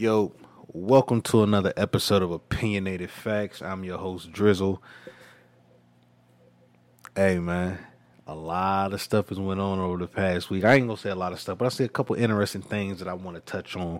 Yo, 0.00 0.32
welcome 0.68 1.20
to 1.20 1.42
another 1.42 1.72
episode 1.76 2.22
of 2.22 2.30
Opinionated 2.30 3.10
Facts. 3.10 3.60
I'm 3.60 3.82
your 3.82 3.98
host, 3.98 4.30
Drizzle. 4.30 4.80
Hey, 7.16 7.40
man, 7.40 7.80
a 8.24 8.34
lot 8.36 8.92
of 8.92 9.02
stuff 9.02 9.30
has 9.30 9.40
went 9.40 9.58
on 9.58 9.80
over 9.80 9.98
the 9.98 10.06
past 10.06 10.50
week. 10.50 10.62
I 10.62 10.74
ain't 10.74 10.86
gonna 10.86 10.96
say 10.96 11.10
a 11.10 11.16
lot 11.16 11.32
of 11.32 11.40
stuff, 11.40 11.58
but 11.58 11.64
I 11.64 11.70
see 11.70 11.82
a 11.82 11.88
couple 11.88 12.14
interesting 12.14 12.62
things 12.62 13.00
that 13.00 13.08
I 13.08 13.14
want 13.14 13.38
to 13.38 13.40
touch 13.40 13.74
on 13.74 13.98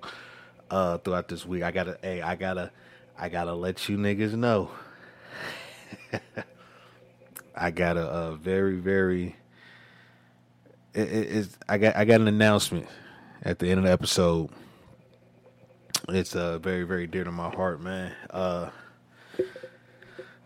uh, 0.70 0.98
throughout 0.98 1.26
this 1.26 1.44
week. 1.44 1.64
I 1.64 1.72
gotta, 1.72 1.98
hey, 2.00 2.22
I 2.22 2.36
gotta, 2.36 2.70
I 3.18 3.28
gotta 3.28 3.54
let 3.54 3.88
you 3.88 3.98
niggas 3.98 4.34
know. 4.34 4.70
I 7.56 7.72
got 7.72 7.96
a, 7.96 8.08
a 8.08 8.36
very, 8.36 8.76
very. 8.76 9.34
It, 10.94 11.08
it, 11.08 11.48
I 11.68 11.76
got, 11.76 11.96
I 11.96 12.04
got 12.04 12.20
an 12.20 12.28
announcement 12.28 12.86
at 13.42 13.58
the 13.58 13.68
end 13.68 13.80
of 13.80 13.84
the 13.84 13.90
episode 13.90 14.50
it's 16.08 16.34
uh, 16.34 16.58
very, 16.58 16.84
very 16.84 17.06
dear 17.06 17.24
to 17.24 17.32
my 17.32 17.50
heart, 17.50 17.80
man. 17.80 18.12
Uh, 18.30 18.70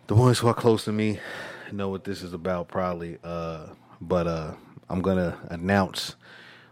the 0.07 0.15
ones 0.15 0.39
who 0.41 0.49
are 0.49 0.55
close 0.55 0.85
to 0.85 0.93
me 0.93 1.21
know 1.71 1.89
what 1.89 2.05
this 2.05 2.23
is 2.23 2.33
about, 2.33 2.69
probably. 2.69 3.19
Uh, 3.23 3.67
but 4.01 4.27
uh, 4.27 4.55
I'm 4.89 5.03
gonna 5.03 5.39
announce 5.51 6.17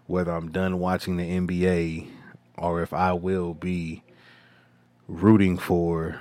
whether 0.06 0.32
I'm 0.32 0.50
done 0.50 0.78
watching 0.78 1.16
the 1.16 1.24
NBA 1.24 2.08
or 2.58 2.82
if 2.82 2.92
I 2.92 3.12
will 3.12 3.54
be 3.54 4.02
rooting 5.06 5.56
for 5.56 6.20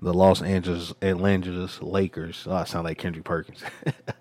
the 0.00 0.12
Los 0.12 0.42
Angeles 0.42 0.92
Angeles 1.02 1.82
Lakers. 1.82 2.46
Oh, 2.48 2.54
I 2.54 2.64
sound 2.64 2.84
like 2.84 2.98
Kendrick 2.98 3.24
Perkins. 3.24 3.62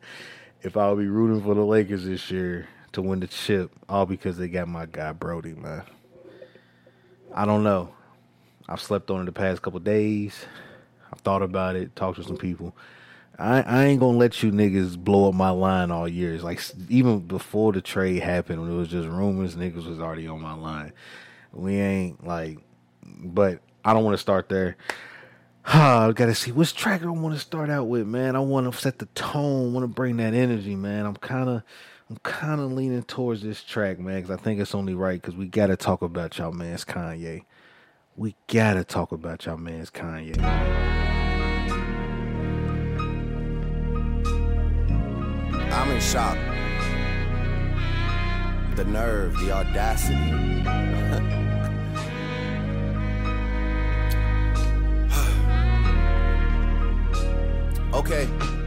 if 0.61 0.75
I'll 0.75 0.95
be 0.95 1.07
rooting 1.07 1.41
for 1.43 1.55
the 1.55 1.65
Lakers 1.65 2.05
this 2.05 2.29
year 2.29 2.67
to 2.91 3.01
win 3.01 3.21
the 3.21 3.27
chip, 3.27 3.71
all 3.87 4.05
because 4.05 4.37
they 4.37 4.49
got 4.49 4.67
my 4.67 4.85
guy 4.85 5.13
Brodie, 5.13 5.53
man. 5.53 5.83
I 7.33 7.45
don't 7.45 7.63
know. 7.63 7.93
I've 8.69 8.81
slept 8.81 9.09
on 9.09 9.21
it 9.21 9.25
the 9.25 9.31
past 9.31 9.61
couple 9.61 9.79
days. 9.79 10.45
I've 11.11 11.19
thought 11.19 11.41
about 11.41 11.75
it, 11.75 11.95
talked 11.95 12.17
to 12.17 12.23
some 12.23 12.37
people. 12.37 12.75
I, 13.37 13.61
I 13.61 13.85
ain't 13.85 13.99
gonna 13.99 14.17
let 14.17 14.43
you 14.43 14.51
niggas 14.51 14.97
blow 14.97 15.27
up 15.27 15.35
my 15.35 15.49
line 15.49 15.91
all 15.91 16.07
years. 16.07 16.43
Like 16.43 16.61
even 16.89 17.19
before 17.19 17.73
the 17.73 17.81
trade 17.81 18.21
happened, 18.21 18.61
when 18.61 18.71
it 18.71 18.75
was 18.75 18.89
just 18.89 19.07
rumors, 19.07 19.55
niggas 19.55 19.87
was 19.87 19.99
already 19.99 20.27
on 20.27 20.41
my 20.41 20.53
line. 20.53 20.93
We 21.51 21.75
ain't 21.75 22.25
like, 22.25 22.59
but 23.03 23.59
I 23.83 23.93
don't 23.93 24.03
want 24.03 24.13
to 24.13 24.21
start 24.21 24.49
there. 24.49 24.77
I 25.65 26.11
gotta 26.13 26.35
see 26.35 26.51
which 26.51 26.75
track 26.75 27.03
I 27.03 27.07
want 27.07 27.33
to 27.33 27.41
start 27.41 27.69
out 27.69 27.87
with, 27.87 28.05
man. 28.05 28.35
I 28.35 28.39
want 28.39 28.71
to 28.71 28.79
set 28.79 28.99
the 28.99 29.07
tone, 29.07 29.73
want 29.73 29.83
to 29.83 29.87
bring 29.87 30.17
that 30.17 30.33
energy, 30.33 30.75
man. 30.75 31.05
I'm 31.05 31.15
kind 31.15 31.49
of 31.49 31.63
I'm 32.13 32.19
kind 32.21 32.61
of 32.61 32.71
leaning 32.71 33.01
towards 33.01 33.41
this 33.41 33.63
track, 33.63 33.97
man, 33.97 34.21
because 34.21 34.29
I 34.29 34.39
think 34.39 34.59
it's 34.59 34.75
only 34.75 34.93
right. 34.93 35.19
Because 35.19 35.35
we 35.35 35.47
gotta 35.47 35.75
talk 35.75 36.03
about 36.03 36.37
y'all 36.37 36.51
man's 36.51 36.85
Kanye. 36.85 37.41
We 38.15 38.35
gotta 38.45 38.83
talk 38.83 39.11
about 39.11 39.47
y'all 39.47 39.57
man's 39.57 39.89
Kanye. 39.89 40.39
I'm 45.71 45.89
in 45.89 45.99
shock. 45.99 46.37
The 48.75 48.85
nerve, 48.85 49.35
the 49.39 49.51
audacity. 49.51 50.13
okay. 57.95 58.62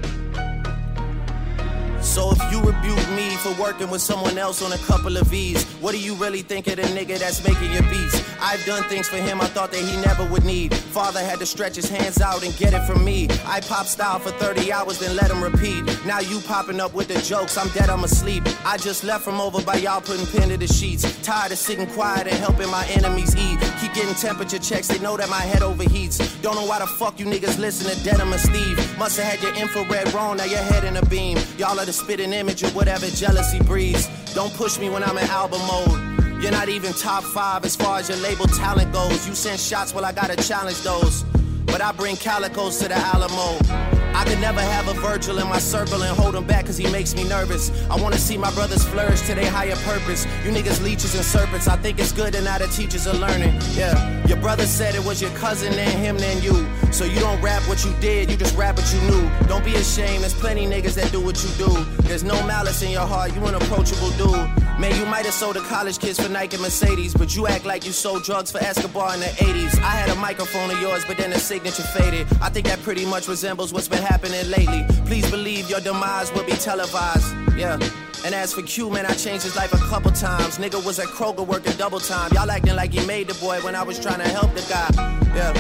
So 2.06 2.30
if 2.30 2.40
you 2.50 2.60
rebuke 2.62 3.10
me 3.10 3.36
for 3.36 3.52
working 3.60 3.90
with 3.90 4.00
someone 4.00 4.38
else 4.38 4.62
on 4.62 4.72
a 4.72 4.78
couple 4.78 5.16
of 5.18 5.26
V's, 5.26 5.64
what 5.82 5.92
do 5.92 5.98
you 5.98 6.14
really 6.14 6.40
think 6.40 6.66
of 6.68 6.76
the 6.76 6.82
nigga 6.82 7.18
that's 7.18 7.46
making 7.46 7.72
your 7.72 7.82
beats? 7.82 8.22
I've 8.40 8.64
done 8.64 8.84
things 8.84 9.08
for 9.08 9.16
him 9.16 9.40
I 9.40 9.46
thought 9.46 9.72
that 9.72 9.80
he 9.80 9.96
never 10.00 10.24
would 10.30 10.44
need. 10.44 10.72
Father 10.74 11.20
had 11.20 11.40
to 11.40 11.46
stretch 11.46 11.76
his 11.76 11.90
hands 11.90 12.20
out 12.22 12.42
and 12.44 12.56
get 12.56 12.72
it 12.72 12.86
from 12.86 13.04
me. 13.04 13.28
I 13.44 13.60
pop 13.60 13.86
style 13.86 14.18
for 14.18 14.30
30 14.30 14.72
hours, 14.72 14.98
then 14.98 15.14
let 15.16 15.30
him 15.30 15.42
repeat. 15.42 15.84
Now 16.06 16.20
you 16.20 16.40
popping 16.40 16.80
up 16.80 16.94
with 16.94 17.08
the 17.08 17.20
jokes, 17.20 17.58
I'm 17.58 17.68
dead, 17.70 17.90
I'm 17.90 18.04
asleep. 18.04 18.44
I 18.64 18.78
just 18.78 19.04
left 19.04 19.24
from 19.24 19.40
over 19.40 19.60
by 19.62 19.76
y'all 19.76 20.00
putting 20.00 20.26
pen 20.26 20.48
to 20.50 20.56
the 20.56 20.68
sheets. 20.68 21.02
Tired 21.22 21.52
of 21.52 21.58
sitting 21.58 21.86
quiet 21.88 22.28
and 22.28 22.36
helping 22.36 22.70
my 22.70 22.86
enemies 22.86 23.36
eat. 23.36 23.58
Keep 23.80 23.94
getting 23.94 24.14
temperature 24.14 24.60
checks, 24.60 24.88
they 24.88 24.98
know 25.00 25.16
that 25.16 25.28
my 25.28 25.40
head 25.40 25.60
overheats. 25.60 26.16
Don't 26.40 26.54
know 26.54 26.64
why 26.64 26.78
the 26.78 26.86
fuck 26.86 27.18
you 27.20 27.26
niggas 27.26 27.58
listen 27.58 27.90
to 27.90 28.04
Denim 28.04 28.32
and 28.32 28.40
Steve. 28.40 28.76
Must 28.96 29.18
have 29.18 29.26
had 29.26 29.42
your 29.42 29.54
infrared 29.56 30.14
wrong, 30.14 30.38
now 30.38 30.44
your 30.44 30.60
head 30.60 30.84
in 30.84 30.96
a 30.96 31.04
beam. 31.06 31.36
Y'all 31.58 31.78
are 31.78 31.84
the 31.84 31.95
spitting 31.96 32.32
image 32.32 32.62
of 32.62 32.74
whatever 32.76 33.06
jealousy 33.06 33.58
breeds. 33.60 34.08
Don't 34.34 34.52
push 34.54 34.78
me 34.78 34.90
when 34.90 35.02
I'm 35.02 35.16
in 35.16 35.24
album 35.24 35.60
mode. 35.66 36.42
You're 36.42 36.52
not 36.52 36.68
even 36.68 36.92
top 36.92 37.24
five 37.24 37.64
as 37.64 37.74
far 37.74 37.98
as 37.98 38.08
your 38.08 38.18
label 38.18 38.46
talent 38.46 38.92
goes. 38.92 39.26
You 39.26 39.34
send 39.34 39.58
shots, 39.58 39.94
well, 39.94 40.04
I 40.04 40.12
gotta 40.12 40.36
challenge 40.36 40.82
those. 40.82 41.24
But 41.64 41.80
I 41.80 41.92
bring 41.92 42.16
calicos 42.16 42.78
to 42.80 42.88
the 42.88 42.94
Alamo. 42.94 43.95
I 44.16 44.24
could 44.24 44.40
never 44.40 44.62
have 44.62 44.88
a 44.88 44.94
Virgil 44.94 45.38
in 45.40 45.46
my 45.46 45.58
circle 45.58 46.02
and 46.02 46.16
hold 46.16 46.34
him 46.34 46.46
back 46.46 46.64
cause 46.64 46.78
he 46.78 46.90
makes 46.90 47.14
me 47.14 47.24
nervous. 47.28 47.70
I 47.90 48.00
wanna 48.00 48.16
see 48.16 48.38
my 48.38 48.50
brothers 48.54 48.82
flourish 48.82 49.20
to 49.26 49.34
their 49.34 49.50
higher 49.50 49.76
purpose. 49.84 50.24
You 50.42 50.52
niggas 50.52 50.82
leeches 50.82 51.14
and 51.14 51.22
serpents, 51.22 51.68
I 51.68 51.76
think 51.76 52.00
it's 52.00 52.12
good 52.12 52.34
and 52.34 52.46
now 52.46 52.56
the 52.56 52.66
teachers 52.68 53.06
are 53.06 53.14
learning. 53.14 53.60
Yeah, 53.74 54.26
your 54.26 54.38
brother 54.38 54.64
said 54.64 54.94
it 54.94 55.04
was 55.04 55.20
your 55.20 55.32
cousin 55.32 55.74
and 55.74 55.98
him 56.02 56.16
than 56.16 56.42
you. 56.42 56.66
So 56.92 57.04
you 57.04 57.20
don't 57.20 57.42
rap 57.42 57.62
what 57.68 57.84
you 57.84 57.92
did, 58.00 58.30
you 58.30 58.38
just 58.38 58.56
rap 58.56 58.76
what 58.76 58.90
you 58.94 59.00
knew. 59.02 59.30
Don't 59.48 59.62
be 59.62 59.74
ashamed, 59.74 60.22
there's 60.22 60.32
plenty 60.32 60.66
niggas 60.66 60.94
that 60.94 61.12
do 61.12 61.20
what 61.20 61.36
you 61.44 61.50
do. 61.66 61.84
There's 62.08 62.24
no 62.24 62.42
malice 62.46 62.82
in 62.82 62.92
your 62.92 63.06
heart, 63.06 63.34
you 63.34 63.44
an 63.44 63.54
approachable 63.54 64.12
dude. 64.12 64.66
Man, 64.78 64.94
you 64.94 65.06
might 65.06 65.24
have 65.24 65.32
sold 65.34 65.56
to 65.56 65.62
college 65.62 65.98
kids 65.98 66.20
for 66.20 66.28
Nike 66.28 66.56
and 66.56 66.62
Mercedes, 66.62 67.14
but 67.14 67.34
you 67.34 67.46
act 67.46 67.64
like 67.64 67.86
you 67.86 67.92
sold 67.92 68.24
drugs 68.24 68.50
for 68.50 68.58
Escobar 68.58 69.14
in 69.14 69.20
the 69.20 69.26
80s. 69.26 69.74
I 69.80 69.92
had 69.96 70.10
a 70.10 70.14
microphone 70.16 70.70
of 70.70 70.78
yours, 70.80 71.02
but 71.06 71.16
then 71.16 71.30
the 71.30 71.38
signature 71.38 71.82
faded. 71.82 72.26
I 72.42 72.50
think 72.50 72.66
that 72.66 72.82
pretty 72.82 73.06
much 73.06 73.26
resembles 73.26 73.72
what's 73.72 73.88
been 73.88 74.02
happening 74.06 74.48
lately. 74.50 74.86
Please 75.06 75.28
believe 75.30 75.68
your 75.68 75.80
demise 75.80 76.32
will 76.32 76.44
be 76.44 76.52
televised. 76.52 77.34
Yeah. 77.56 77.78
And 78.24 78.34
as 78.34 78.52
for 78.52 78.62
Q, 78.62 78.90
man, 78.90 79.06
I 79.06 79.14
changed 79.14 79.44
his 79.44 79.56
life 79.56 79.72
a 79.72 79.78
couple 79.88 80.10
times. 80.10 80.58
Nigga 80.58 80.84
was 80.84 80.98
at 80.98 81.06
Kroger 81.06 81.46
working 81.46 81.72
double 81.76 82.00
time. 82.00 82.30
Y'all 82.32 82.50
acting 82.50 82.74
like 82.74 82.92
he 82.92 83.04
made 83.06 83.28
the 83.28 83.34
boy 83.34 83.60
when 83.60 83.74
I 83.74 83.82
was 83.82 83.98
trying 83.98 84.20
to 84.20 84.28
help 84.28 84.52
the 84.54 84.64
guy. 84.68 84.88
Yeah. 85.34 85.52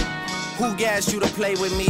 Who 0.58 0.74
gassed 0.76 1.12
you 1.12 1.20
to 1.20 1.26
play 1.28 1.54
with 1.54 1.76
me? 1.76 1.88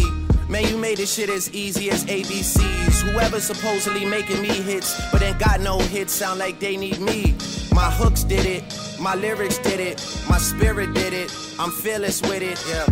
Man, 0.48 0.68
you 0.68 0.76
made 0.76 0.98
this 0.98 1.12
shit 1.14 1.28
as 1.28 1.52
easy 1.52 1.90
as 1.90 2.04
ABCs. 2.04 3.10
Whoever 3.10 3.40
supposedly 3.40 4.04
making 4.04 4.40
me 4.40 4.48
hits, 4.48 5.00
but 5.10 5.22
ain't 5.22 5.38
got 5.38 5.60
no 5.60 5.78
hits, 5.78 6.12
sound 6.12 6.38
like 6.38 6.60
they 6.60 6.76
need 6.76 7.00
me. 7.00 7.34
My 7.72 7.90
hooks 7.90 8.22
did 8.22 8.46
it, 8.46 8.62
my 9.00 9.14
lyrics 9.16 9.58
did 9.58 9.80
it, 9.80 9.96
my 10.30 10.38
spirit 10.38 10.94
did 10.94 11.12
it. 11.12 11.34
I'm 11.58 11.70
fearless 11.70 12.22
with 12.22 12.42
it, 12.42 12.62
yeah. 12.68 12.86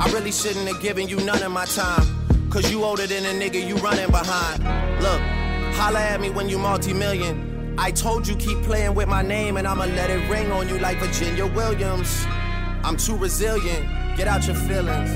I 0.00 0.10
really 0.12 0.32
shouldn't 0.32 0.66
have 0.66 0.80
given 0.82 1.08
you 1.08 1.16
none 1.24 1.42
of 1.42 1.52
my 1.52 1.66
time. 1.66 2.06
Cause 2.50 2.70
you 2.70 2.82
older 2.82 3.06
than 3.06 3.26
a 3.26 3.28
nigga 3.28 3.64
you 3.66 3.76
running 3.76 4.10
behind. 4.10 4.64
Look, 5.02 5.20
holla 5.76 6.00
at 6.00 6.18
me 6.18 6.30
when 6.30 6.48
you 6.48 6.58
multi-million. 6.58 7.74
I 7.78 7.90
told 7.90 8.26
you 8.26 8.34
keep 8.36 8.62
playing 8.62 8.94
with 8.94 9.06
my 9.06 9.20
name 9.20 9.58
and 9.58 9.68
I'ma 9.68 9.84
let 9.84 10.08
it 10.08 10.28
ring 10.30 10.50
on 10.50 10.66
you 10.66 10.78
like 10.78 10.96
Virginia 10.98 11.46
Williams. 11.46 12.24
I'm 12.82 12.96
too 12.96 13.16
resilient, 13.16 14.16
get 14.16 14.28
out 14.28 14.46
your 14.46 14.56
feelings. 14.56 15.10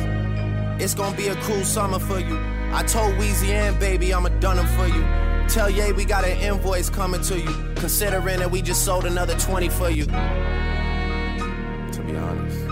It's 0.81 0.95
gonna 0.95 1.17
be 1.17 1.29
a 1.29 1.35
cool 1.37 1.65
summer 1.65 1.99
for 1.99 2.19
you. 2.19 2.39
I 2.71 2.83
told 2.87 3.15
Weezy 3.15 3.49
and 3.49 3.79
baby 3.81 4.13
I'ma 4.13 4.29
done 4.41 4.57
them 4.57 4.67
for 4.67 4.87
you. 4.87 5.03
Tell 5.49 5.71
Ye 5.71 5.93
we 5.93 6.05
got 6.05 6.25
an 6.25 6.37
invoice 6.39 6.91
coming 6.91 7.23
to 7.23 7.41
you. 7.41 7.75
Considering 7.77 8.41
that 8.41 8.51
we 8.51 8.61
just 8.61 8.85
sold 8.85 9.07
another 9.07 9.39
20 9.39 9.71
for 9.71 9.89
you. 9.89 10.05
To 10.05 10.13
be 12.07 12.15
honest. 12.15 12.72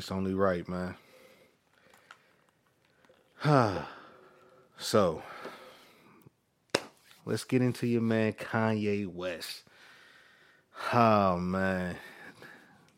It's 0.00 0.10
only 0.10 0.32
right, 0.32 0.66
man. 0.66 0.94
so, 4.76 5.22
let's 7.24 7.44
get 7.44 7.62
into 7.62 7.86
your 7.86 8.02
man 8.02 8.34
Kanye 8.34 9.06
West. 9.06 9.62
Oh 10.92 11.38
man, 11.38 11.96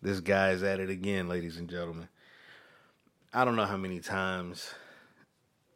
this 0.00 0.19
guy's 0.19 0.65
at 0.65 0.81
it 0.81 0.91
again, 0.91 1.29
ladies 1.29 1.59
and 1.59 1.71
gentlemen. 1.71 2.09
I 3.33 3.44
don't 3.44 3.55
know 3.55 3.67
how 3.67 3.77
many 3.77 4.00
times 4.00 4.75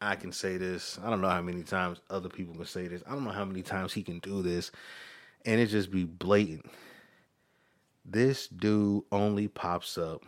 I 0.02 0.16
can 0.16 0.32
say 0.32 0.56
this. 0.56 0.98
I 1.00 1.10
don't 1.10 1.20
know 1.20 1.28
how 1.28 1.42
many 1.42 1.62
times 1.62 2.00
other 2.10 2.28
people 2.28 2.56
can 2.56 2.64
say 2.64 2.88
this. 2.88 3.04
I 3.06 3.10
don't 3.10 3.22
know 3.22 3.30
how 3.30 3.44
many 3.44 3.62
times 3.62 3.92
he 3.92 4.02
can 4.02 4.18
do 4.18 4.42
this, 4.42 4.72
and 5.44 5.60
it 5.60 5.66
just 5.66 5.92
be 5.92 6.02
blatant. 6.02 6.68
This 8.04 8.48
dude 8.48 9.04
only 9.12 9.46
pops 9.46 9.96
up 9.96 10.24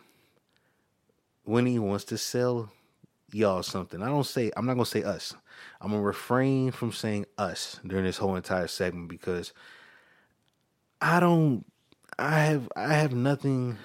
when 1.43 1.67
he 1.67 1.81
wants 1.81 2.05
to 2.05 2.19
sell 2.19 2.70
y'all 3.32 3.62
something. 3.62 4.02
I 4.02 4.06
don't 4.06 4.26
say 4.26 4.50
I'm 4.56 4.66
not 4.66 4.75
gonna 4.75 4.86
say 4.86 5.02
us. 5.02 5.34
I'm 5.80 5.90
gonna 5.90 6.02
refrain 6.02 6.70
from 6.70 6.92
saying 6.92 7.26
us 7.36 7.80
during 7.86 8.04
this 8.04 8.19
whole 8.19 8.36
entire 8.36 8.66
segment 8.66 9.08
because 9.08 9.52
I 11.00 11.20
don't 11.20 11.64
I 12.19 12.40
have 12.40 12.69
I 12.76 12.94
have 12.94 13.12
nothing 13.12 13.78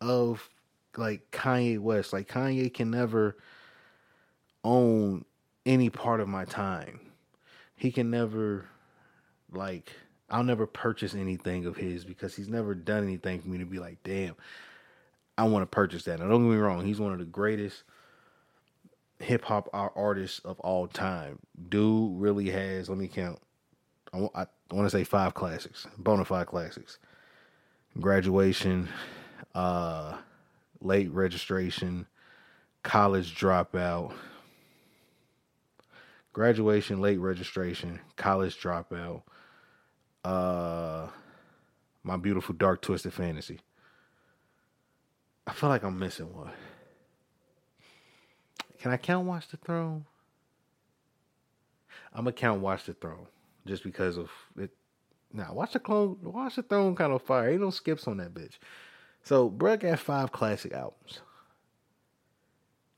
of 0.00 0.48
like 0.96 1.30
Kanye 1.30 1.78
West. 1.78 2.12
Like 2.12 2.28
Kanye 2.28 2.72
can 2.72 2.90
never 2.90 3.36
own 4.64 5.24
any 5.64 5.90
part 5.90 6.20
of 6.20 6.28
my 6.28 6.44
time. 6.44 7.00
He 7.76 7.90
can 7.90 8.10
never 8.10 8.66
like 9.52 9.92
I'll 10.28 10.44
never 10.44 10.66
purchase 10.66 11.14
anything 11.14 11.66
of 11.66 11.76
his 11.76 12.04
because 12.04 12.36
he's 12.36 12.48
never 12.48 12.74
done 12.74 13.02
anything 13.02 13.40
for 13.40 13.48
me 13.48 13.58
to 13.58 13.66
be 13.66 13.78
like, 13.78 13.98
damn, 14.04 14.36
I 15.36 15.44
want 15.44 15.62
to 15.62 15.66
purchase 15.66 16.04
that. 16.04 16.20
Now 16.20 16.28
don't 16.28 16.44
get 16.44 16.54
me 16.54 16.56
wrong, 16.56 16.84
he's 16.84 17.00
one 17.00 17.12
of 17.12 17.18
the 17.18 17.24
greatest 17.24 17.84
hip 19.20 19.44
hop 19.44 19.68
artists 19.72 20.40
of 20.40 20.58
all 20.60 20.88
time. 20.88 21.38
Dude 21.68 22.20
really 22.20 22.50
has. 22.50 22.88
Let 22.88 22.98
me 22.98 23.08
count. 23.08 23.38
I, 24.12 24.28
I, 24.34 24.46
want 24.72 24.86
to 24.86 24.90
say 24.90 25.04
five 25.04 25.34
classics, 25.34 25.86
bona 25.98 26.24
fide 26.24 26.46
classics. 26.46 26.98
Graduation, 28.00 28.88
uh, 29.54 30.16
late 30.80 31.10
registration, 31.12 32.06
college 32.82 33.36
dropout, 33.38 34.12
graduation, 36.32 37.00
late 37.00 37.18
registration, 37.18 38.00
college 38.16 38.60
dropout, 38.60 39.22
uh, 40.24 41.08
my 42.02 42.16
beautiful 42.16 42.54
dark 42.54 42.80
twisted 42.80 43.12
fantasy. 43.12 43.60
I 45.46 45.52
feel 45.52 45.68
like 45.68 45.82
I'm 45.82 45.98
missing 45.98 46.34
one. 46.34 46.52
Can 48.80 48.90
I 48.90 48.96
count 48.96 49.26
Watch 49.26 49.48
the 49.48 49.58
Throne? 49.58 50.06
I'm 52.14 52.24
gonna 52.24 52.32
count 52.32 52.62
Watch 52.62 52.86
the 52.86 52.94
Throne 52.94 53.26
just 53.66 53.84
because 53.84 54.16
of 54.16 54.30
it. 54.56 54.70
Now, 55.32 55.52
Watch 55.52 55.74
the 55.74 55.80
Clone, 55.80 56.18
Watch 56.22 56.56
the 56.56 56.62
Throne 56.62 56.96
kind 56.96 57.12
of 57.12 57.22
fire. 57.22 57.50
Ain't 57.50 57.60
no 57.60 57.70
skips 57.70 58.08
on 58.08 58.16
that 58.16 58.34
bitch. 58.34 58.54
So, 59.22 59.48
Brett 59.50 59.80
got 59.80 59.98
five 59.98 60.32
classic 60.32 60.72
albums. 60.72 61.20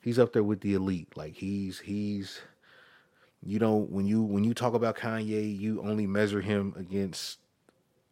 He's 0.01 0.19
up 0.19 0.33
there 0.33 0.45
with 0.45 0.61
the 0.61 0.75
elite. 0.75 1.17
Like 1.17 1.35
he's 1.35 1.81
he's 1.81 2.41
you 3.43 3.59
don't 3.59 3.91
when 3.91 4.07
you 4.07 4.23
when 4.23 4.45
you 4.45 4.55
talk 4.55 4.75
about 4.75 4.97
Kanye, 4.97 5.59
you 5.59 5.83
only 5.83 6.07
measure 6.07 6.41
him 6.41 6.75
against 6.77 7.39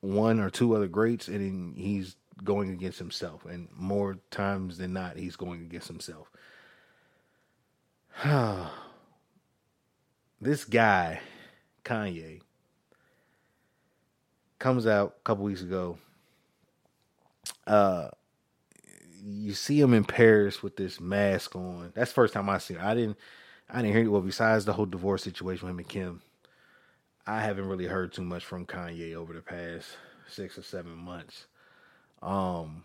one 0.01 0.41
or 0.41 0.51
two 0.51 0.75
other 0.75 0.89
greats, 0.89 1.29
and 1.29 1.41
then 1.41 1.75
he's 1.77 2.17
going 2.43 2.71
against 2.71 2.99
himself. 2.99 3.45
And 3.45 3.69
more 3.77 4.19
times 4.31 4.79
than 4.79 4.93
not, 4.93 5.17
he's 5.17 5.37
going 5.37 5.63
against 5.63 5.89
himself. 5.89 6.31
this 10.41 10.65
guy, 10.65 11.21
Kanye, 11.85 12.41
comes 14.59 14.87
out 14.87 15.17
a 15.19 15.23
couple 15.25 15.45
weeks 15.45 15.63
ago. 15.63 15.99
Uh, 17.67 18.09
you 19.23 19.55
see 19.55 19.81
him 19.81 19.95
in 19.95 20.05
Paris 20.05 20.63
with 20.63 20.77
this 20.77 21.01
mask 21.01 21.57
on. 21.57 21.93
That's 21.95 22.11
the 22.11 22.15
first 22.15 22.35
time 22.35 22.49
I 22.49 22.59
see. 22.59 22.77
I 22.77 22.95
didn't, 22.95 23.17
I 23.69 23.83
didn't 23.83 23.95
hear 23.95 24.05
it. 24.05 24.09
Well, 24.09 24.21
besides 24.21 24.65
the 24.65 24.73
whole 24.73 24.87
divorce 24.87 25.23
situation 25.23 25.67
with 25.67 25.75
him 25.75 25.79
and 25.79 25.89
Kim, 25.89 26.23
I 27.27 27.41
haven't 27.43 27.69
really 27.69 27.87
heard 27.87 28.13
too 28.13 28.23
much 28.23 28.45
from 28.45 28.67
Kanye 28.67 29.15
over 29.15 29.33
the 29.33 29.41
past 29.41 29.89
six 30.29 30.59
or 30.59 30.63
seven 30.63 30.97
months. 30.97 31.47
Um, 32.23 32.83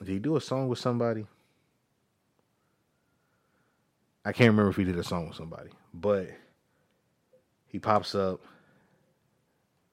did 0.00 0.08
he 0.08 0.18
do 0.18 0.36
a 0.36 0.40
song 0.40 0.68
with 0.68 0.78
somebody? 0.78 1.26
I 4.28 4.32
can't 4.32 4.50
remember 4.50 4.68
if 4.68 4.76
he 4.76 4.84
did 4.84 4.98
a 4.98 5.02
song 5.02 5.28
with 5.28 5.38
somebody, 5.38 5.70
but 5.94 6.28
he 7.66 7.78
pops 7.78 8.14
up. 8.14 8.42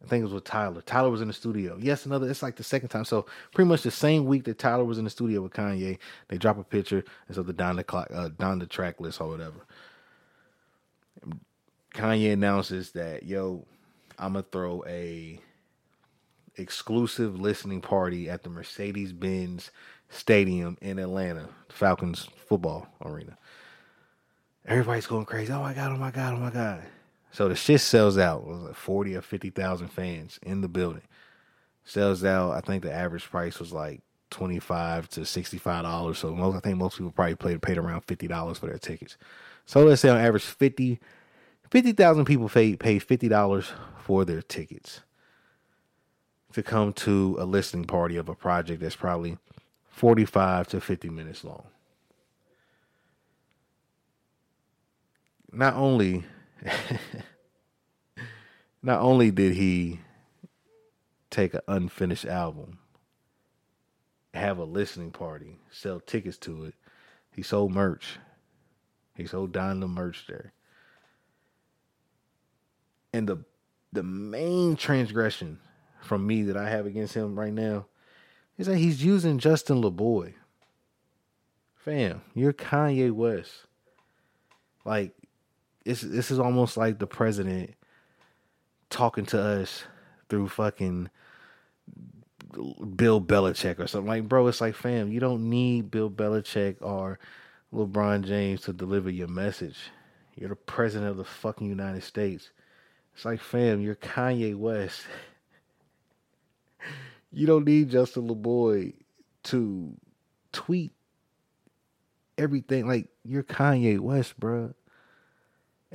I 0.04 0.08
think 0.08 0.20
it 0.20 0.26
was 0.26 0.34
with 0.34 0.44
Tyler. 0.44 0.82
Tyler 0.82 1.10
was 1.10 1.22
in 1.22 1.30
the 1.30 1.34
studio. 1.34 1.78
Yes, 1.80 2.06
another. 2.06 2.30
It's 2.30 2.44
like 2.44 2.58
the 2.58 2.64
second 2.64 2.90
time. 2.90 3.06
So 3.06 3.28
pretty 3.54 3.70
much 3.70 3.84
the 3.84 3.92
same 3.92 4.26
week 4.26 4.44
that 4.44 4.60
Tyler 4.60 4.84
was 4.84 4.98
in 4.98 5.06
the 5.06 5.10
studio 5.10 5.40
with 5.40 5.54
Kanye, 5.54 6.00
they 6.28 6.38
drop 6.38 6.60
a 6.60 6.66
picture 6.66 7.06
and 7.28 7.36
so 7.36 7.44
the 7.44 7.54
down 7.54 7.78
the 7.78 7.86
clock, 7.86 8.10
uh, 8.14 8.28
down 8.28 8.60
the 8.60 8.66
track 8.66 9.00
list 9.00 9.22
or 9.22 9.30
whatever. 9.30 9.66
Kanye 11.94 12.34
announces 12.34 12.92
that 12.92 13.24
yo, 13.24 13.66
I'm 14.20 14.34
gonna 14.34 14.46
throw 14.52 14.84
a 14.86 15.40
exclusive 16.58 17.40
listening 17.40 17.80
party 17.80 18.30
at 18.30 18.44
the 18.44 18.50
Mercedes 18.50 19.14
Benz 19.14 19.72
Stadium 20.10 20.78
in 20.82 21.00
Atlanta, 21.00 21.48
Falcons 21.70 22.28
football 22.36 22.90
arena. 23.02 23.38
Everybody's 24.68 25.08
going 25.08 25.26
crazy. 25.26 25.54
Oh 25.54 25.62
my 25.62 25.74
god! 25.74 25.92
Oh 25.92 25.98
my 25.98 26.12
god! 26.12 26.34
Oh 26.34 26.38
my 26.38 26.50
god! 26.50 26.82
So 27.32 27.48
the 27.50 27.56
shit 27.56 27.82
sells 27.82 28.18
out. 28.18 28.42
It 28.42 28.48
was 28.48 28.62
like 28.62 28.76
forty 28.76 29.16
or 29.16 29.22
fifty 29.22 29.50
thousand 29.50 29.90
fans 29.90 30.40
in 30.42 30.62
the 30.62 30.68
building. 30.68 31.04
Sells 31.84 32.24
out. 32.24 32.52
I 32.52 32.62
think 32.62 32.84
the 32.84 32.92
average 32.92 33.26
price 33.30 33.60
was 33.60 33.72
like 33.72 34.02
twenty 34.32 34.60
five 34.60 35.08
to 35.10 35.26
sixty 35.26 35.58
five 35.58 35.84
dollars. 35.84 36.18
So 36.18 36.34
most, 36.34 36.56
I 36.56 36.60
think 36.62 36.78
most 36.78 36.98
people 36.98 37.12
probably 37.12 37.36
paid 37.36 37.62
paid 37.62 37.78
around 37.78 38.02
fifty 38.02 38.28
dollars 38.28 38.58
for 38.58 38.68
their 38.68 38.80
tickets. 38.80 39.18
So 39.66 39.84
let's 39.84 40.02
say 40.02 40.10
on 40.10 40.18
average 40.18 40.44
50 40.44 41.00
50,000 41.72 42.26
people 42.26 42.48
paid 42.48 42.80
paid 42.80 43.00
fifty 43.00 43.28
dollars 43.28 43.72
for 44.00 44.26
their 44.26 44.42
tickets 44.42 45.02
to 46.54 46.64
come 46.64 46.94
to 46.94 47.36
a 47.40 47.46
listening 47.46 47.86
party 47.86 48.16
of 48.16 48.30
a 48.30 48.36
project 48.36 48.82
that's 48.82 48.96
probably 48.96 49.38
forty 49.90 50.26
five 50.26 50.68
to 50.70 50.82
fifty 50.82 51.10
minutes 51.10 51.44
long. 51.44 51.66
Not 55.56 55.76
only 55.76 56.26
not 58.84 59.00
only 59.00 59.32
did 59.32 59.54
he 59.54 60.02
take 61.30 61.54
an 61.54 61.62
unfinished 61.68 62.26
album, 62.26 62.80
have 64.34 64.58
a 64.58 64.66
listening 64.66 65.12
party, 65.12 65.60
sell 65.72 66.02
tickets 66.02 66.38
to 66.40 66.66
it, 66.66 66.74
he 67.32 67.42
sold 67.42 67.72
merch. 67.72 68.20
He 69.16 69.26
sold 69.26 69.54
the 69.54 69.88
merch 69.88 70.26
there. 70.28 70.52
And 73.14 73.28
the 73.30 73.38
the 73.94 74.04
main 74.04 74.76
transgression 74.76 75.60
from 76.02 76.28
me 76.28 76.44
that 76.44 76.58
I 76.58 76.70
have 76.70 76.86
against 76.86 77.14
him 77.14 77.40
right 77.40 77.54
now 77.54 77.86
is 78.58 78.68
that 78.68 78.78
he's 78.78 79.06
using 79.06 79.40
Justin 79.40 79.82
LaBoy. 79.82 80.34
Fam, 81.76 82.22
you're 82.34 82.52
Kanye 82.52 83.12
West. 83.12 83.54
Like 84.84 85.14
it's 85.86 86.02
this 86.02 86.32
is 86.32 86.40
almost 86.40 86.76
like 86.76 86.98
the 86.98 87.08
president 87.08 87.76
talking 88.90 89.26
to 89.28 89.40
us 89.40 89.84
through 90.30 90.50
fucking 90.50 91.10
Bill 92.96 93.22
Belichick 93.22 93.80
or 93.80 93.88
something. 93.88 94.08
Like, 94.08 94.28
bro, 94.28 94.48
it's 94.48 94.62
like, 94.62 94.76
fam, 94.76 95.12
you 95.12 95.20
don't 95.20 95.50
need 95.50 95.92
Bill 95.92 96.10
Belichick 96.10 96.78
or 96.82 97.20
LeBron 97.74 98.26
James 98.26 98.62
to 98.62 98.74
deliver 98.74 99.10
your 99.10 99.28
message. 99.28 99.78
You're 100.36 100.50
the 100.50 100.56
president 100.56 101.12
of 101.12 101.18
the 101.18 101.24
fucking 101.24 101.68
United 101.68 102.04
States. 102.04 102.50
It's 103.14 103.26
like, 103.26 103.40
fam, 103.40 103.82
you're 103.82 103.96
Kanye 103.96 104.56
West. 104.56 105.06
you 107.32 107.46
don't 107.46 107.66
need 107.66 107.92
Justin 107.92 108.28
LaBoy 108.28 108.94
to 109.44 109.94
tweet 110.52 110.94
everything. 112.38 112.88
Like, 112.88 113.08
you're 113.24 113.44
Kanye 113.44 114.00
West, 114.00 114.40
bro 114.40 114.74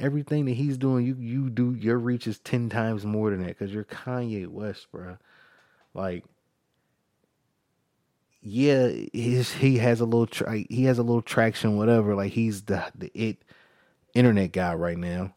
everything 0.00 0.46
that 0.46 0.54
he's 0.54 0.78
doing, 0.78 1.04
you 1.06 1.14
you 1.18 1.50
do 1.50 1.74
your 1.74 1.98
reach 1.98 2.26
is 2.26 2.38
ten 2.38 2.68
times 2.68 3.04
more 3.04 3.30
than 3.30 3.40
that 3.40 3.58
because 3.58 3.72
you're 3.72 3.84
Kanye 3.84 4.48
West, 4.48 4.90
bro. 4.90 5.18
Like, 5.94 6.24
yeah, 8.40 8.88
his 9.12 9.52
he 9.52 9.78
has 9.78 10.00
a 10.00 10.04
little 10.04 10.26
tra- 10.26 10.64
he 10.68 10.84
has 10.84 10.98
a 10.98 11.02
little 11.02 11.22
traction, 11.22 11.76
whatever. 11.76 12.14
Like 12.14 12.32
he's 12.32 12.62
the 12.62 12.84
the 12.94 13.10
it 13.14 13.44
internet 14.14 14.52
guy 14.52 14.74
right 14.74 14.98
now. 14.98 15.34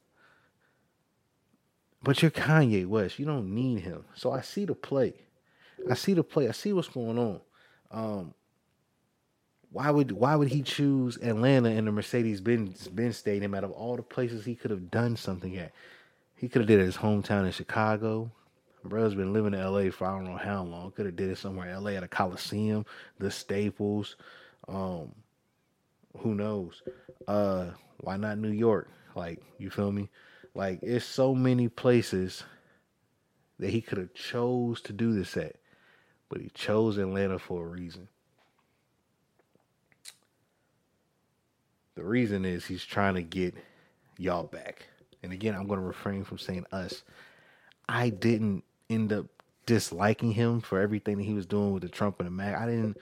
But 2.02 2.22
you're 2.22 2.32
Kanye 2.32 2.86
West. 2.86 3.20
You 3.20 3.26
don't 3.26 3.54
need 3.54 3.82
him. 3.82 4.06
So 4.16 4.32
I 4.32 4.42
see 4.42 4.66
the 4.66 4.76
play. 4.76 5.14
I 5.90 5.94
see 5.96 6.14
the 6.14 6.24
play. 6.24 6.48
I 6.48 6.52
see 6.52 6.74
what's 6.74 6.90
going 6.90 7.18
on. 7.18 7.42
Um, 7.92 8.34
why 9.74 9.92
would 9.92 10.14
why 10.14 10.36
would 10.38 10.50
he 10.50 10.64
choose 10.64 11.18
Atlanta 11.18 11.70
and 11.70 11.88
the 11.88 11.94
Mercedes 11.94 12.42
Benz 12.42 12.88
Benz 12.90 13.18
Stadium 13.18 13.56
out 13.56 13.66
of 13.66 13.72
all 13.72 13.98
the 13.98 14.04
places 14.04 14.46
he 14.46 14.56
could 14.56 14.72
have 14.72 14.92
done 14.92 15.18
something 15.18 15.58
at? 15.58 15.74
He 16.38 16.50
could 16.50 16.62
have 16.62 16.70
did 16.70 16.80
it 16.82 16.86
his 16.86 16.98
hometown 16.98 17.46
in 17.48 17.54
Chicago. 17.54 18.32
Bro's 18.86 19.16
been 19.16 19.34
living 19.34 19.56
in 19.56 19.62
LA 19.64 19.92
for 19.92 20.08
I 20.08 20.14
don't 20.16 20.26
know 20.26 20.38
how 20.38 20.64
long. 20.64 20.92
Could 20.92 21.08
have 21.08 21.18
did 21.18 21.32
it 21.32 21.40
somewhere 21.40 21.70
in 21.70 21.84
LA 21.84 21.92
at 21.92 22.04
a 22.04 22.10
Coliseum, 22.10 22.86
the 23.20 23.32
Staples. 23.32 24.18
Um, 24.70 25.14
who 26.20 26.36
knows? 26.36 26.84
Uh, 27.28 27.72
why 28.00 28.18
not 28.18 28.40
New 28.40 28.52
York? 28.52 28.90
Like, 29.16 29.42
you 29.60 29.70
feel 29.72 29.92
me? 29.92 30.10
Like, 30.56 30.80
it's 30.84 31.06
so 31.06 31.36
many 31.36 31.70
places 31.70 32.44
that 33.60 33.72
he 33.72 33.82
could 33.82 34.00
have 34.00 34.14
chose 34.14 34.82
to 34.84 34.94
do 34.94 35.14
this 35.14 35.38
at. 35.38 35.58
but 36.30 36.42
he 36.42 36.50
chose 36.54 36.98
Atlanta 36.98 37.40
for 37.40 37.66
a 37.66 37.70
reason. 37.70 38.10
The 41.96 42.04
reason 42.04 42.46
is 42.46 42.66
he's 42.66 42.84
trying 42.84 43.16
to 43.16 43.22
get 43.22 43.56
y'all 44.18 44.44
back. 44.44 44.88
And 45.22 45.32
again, 45.32 45.56
I'm 45.56 45.68
going 45.68 45.80
to 45.80 45.86
refrain 45.86 46.24
from 46.24 46.38
saying 46.38 46.66
us. 46.72 47.04
I 47.88 48.10
didn't 48.10 48.64
end 48.90 49.14
up 49.14 49.28
disliking 49.66 50.32
him 50.32 50.62
for 50.62 50.80
everything 50.80 51.18
that 51.18 51.24
he 51.24 51.34
was 51.34 51.46
doing 51.46 51.72
with 51.72 51.84
the 51.84 51.90
Trump 51.90 52.20
and 52.20 52.28
the 52.28 52.32
Mac. 52.32 52.60
I 52.60 52.66
didn't. 52.66 52.98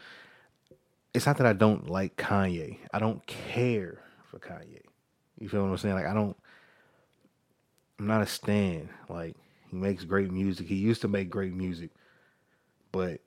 It's 1.13 1.25
not 1.25 1.38
that 1.38 1.48
I 1.48 1.53
don't 1.53 1.89
like 1.89 2.15
Kanye. 2.17 2.77
I 2.93 3.00
don't 3.00 3.25
care 3.25 4.00
for 4.29 4.39
Kanye. 4.39 4.81
You 5.39 5.50
feel 5.50 5.63
what 5.63 5.69
I'm 5.69 5.77
saying? 5.77 5.95
Like 5.95 6.05
I 6.05 6.13
don't. 6.13 6.38
I'm 8.00 8.07
not 8.07 8.21
a 8.21 8.27
stan. 8.27 8.89
Like 9.10 9.36
he 9.69 9.77
makes 9.77 10.03
great 10.03 10.31
music. 10.31 10.67
He 10.67 10.75
used 10.75 11.01
to 11.01 11.07
make 11.07 11.29
great 11.29 11.53
music, 11.53 11.91
but 12.91 13.21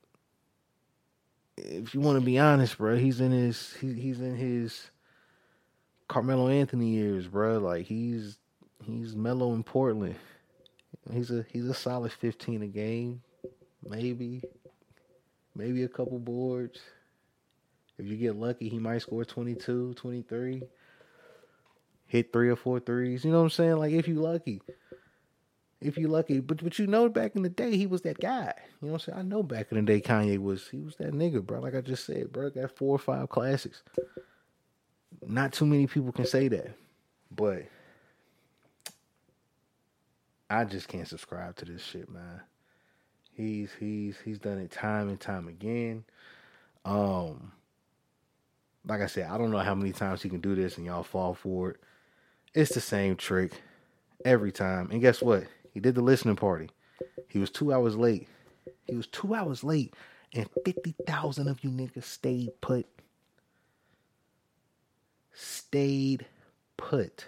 if 1.57 1.95
you 1.95 2.01
want 2.01 2.19
to 2.19 2.25
be 2.25 2.39
honest, 2.39 2.79
bro, 2.79 2.97
he's 2.97 3.21
in 3.21 3.33
his 3.33 3.75
he, 3.81 3.93
he's 3.95 4.21
in 4.21 4.37
his 4.37 4.91
Carmelo 6.09 6.49
Anthony 6.49 6.89
years, 6.89 7.27
bro. 7.27 7.59
Like 7.59 7.87
he's 7.87 8.39
he's 8.83 9.15
Melo 9.15 9.55
in 9.55 9.63
Portland. 9.63 10.17
He's 11.13 11.31
a 11.31 11.45
he's 11.51 11.69
a 11.69 11.75
solid 11.75 12.13
15 12.13 12.63
a 12.63 12.67
game, 12.67 13.23
maybe, 13.87 14.43
maybe 15.55 15.83
a 15.83 15.89
couple 15.89 16.19
boards. 16.19 16.81
If 17.99 18.07
you 18.07 18.17
get 18.17 18.37
lucky, 18.37 18.69
he 18.69 18.79
might 18.79 19.03
score 19.03 19.25
22, 19.25 19.95
23, 19.95 20.63
hit 22.07 22.33
three 22.33 22.49
or 22.49 22.57
four 22.57 22.81
threes. 22.81 23.25
You 23.25 23.31
know 23.31 23.39
what 23.39 23.45
I'm 23.45 23.51
saying? 23.51 23.77
Like 23.77 23.93
if 23.93 24.09
you 24.09 24.15
lucky, 24.15 24.63
if 25.81 25.97
you 25.97 26.09
lucky. 26.09 26.41
But 26.41 26.63
but 26.63 26.79
you 26.79 26.87
know, 26.87 27.09
back 27.09 27.37
in 27.37 27.43
the 27.43 27.49
day, 27.49 27.77
he 27.77 27.87
was 27.87 28.03
that 28.03 28.19
guy. 28.19 28.53
You 28.81 28.89
know 28.89 28.93
what 28.95 29.07
I'm 29.09 29.13
saying? 29.13 29.19
I 29.19 29.23
know 29.23 29.43
back 29.43 29.69
in 29.71 29.77
the 29.77 29.83
day, 29.83 30.01
Kanye 30.01 30.39
was 30.39 30.69
he 30.69 30.81
was 30.81 30.97
that 30.97 31.13
nigga, 31.13 31.45
bro. 31.45 31.61
Like 31.61 31.75
I 31.75 31.81
just 31.81 32.07
said, 32.07 32.33
bro, 32.33 32.51
got 32.51 32.77
four 32.77 32.97
or 32.97 32.99
five 32.99 33.29
classics. 33.29 33.83
Not 35.27 35.53
too 35.53 35.67
many 35.67 35.87
people 35.87 36.13
can 36.13 36.27
say 36.27 36.49
that, 36.49 36.77
but 37.31 37.65
I 40.51 40.65
just 40.65 40.89
can't 40.89 41.09
subscribe 41.09 41.57
to 41.57 41.65
this 41.65 41.83
shit, 41.83 42.11
man. 42.11 42.41
He's 43.33 43.73
he's 43.79 44.17
he's 44.25 44.39
done 44.39 44.59
it 44.59 44.71
time 44.71 45.09
and 45.09 45.21
time 45.21 45.49
again. 45.49 46.05
Um 46.85 47.53
like 48.87 49.01
I 49.01 49.07
said, 49.07 49.31
I 49.31 49.39
don't 49.39 49.51
know 49.51 49.59
how 49.59 49.75
many 49.75 49.93
times 49.93 50.23
he 50.23 50.29
can 50.29 50.41
do 50.41 50.55
this 50.55 50.77
and 50.77 50.87
y'all 50.87 51.03
fall 51.03 51.35
for 51.35 51.71
it. 51.71 51.77
It's 52.55 52.75
the 52.75 52.81
same 52.81 53.17
trick 53.17 53.53
every 54.25 54.53
time. 54.53 54.91
And 54.91 55.01
guess 55.01 55.23
what? 55.23 55.45
He 55.73 55.81
did 55.81 55.95
the 55.95 56.03
listening 56.03 56.37
party. 56.37 56.71
He 57.29 57.39
was 57.39 57.51
two 57.51 57.73
hours 57.73 57.97
late. 57.97 58.29
He 58.87 58.95
was 58.95 59.07
two 59.07 59.35
hours 59.35 59.65
late, 59.65 59.95
and 60.35 60.49
50,000 60.65 61.49
of 61.49 61.65
you 61.65 61.71
niggas 61.71 62.05
stayed 62.05 62.51
put. 62.61 62.87
Stayed 65.35 66.27
put. 66.77 67.27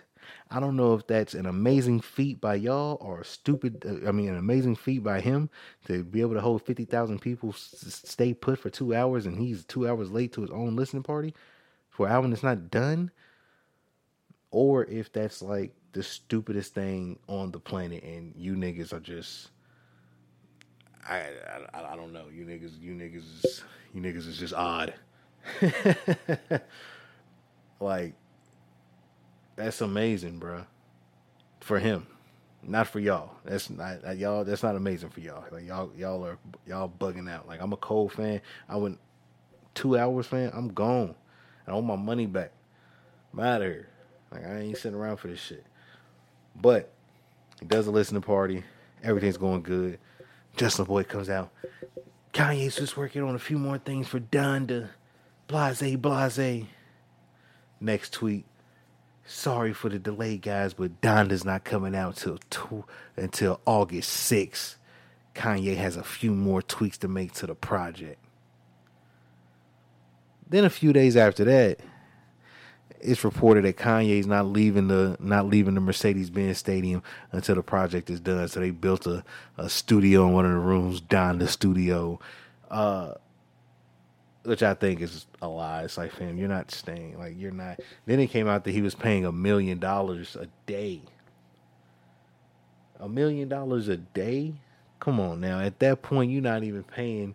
I 0.51 0.61
don't 0.61 0.77
know 0.77 0.95
if 0.95 1.07
that's 1.07 1.35
an 1.35 1.47
amazing 1.47 2.01
feat 2.01 2.41
by 2.41 2.55
y'all 2.55 2.99
or 3.01 3.21
a 3.21 3.25
stupid, 3.25 3.85
uh, 3.85 4.09
I 4.09 4.13
mean, 4.13 4.29
an 4.29 4.37
amazing 4.37 4.77
feat 4.77 5.03
by 5.03 5.21
him 5.21 5.51
to 5.87 6.05
be 6.05 6.21
able 6.21 6.35
to 6.35 6.41
hold 6.41 6.63
50,000 6.63 7.21
people 7.21 7.53
stay 7.53 8.33
put 8.33 8.59
for 8.59 8.71
two 8.71 8.95
hours 8.95 9.27
and 9.27 9.39
he's 9.39 9.65
two 9.65 9.89
hours 9.89 10.11
late 10.11 10.33
to 10.35 10.43
his 10.43 10.51
own 10.51 10.77
listening 10.77 11.03
party 11.03 11.35
for 11.91 12.07
an 12.07 12.13
album 12.13 12.31
that's 12.31 12.43
not 12.43 12.71
done. 12.71 13.11
Or 14.51 14.85
if 14.85 15.13
that's 15.13 15.43
like 15.43 15.75
the 15.93 16.03
stupidest 16.03 16.75
thing 16.75 17.19
on 17.29 17.51
the 17.51 17.59
planet 17.59 18.05
and 18.05 18.33
you 18.37 18.55
niggas 18.55 18.93
are 18.93 19.01
just. 19.01 19.51
I, 21.09 21.25
I, 21.73 21.93
I 21.93 21.97
don't 21.97 22.13
know. 22.13 22.27
You 22.33 22.45
niggas, 22.45 22.81
you 22.81 22.93
niggas, 22.95 23.63
you 23.95 24.01
niggas 24.01 24.29
is 24.29 24.39
just 24.39 24.55
odd. 24.55 24.95
like, 27.81 28.15
that's 29.57 29.81
amazing, 29.81 30.39
bro. 30.39 30.65
For 31.61 31.79
him, 31.79 32.07
not 32.63 32.87
for 32.89 33.01
y'all. 33.01 33.33
That's 33.45 33.71
not 33.71 34.05
uh, 34.07 34.13
y'all. 34.13 34.45
That's 34.45 34.63
not 34.63 34.77
amazing 34.77 35.09
for 35.09 35.21
y'all. 35.21 35.45
Like 35.51 35.67
y'all, 35.67 35.91
y'all 35.97 36.25
are 36.25 36.39
y'all 36.67 36.93
bugging 37.01 37.31
out. 37.31 37.49
Like 37.49 37.61
I'm 37.61 37.73
a 37.73 37.77
cold 37.77 38.13
fan. 38.13 38.41
I 38.69 38.77
went 38.77 38.99
two 39.75 39.99
hours 39.99 40.27
fan. 40.27 40.51
I'm 40.55 40.69
gone. 40.69 41.15
I 41.67 41.73
want 41.73 41.87
my 41.87 41.97
money 41.97 42.27
back. 42.27 42.53
I'm 43.33 43.41
out 43.41 43.63
of 43.63 43.69
here. 43.69 43.89
Like 44.31 44.47
I 44.47 44.59
ain't 44.61 44.77
sitting 44.77 44.99
around 44.99 45.17
for 45.17 45.29
this 45.29 45.41
shit. 45.41 45.65
But 46.55 46.93
he 47.61 47.67
does 47.67 47.87
a 47.87 47.91
listening 47.91 48.23
party. 48.23 48.65
Everything's 49.03 49.37
going 49.37 49.63
good. 49.63 49.99
Justin 50.57 50.85
Boy 50.85 51.05
comes 51.05 51.29
out. 51.29 51.51
Kanye's 52.33 52.77
just 52.77 52.97
working 52.97 53.23
on 53.23 53.35
a 53.35 53.39
few 53.39 53.59
more 53.59 53.79
things 53.79 54.09
for 54.09 54.21
Donda. 54.21 54.91
Blase, 55.49 55.97
blase. 55.97 56.65
Next 57.81 58.13
tweet. 58.13 58.45
Sorry 59.27 59.73
for 59.73 59.89
the 59.89 59.99
delay, 59.99 60.37
guys, 60.37 60.75
but 60.75 61.01
Donda's 61.01 61.45
not 61.45 61.65
coming 61.65 61.97
out 61.97 62.17
till 62.17 62.39
two, 62.49 62.85
until 63.17 63.61
August 63.67 64.31
6th. 64.31 64.77
Kanye 65.35 65.77
has 65.77 65.97
a 65.97 66.05
few 66.05 66.33
more 66.33 66.63
tweaks 66.63 66.97
to 66.99 67.09
make 67.09 67.33
to 67.35 67.47
the 67.47 67.55
project. 67.55 68.19
Then 70.49 70.65
a 70.65 70.71
few 70.71 70.93
days 70.93 71.17
after 71.17 71.45
that, 71.45 71.81
it's 73.01 73.25
reported 73.25 73.65
that 73.65 73.77
Kanye's 73.77 74.27
not 74.27 74.47
leaving 74.47 74.89
the 74.89 75.17
not 75.21 75.47
leaving 75.47 75.75
the 75.75 75.81
Mercedes 75.81 76.31
Benz 76.31 76.59
Stadium 76.59 77.03
until 77.33 77.57
the 77.57 77.63
project 77.63 78.09
is 78.09 78.21
done. 78.21 78.49
So 78.49 78.61
they 78.61 78.71
built 78.71 79.07
a, 79.07 79.25
a 79.59 79.69
studio 79.69 80.27
in 80.27 80.33
one 80.33 80.47
of 80.47 80.53
the 80.53 80.59
rooms, 80.59 81.01
Donda 81.01 81.49
Studio. 81.49 82.21
Uh, 82.71 83.15
which 84.47 84.63
I 84.63 84.75
think 84.75 85.01
is 85.01 85.27
a 85.43 85.49
lie. 85.49 85.83
It's 85.83 85.99
like, 85.99 86.13
fam, 86.13 86.39
you're 86.39 86.49
not 86.49 86.71
staying. 86.71 87.19
Like, 87.19 87.35
you're 87.39 87.51
not. 87.51 87.81
Then 88.07 88.21
it 88.21 88.29
came 88.29 88.49
out 88.49 88.65
that 88.65 88.73
he 88.73 88.83
was 88.83 88.95
paying 88.95 89.25
a 89.25 89.33
million 89.33 89.79
dollars 89.79 90.37
a 90.37 90.49
day. 90.67 91.03
A 92.99 93.09
million 93.09 93.49
dollars 93.49 93.89
a 93.89 93.97
day? 93.97 94.55
Come 95.01 95.21
on 95.21 95.41
now. 95.41 95.61
At 95.61 95.79
that 95.81 96.03
point, 96.03 96.31
you're 96.31 96.43
not 96.43 96.63
even 96.63 96.83
paying 96.83 97.35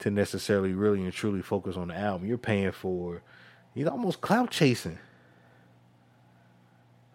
to 0.00 0.10
necessarily 0.10 0.72
really 0.72 1.02
and 1.02 1.12
truly 1.12 1.42
focus 1.42 1.76
on 1.76 1.88
the 1.88 1.96
album. 1.96 2.26
You're 2.26 2.38
paying 2.38 2.72
for, 2.72 3.22
you're 3.74 3.90
almost 3.90 4.20
clout 4.20 4.50
chasing. 4.50 4.98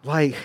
Like, 0.04 0.36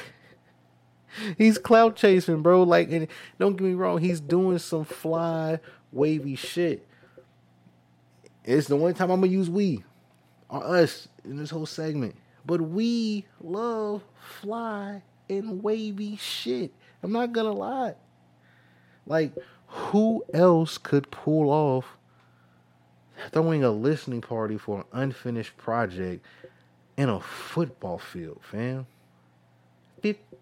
he's 1.38 1.58
clout 1.58 1.96
chasing, 1.96 2.42
bro. 2.42 2.64
Like, 2.64 2.92
and 2.92 3.08
don't 3.40 3.56
get 3.56 3.64
me 3.64 3.74
wrong, 3.74 4.00
he's 4.00 4.20
doing 4.20 4.60
some 4.60 4.86
fly, 4.86 5.60
wavy 5.92 6.36
shit. 6.36 6.87
It's 8.48 8.68
the 8.70 8.78
one 8.78 8.94
time 8.94 9.12
I'm 9.12 9.20
gonna 9.20 9.32
use 9.32 9.50
we 9.50 9.84
or 10.50 10.64
us 10.66 11.10
in 11.26 11.36
this 11.36 11.50
whole 11.50 11.66
segment. 11.66 12.16
But 12.46 12.62
we 12.62 13.26
love 13.42 14.04
fly 14.16 15.04
and 15.30 15.62
wavy 15.62 16.16
shit. 16.16 16.72
I'm 17.04 17.12
not 17.12 17.34
gonna 17.34 17.52
lie. 17.52 17.96
Like, 19.06 19.34
who 19.68 20.24
else 20.34 20.78
could 20.78 21.12
pull 21.12 21.50
off 21.50 21.98
throwing 23.32 23.66
a 23.66 23.72
listening 23.72 24.22
party 24.22 24.58
for 24.58 24.80
an 24.80 24.86
unfinished 24.94 25.58
project 25.58 26.26
in 26.96 27.10
a 27.10 27.20
football 27.20 27.98
field, 27.98 28.40
fam? 28.42 28.88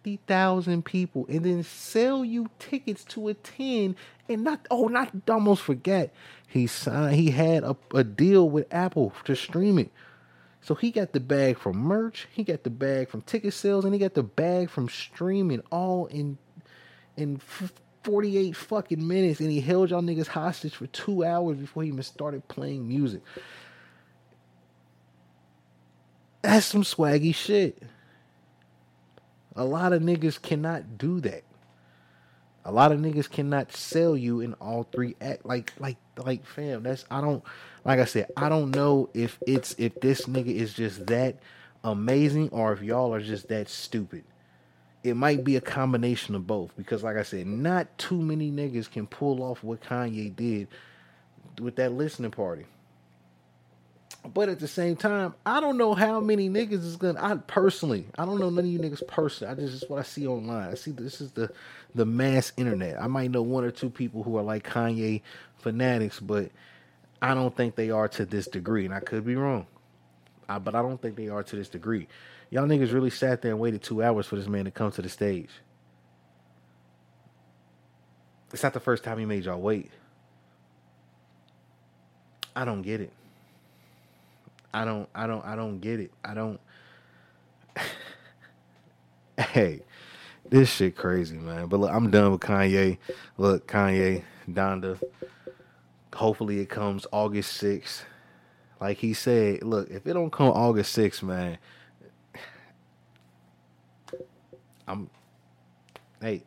50,000 0.06 0.86
people 0.86 1.26
and 1.28 1.44
then 1.44 1.64
sell 1.64 2.24
you 2.24 2.48
tickets 2.60 3.04
to 3.06 3.28
attend 3.28 3.96
and 4.30 4.44
not 4.44 4.68
oh 4.70 4.86
not 4.86 5.12
almost 5.28 5.64
forget 5.64 6.14
he 6.48 6.68
signed 6.68 7.16
he 7.16 7.32
had 7.32 7.64
a, 7.64 7.76
a 7.92 8.04
deal 8.04 8.48
with 8.48 8.72
Apple 8.72 9.14
to 9.24 9.36
stream 9.36 9.80
it. 9.80 9.92
So 10.62 10.76
he 10.76 10.92
got 10.92 11.14
the 11.14 11.20
bag 11.20 11.58
from 11.58 11.78
merch, 11.78 12.28
he 12.32 12.44
got 12.44 12.64
the 12.64 12.70
bag 12.70 13.10
from 13.10 13.24
ticket 13.24 13.56
sales 13.56 13.84
and 13.84 13.96
he 13.96 14.00
got 14.00 14.14
the 14.14 14.22
bag 14.22 14.70
from 14.70 14.90
streaming 14.90 15.62
all 15.72 16.06
in 16.06 16.38
in 17.18 17.42
48 18.04 18.56
fucking 18.56 19.08
minutes 19.08 19.40
and 19.40 19.50
he 19.50 19.60
held 19.60 19.90
y'all 19.90 20.04
niggas 20.04 20.28
hostage 20.28 20.76
for 20.76 20.86
2 20.86 21.24
hours 21.26 21.58
before 21.58 21.82
he 21.82 21.90
even 21.90 22.04
started 22.04 22.48
playing 22.48 22.88
music. 22.88 23.24
That's 26.44 26.68
some 26.68 26.84
swaggy 26.84 27.34
shit. 27.34 27.82
A 29.56 29.64
lot 29.64 29.94
of 29.94 30.02
niggas 30.02 30.42
cannot 30.42 30.98
do 30.98 31.20
that. 31.22 31.44
A 32.66 32.72
lot 32.72 32.92
of 32.92 33.00
niggas 33.00 33.30
cannot 33.30 33.72
sell 33.72 34.18
you 34.18 34.42
in 34.42 34.54
all 34.56 34.84
three 34.84 35.16
act 35.22 35.46
like 35.46 35.72
like 35.80 35.98
like 36.18 36.46
fam. 36.46 36.84
That's 36.84 37.06
I 37.12 37.22
don't 37.22 37.44
like 37.86 38.00
I 38.00 38.06
said, 38.06 38.32
I 38.36 38.50
don't 38.50 38.72
know 38.72 39.10
if 39.14 39.38
it's 39.46 39.76
if 39.78 40.02
this 40.02 40.26
nigga 40.26 40.54
is 40.54 40.74
just 40.74 41.06
that 41.08 41.38
amazing 41.84 42.50
or 42.50 42.74
if 42.74 42.82
y'all 42.82 43.14
are 43.14 43.22
just 43.22 43.48
that 43.50 43.70
stupid. 43.70 44.24
It 45.04 45.16
might 45.16 45.44
be 45.44 45.56
a 45.56 45.62
combination 45.62 46.34
of 46.34 46.48
both 46.48 46.76
because 46.76 47.04
like 47.04 47.16
I 47.16 47.24
said, 47.24 47.46
not 47.46 47.96
too 48.00 48.20
many 48.20 48.52
niggas 48.52 48.92
can 48.92 49.06
pull 49.06 49.44
off 49.44 49.64
what 49.64 49.82
Kanye 49.82 50.36
did 50.36 50.68
with 51.62 51.76
that 51.76 51.92
listening 51.92 52.32
party. 52.32 52.66
But 54.34 54.50
at 54.50 54.60
the 54.60 54.68
same 54.68 54.96
time, 54.96 55.36
I 55.46 55.60
don't 55.60 55.78
know 55.78 55.94
how 55.94 56.20
many 56.20 56.50
niggas 56.50 56.84
is 56.84 56.96
gonna. 56.96 57.24
I 57.24 57.36
personally, 57.36 58.08
I 58.18 58.26
don't 58.26 58.40
know 58.40 58.50
none 58.50 58.66
of 58.66 58.72
you 58.72 58.80
niggas 58.80 59.08
personally. 59.08 59.54
I 59.54 59.56
just 59.56 59.84
is 59.84 59.90
what 59.90 60.00
I 60.00 60.04
see 60.04 60.26
online. 60.28 60.70
I 60.70 60.74
see 60.76 60.92
this 60.92 61.22
is 61.22 61.32
the 61.32 61.52
the 61.94 62.06
mass 62.06 62.52
internet. 62.58 63.02
I 63.02 63.08
might 63.08 63.32
know 63.32 63.44
one 63.44 63.64
or 63.64 63.72
two 63.72 63.90
people 63.90 64.24
who 64.24 64.38
are 64.38 64.44
like 64.44 64.68
Kanye 64.68 65.22
fanatics, 65.58 66.20
but 66.20 66.52
I 67.22 67.34
don't 67.34 67.56
think 67.56 67.76
they 67.76 67.92
are 67.92 68.08
to 68.10 68.26
this 68.26 68.48
degree, 68.48 68.86
and 68.86 68.94
I 68.94 69.00
could 69.00 69.26
be 69.26 69.36
wrong. 69.36 69.68
I, 70.50 70.60
but 70.60 70.76
I 70.76 70.82
don't 70.82 71.02
think 71.02 71.16
they 71.16 71.30
are 71.30 71.44
to 71.44 71.56
this 71.56 71.70
degree. 71.70 72.08
Y'all 72.50 72.66
niggas 72.66 72.94
really 72.94 73.10
sat 73.10 73.42
there 73.42 73.52
and 73.52 73.60
waited 73.60 73.84
two 73.84 74.04
hours 74.04 74.28
for 74.28 74.36
this 74.36 74.48
man 74.48 74.66
to 74.66 74.72
come 74.72 74.92
to 74.92 75.02
the 75.02 75.10
stage. 75.10 75.50
It's 78.54 78.64
not 78.64 78.74
the 78.74 78.80
first 78.80 79.04
time 79.04 79.20
he 79.20 79.26
made 79.26 79.46
y'all 79.46 79.60
wait. 79.60 79.92
I 82.56 82.66
don't 82.66 82.82
get 82.82 83.02
it. 83.02 83.12
I 84.76 84.84
don't 84.84 85.08
I 85.16 85.26
don't 85.26 85.46
I 85.46 85.56
don't 85.56 85.80
get 85.80 86.02
it. 86.02 86.12
I 86.26 86.34
don't 86.34 86.60
Hey, 89.38 89.84
this 90.50 90.70
shit 90.70 90.98
crazy, 90.98 91.38
man. 91.38 91.68
But 91.68 91.80
look, 91.80 91.92
I'm 91.92 92.12
done 92.12 92.34
with 92.34 92.42
Kanye. 92.42 92.98
Look, 93.38 93.68
Kanye, 93.68 94.24
Donda. 94.50 95.02
Hopefully 96.14 96.60
it 96.60 96.70
comes 96.70 97.08
August 97.14 97.62
6th. 97.64 98.02
Like 98.82 98.98
he 98.98 99.14
said, 99.14 99.64
look, 99.64 99.90
if 99.90 100.06
it 100.06 100.14
don't 100.14 100.30
come 100.30 100.50
August 100.50 100.98
6th, 100.98 101.24
man, 101.24 101.58
I'm 104.90 105.10
hey. 106.22 106.44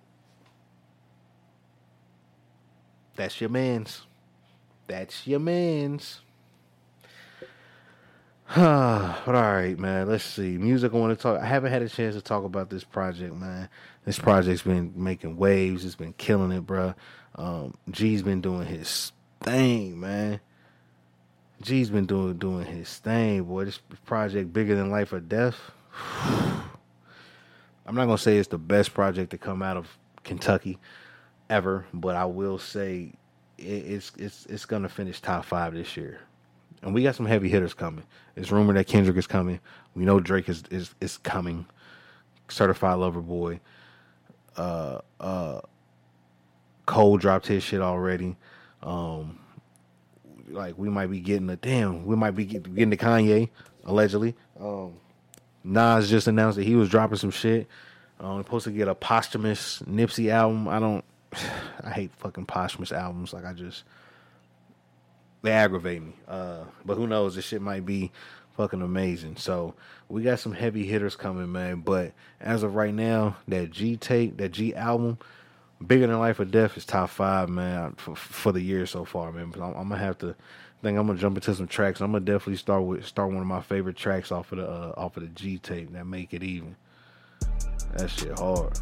That's 3.16 3.40
your 3.40 3.48
man's. 3.50 4.02
That's 4.86 5.26
your 5.26 5.40
man's. 5.40 6.20
But 8.54 8.60
all 9.26 9.32
right, 9.32 9.78
man. 9.78 10.08
Let's 10.08 10.24
see. 10.24 10.56
Music. 10.56 10.92
I 10.92 10.96
want 10.96 11.16
to 11.16 11.22
talk. 11.22 11.40
I 11.40 11.44
haven't 11.44 11.70
had 11.70 11.82
a 11.82 11.88
chance 11.88 12.14
to 12.14 12.22
talk 12.22 12.44
about 12.44 12.70
this 12.70 12.82
project, 12.82 13.34
man. 13.34 13.68
This 14.04 14.18
project's 14.18 14.62
been 14.62 14.92
making 14.96 15.36
waves. 15.36 15.84
It's 15.84 15.94
been 15.94 16.14
killing 16.14 16.52
it, 16.52 16.62
bro. 16.62 16.94
Um, 17.34 17.74
Gee's 17.90 18.22
been 18.22 18.40
doing 18.40 18.66
his 18.66 19.12
thing, 19.42 20.00
man. 20.00 20.40
Gee's 21.60 21.90
been 21.90 22.06
doing 22.06 22.38
doing 22.38 22.64
his 22.64 22.96
thing, 22.96 23.44
boy. 23.44 23.66
This 23.66 23.80
project 24.06 24.52
bigger 24.52 24.74
than 24.74 24.90
life 24.90 25.12
or 25.12 25.20
death. 25.20 25.56
I'm 26.22 27.94
not 27.94 28.06
gonna 28.06 28.18
say 28.18 28.38
it's 28.38 28.48
the 28.48 28.58
best 28.58 28.94
project 28.94 29.30
to 29.32 29.38
come 29.38 29.62
out 29.62 29.76
of 29.76 29.98
Kentucky 30.24 30.78
ever, 31.50 31.86
but 31.92 32.16
I 32.16 32.24
will 32.24 32.58
say 32.58 33.12
it's 33.58 34.12
it's 34.16 34.46
it's 34.46 34.64
gonna 34.64 34.88
finish 34.88 35.20
top 35.20 35.44
five 35.44 35.74
this 35.74 35.96
year 35.96 36.20
and 36.82 36.94
we 36.94 37.02
got 37.02 37.14
some 37.14 37.26
heavy 37.26 37.48
hitters 37.48 37.74
coming. 37.74 38.04
It's 38.36 38.50
rumored 38.50 38.76
that 38.76 38.86
Kendrick 38.86 39.16
is 39.16 39.26
coming. 39.26 39.60
We 39.94 40.04
know 40.04 40.20
Drake 40.20 40.48
is 40.48 40.62
is, 40.70 40.94
is 41.00 41.18
coming. 41.18 41.66
Certified 42.48 42.98
Lover 42.98 43.20
Boy. 43.20 43.60
Uh, 44.56 45.00
uh, 45.20 45.60
Cole 46.86 47.18
dropped 47.18 47.46
his 47.46 47.62
shit 47.62 47.80
already. 47.80 48.36
Um, 48.82 49.38
like 50.50 50.78
we 50.78 50.88
might 50.88 51.08
be 51.08 51.20
getting 51.20 51.50
a 51.50 51.56
damn. 51.56 52.06
We 52.06 52.16
might 52.16 52.32
be 52.32 52.44
getting 52.44 52.90
to 52.90 52.96
Kanye 52.96 53.50
allegedly. 53.84 54.34
Um, 54.58 54.94
Nas 55.64 56.08
just 56.08 56.26
announced 56.26 56.56
that 56.56 56.64
he 56.64 56.76
was 56.76 56.88
dropping 56.88 57.18
some 57.18 57.30
shit. 57.30 57.66
Um, 58.20 58.42
supposed 58.42 58.64
to 58.64 58.70
get 58.70 58.88
a 58.88 58.94
posthumous 58.94 59.80
Nipsey 59.80 60.30
album. 60.30 60.68
I 60.68 60.78
don't. 60.78 61.04
I 61.84 61.90
hate 61.90 62.10
fucking 62.16 62.46
posthumous 62.46 62.92
albums. 62.92 63.32
Like 63.32 63.44
I 63.44 63.52
just 63.52 63.84
they 65.42 65.52
aggravate 65.52 66.02
me. 66.02 66.14
Uh, 66.26 66.64
but 66.84 66.96
who 66.96 67.06
knows? 67.06 67.34
This 67.34 67.44
shit 67.44 67.62
might 67.62 67.86
be 67.86 68.10
fucking 68.56 68.82
amazing. 68.82 69.36
So 69.36 69.74
we 70.08 70.22
got 70.22 70.40
some 70.40 70.52
heavy 70.52 70.84
hitters 70.84 71.16
coming, 71.16 71.50
man. 71.52 71.80
But 71.80 72.12
as 72.40 72.62
of 72.62 72.74
right 72.74 72.94
now, 72.94 73.36
that 73.46 73.70
Gee 73.70 73.96
tape, 73.96 74.36
that 74.38 74.50
Gee 74.50 74.74
album, 74.74 75.18
bigger 75.84 76.06
than 76.06 76.18
life 76.18 76.40
or 76.40 76.44
death 76.44 76.76
is 76.76 76.84
top 76.84 77.10
five, 77.10 77.48
man, 77.48 77.94
for, 77.96 78.16
for 78.16 78.52
the 78.52 78.60
year 78.60 78.84
so 78.84 79.04
far, 79.04 79.32
man. 79.32 79.50
But 79.50 79.62
I'm, 79.62 79.74
I'm, 79.74 79.88
gonna 79.88 79.98
have 79.98 80.18
to. 80.18 80.34
Think 80.80 80.96
I'm 80.96 81.08
gonna 81.08 81.18
jump 81.18 81.36
into 81.36 81.52
some 81.56 81.66
tracks. 81.66 82.00
I'm 82.00 82.12
gonna 82.12 82.24
definitely 82.24 82.56
start 82.56 82.84
with 82.84 83.04
start 83.04 83.30
one 83.30 83.40
of 83.40 83.46
my 83.46 83.60
favorite 83.60 83.96
tracks 83.96 84.30
off 84.30 84.52
of 84.52 84.58
the 84.58 84.68
uh, 84.68 84.92
off 84.96 85.16
of 85.16 85.24
the 85.24 85.28
Gee 85.30 85.58
tape 85.58 85.92
that 85.92 86.06
make 86.06 86.32
it 86.32 86.44
even. 86.44 86.76
That 87.96 88.08
shit 88.08 88.38
hard. 88.38 88.78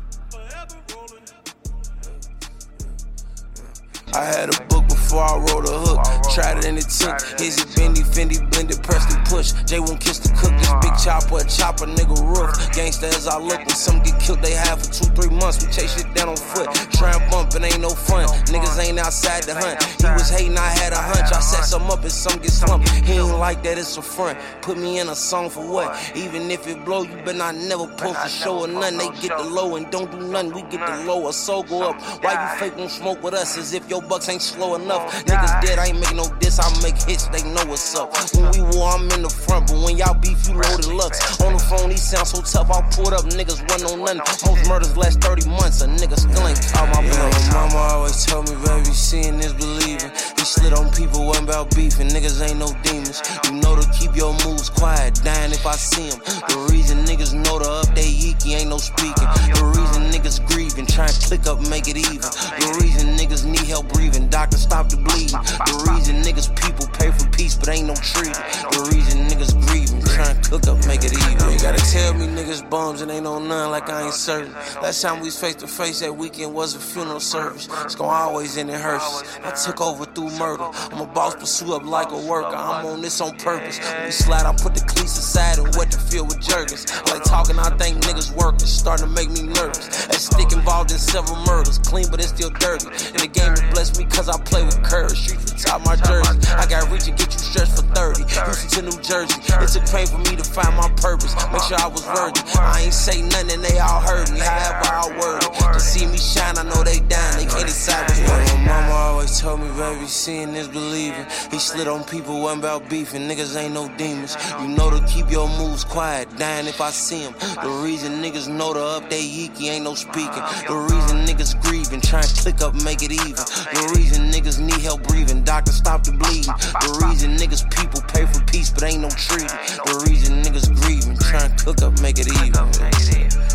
I 4.17 4.25
had 4.25 4.49
a 4.49 4.65
book 4.73 4.89
before 4.89 5.21
I 5.21 5.37
wrote 5.37 5.69
a 5.69 5.77
hook. 5.77 6.01
Tried 6.33 6.57
it 6.57 6.65
and 6.65 6.79
it 6.79 6.89
took. 6.89 7.21
It 7.37 7.53
Bendy, 7.77 8.01
Fendi, 8.01 8.41
blended, 8.49 8.83
pressed 8.83 9.13
and 9.13 9.21
push? 9.29 9.53
Jay 9.69 9.79
won't 9.79 10.01
kiss 10.01 10.19
the 10.25 10.33
cook. 10.33 10.57
This 10.57 10.73
big 10.81 10.97
chopper, 10.97 11.37
a 11.37 11.45
chopper, 11.45 11.85
nigga 11.85 12.17
roof. 12.25 12.49
Gangsta 12.73 13.13
as 13.13 13.29
I 13.29 13.37
look, 13.37 13.61
when 13.61 13.77
some 13.77 14.01
get 14.01 14.19
killed, 14.19 14.41
they 14.41 14.57
have 14.57 14.81
for 14.81 14.89
two, 14.89 15.13
three 15.13 15.29
months. 15.37 15.61
We 15.61 15.71
chase 15.71 16.01
shit 16.01 16.09
down 16.17 16.31
on 16.33 16.41
foot. 16.41 16.73
Try 16.97 17.13
and 17.13 17.26
it 17.55 17.63
ain't 17.63 17.81
no 17.81 17.91
fun. 17.91 18.27
Niggas 18.47 18.79
ain't 18.85 18.99
outside 18.99 19.45
the 19.45 19.55
hunt. 19.55 19.83
He 19.83 20.07
was 20.07 20.29
hating, 20.29 20.57
I 20.57 20.69
had 20.69 20.93
a 20.93 20.97
hunch. 20.97 21.33
I 21.33 21.41
set 21.41 21.65
some 21.65 21.91
up 21.91 22.03
and 22.03 22.13
some 22.13 22.39
get 22.41 22.51
slumped. 22.51 22.89
He 22.89 23.15
ain't 23.15 23.39
like 23.39 23.63
that, 23.63 23.79
it's 23.79 23.97
a 23.97 24.03
front. 24.03 24.39
Put 24.63 24.79
me 24.79 24.99
in 24.99 25.09
a 25.09 25.15
song 25.15 25.51
for 25.51 25.67
what? 25.67 25.95
Even 26.17 26.51
if 26.51 26.67
it 26.67 26.85
blow, 26.85 27.03
you 27.03 27.17
better 27.25 27.39
not 27.39 27.55
never 27.55 27.87
post 27.87 28.19
a 28.25 28.29
show 28.29 28.61
or 28.65 28.69
nothing. 28.69 28.99
They 28.99 29.11
get 29.21 29.37
the 29.37 29.45
low 29.45 29.77
and 29.77 29.91
don't 29.91 30.11
do 30.11 30.21
nothing. 30.21 30.53
We 30.53 30.63
get 30.63 30.87
the 30.87 31.05
low, 31.05 31.29
a 31.29 31.33
soul 31.33 31.63
go 31.63 31.91
up. 31.91 32.01
Why 32.23 32.33
you 32.33 32.59
fake 32.59 32.77
won't 32.77 32.91
smoke 32.91 33.23
with 33.23 33.35
us 33.35 33.57
as 33.59 33.75
if 33.75 33.89
your 33.89 34.03
bucks 34.03 34.29
ain't 34.29 34.43
slow 34.43 34.75
enough. 34.75 35.13
Niggas 35.25 35.61
dead, 35.63 35.79
I 35.79 35.87
ain't 35.87 36.01
making 36.01 36.17
no 36.17 36.29
diss, 36.41 36.59
I 36.59 36.69
make 36.83 37.01
hits, 37.03 37.29
they 37.29 37.43
know 37.43 37.65
what's 37.67 37.95
up. 37.95 38.15
When 38.35 38.51
we 38.53 38.63
war, 38.77 38.91
I'm 38.91 39.11
in 39.11 39.23
the 39.23 39.31
front, 39.31 39.69
but 39.69 39.79
when 39.85 39.97
y'all 39.97 40.15
beef, 40.15 40.49
you 40.49 40.55
loaded 40.55 40.87
lux. 40.87 41.41
On 41.41 41.53
the 41.53 41.59
phone, 41.59 41.91
he 41.91 41.97
sound 41.97 42.27
so 42.27 42.41
tough, 42.43 42.71
I 42.71 42.81
pulled 42.91 43.13
up, 43.13 43.25
niggas 43.27 43.61
run 43.69 43.83
on 43.93 44.17
nothing. 44.17 44.23
Most 44.47 44.69
murders 44.69 44.97
last 44.97 45.21
30 45.21 45.49
months, 45.49 45.83
a 45.83 45.87
nigga 45.87 46.17
still 46.19 46.47
ain't 46.47 46.61
caught 46.73 46.89
my 46.95 47.03
blood. 47.03 47.36
My 47.37 47.53
mama 47.53 47.77
always 47.93 48.25
told 48.25 48.49
me, 48.49 48.57
baby, 48.65 48.93
seeing 48.97 49.39
is 49.41 49.53
believing. 49.53 50.11
He 50.37 50.45
slid 50.45 50.73
on 50.73 50.91
people, 50.93 51.27
wasn't 51.27 51.49
about 51.49 51.75
beefing, 51.77 52.09
niggas 52.09 52.41
ain't 52.41 52.59
no 52.59 52.73
demons. 52.83 53.21
You 53.45 53.61
know 53.61 53.77
to 53.77 53.85
keep 53.93 54.17
your 54.17 54.33
moves 54.47 54.71
quiet, 54.71 55.21
dying 55.23 55.53
if 55.53 55.67
I 55.67 55.77
see 55.77 56.09
him. 56.09 56.19
The 56.49 56.69
reason 56.73 57.05
niggas 57.05 57.35
know 57.35 57.59
to 57.59 57.69
update 57.85 58.17
Yiki 58.17 58.57
ain't 58.57 58.71
no 58.71 58.79
speaking. 58.79 59.29
The 59.53 59.65
reason 59.77 60.09
niggas 60.09 60.41
grieving, 60.49 60.87
try 60.87 61.07
and 61.13 61.19
click 61.29 61.47
up, 61.47 61.61
make 61.69 61.89
it 61.89 61.99
even. 61.99 62.25
The 62.25 62.79
reason 62.81 63.17
niggas 63.21 63.45
need 63.45 63.69
help 63.69 63.93
breathing, 63.93 64.29
doctor 64.29 64.57
stop 64.57 64.89
the 64.89 64.97
bleeding. 64.97 65.37
The 65.37 65.93
reason 65.93 66.23
niggas 66.25 66.49
people 66.57 66.89
pay 66.97 67.11
for 67.13 67.29
peace, 67.37 67.55
but 67.55 67.69
ain't 67.69 67.87
no 67.87 67.95
treaty. 67.97 68.33
The 68.73 68.89
reason 68.97 69.29
niggas 69.29 69.53
grieving, 69.69 69.96
trying 70.17 70.41
to 70.41 70.51
cook 70.51 70.67
up, 70.67 70.87
make 70.87 71.05
it 71.05 71.13
even. 71.13 71.53
You 71.53 71.61
gotta 71.61 71.85
tell 71.93 72.15
me 72.15 72.27
niggas 72.27 72.69
bums 72.71 73.03
and 73.03 73.11
ain't 73.11 73.25
no 73.25 73.39
none 73.39 73.71
like 73.71 73.91
I 73.91 74.05
ain't 74.05 74.15
certain. 74.15 74.53
Last 74.81 75.03
time 75.03 75.21
we 75.21 75.27
was 75.27 75.39
face 75.39 75.57
to 75.57 75.67
face 75.67 76.01
that 76.01 76.17
weekend 76.17 76.55
was 76.55 76.75
a 76.75 76.79
funeral 76.79 77.21
service. 77.21 77.69
It's 77.85 77.95
gon' 77.95 78.09
always 78.09 78.57
end 78.57 78.71
in 78.71 78.81
hearses. 78.81 79.39
I 79.45 79.51
took 79.51 79.81
over 79.81 80.07
through 80.07 80.31
murder. 80.39 80.65
I'm 80.93 81.03
a 81.03 81.07
boss, 81.07 81.35
pursue 81.35 81.75
up 81.75 81.85
like 81.85 82.13
a 82.13 82.19
worker. 82.27 82.57
I'm 82.57 82.87
on 82.87 83.03
this 83.03 83.21
on 83.21 83.37
purpose. 83.37 83.79
When 83.79 84.07
we 84.07 84.11
slide, 84.11 84.47
I 84.47 84.53
put 84.57 84.75
the 84.75 84.81
cleats 84.81 85.19
aside 85.19 85.59
and 85.59 85.69
wet 85.77 85.91
the 85.91 85.99
field 85.99 86.29
with 86.29 86.41
jerkins. 86.41 86.87
Like 87.13 87.23
talking, 87.25 87.59
I 87.59 87.69
think 87.77 88.01
niggas 88.05 88.35
working, 88.35 88.67
starting 88.67 89.07
to 89.07 89.13
make 89.13 89.29
me 89.29 89.43
nervous. 89.43 90.07
That 90.07 90.17
stick 90.17 90.51
involved 90.53 90.93
in 90.93 90.99
several 90.99 91.37
murders, 91.45 91.79
clean 91.79 92.07
but 92.11 92.21
it's 92.21 92.31
still 92.31 92.51
dirty. 92.51 92.89
And 92.89 93.21
the 93.21 93.29
game 93.29 93.51
has 93.53 93.63
blessed 93.75 93.99
me 93.99 94.07
cause 94.07 94.31
I 94.31 94.41
play 94.41 94.65
with 94.65 94.83
courage. 94.83 95.19
Streets 95.21 95.53
for 95.53 95.59
top 95.69 95.85
my 95.85 95.97
jersey. 95.97 96.41
I 96.57 96.65
got 96.67 96.91
reach 96.91 97.07
and 97.07 97.19
get 97.19 97.33
you 97.33 97.39
stretched 97.39 97.77
for 97.77 97.85
30. 97.93 98.25
Houston 98.25 98.71
to 98.71 98.81
New 98.89 99.03
Jersey. 99.03 99.37
It's 99.61 99.77
a 99.77 99.81
pain 99.93 100.06
for 100.07 100.19
me 100.19 100.37
to 100.37 100.45
find 100.45 100.77
my 100.77 100.89
purpose. 100.97 101.35
Make 101.53 101.63
sure 101.63 101.79
I 101.79 101.89
was 101.89 102.07
worthy. 102.07 102.41
I 102.59 102.83
ain't 102.83 102.95
say 102.95 103.23
nothing 103.23 103.51
and 103.51 103.65
they 103.65 103.79
all 103.79 104.01
heard 104.01 104.31
me. 104.31 104.41
However, 104.41 104.87
I 104.87 105.19
word 105.19 105.43
it. 105.43 105.73
To 105.73 105.81
see 105.81 106.07
me 106.07 106.19
shine, 106.19 106.59
I 106.59 106.63
know 106.63 106.83
they 106.83 107.01
dying. 107.01 107.37
They 107.39 107.47
can't 107.47 107.67
decide 107.67 108.09
what's 108.09 108.21
worth 108.21 108.55
My 108.55 108.81
mama 108.81 108.93
always 108.93 109.41
told 109.41 109.61
me, 109.61 109.69
baby, 109.77 110.07
seeing 110.07 110.55
is 110.55 110.69
believing. 110.69 111.27
He 111.51 111.59
slid 111.59 111.89
on 111.89 112.05
people, 112.05 112.41
wasn't 112.41 112.65
about 112.65 112.89
beefing. 112.89 113.29
Niggas 113.29 113.57
ain't 113.57 113.75
no 113.75 113.89
demons. 113.97 114.37
You 114.61 114.69
know 114.69 114.91
to 114.91 115.05
keep 115.07 115.31
your 115.31 115.49
moves 115.59 115.85
quiet. 115.85 116.29
Dying 116.37 116.67
if 116.67 116.81
I 116.81 116.91
see 116.91 117.21
him. 117.21 117.35
The 117.63 117.81
reason 117.83 118.23
niggas 118.23 118.49
know 118.49 118.73
to 118.73 118.81
update 118.81 119.29
Yiki 119.29 119.69
ain't 119.71 119.85
no 119.85 119.95
speaking. 119.95 120.43
The 120.69 120.77
reason 120.91 121.27
niggas 121.27 121.61
grieving, 121.63 122.01
trying 122.01 122.25
to 122.25 122.43
click 122.43 122.61
up, 122.61 122.75
make 122.83 123.03
it 123.03 123.13
even. 123.13 123.33
The 123.33 123.93
reason 123.97 124.31
niggas 124.31 124.61
need 124.61 124.81
help 124.83 125.03
breathing, 125.09 125.43
doctor 125.43 125.73
stop 125.73 126.05
the 126.05 126.13
bleeding. 126.13 126.53
The 126.85 127.07
reason 127.07 127.37
niggas 127.37 127.65
people 127.77 128.01
pay 128.09 128.27
for 128.27 128.41
peace, 128.47 128.71
but 128.71 128.85
ain't 128.85 129.03
no 129.03 129.11
treaty. 129.11 129.47
The 129.47 129.96
reason 130.01 130.43
niggas 130.43 130.69
grieving, 130.83 131.17
trying 131.19 131.55
to 131.55 131.65
cook 131.65 131.83
up, 131.83 132.01
make 132.01 132.19
it 132.19 132.29
even. 132.29 133.46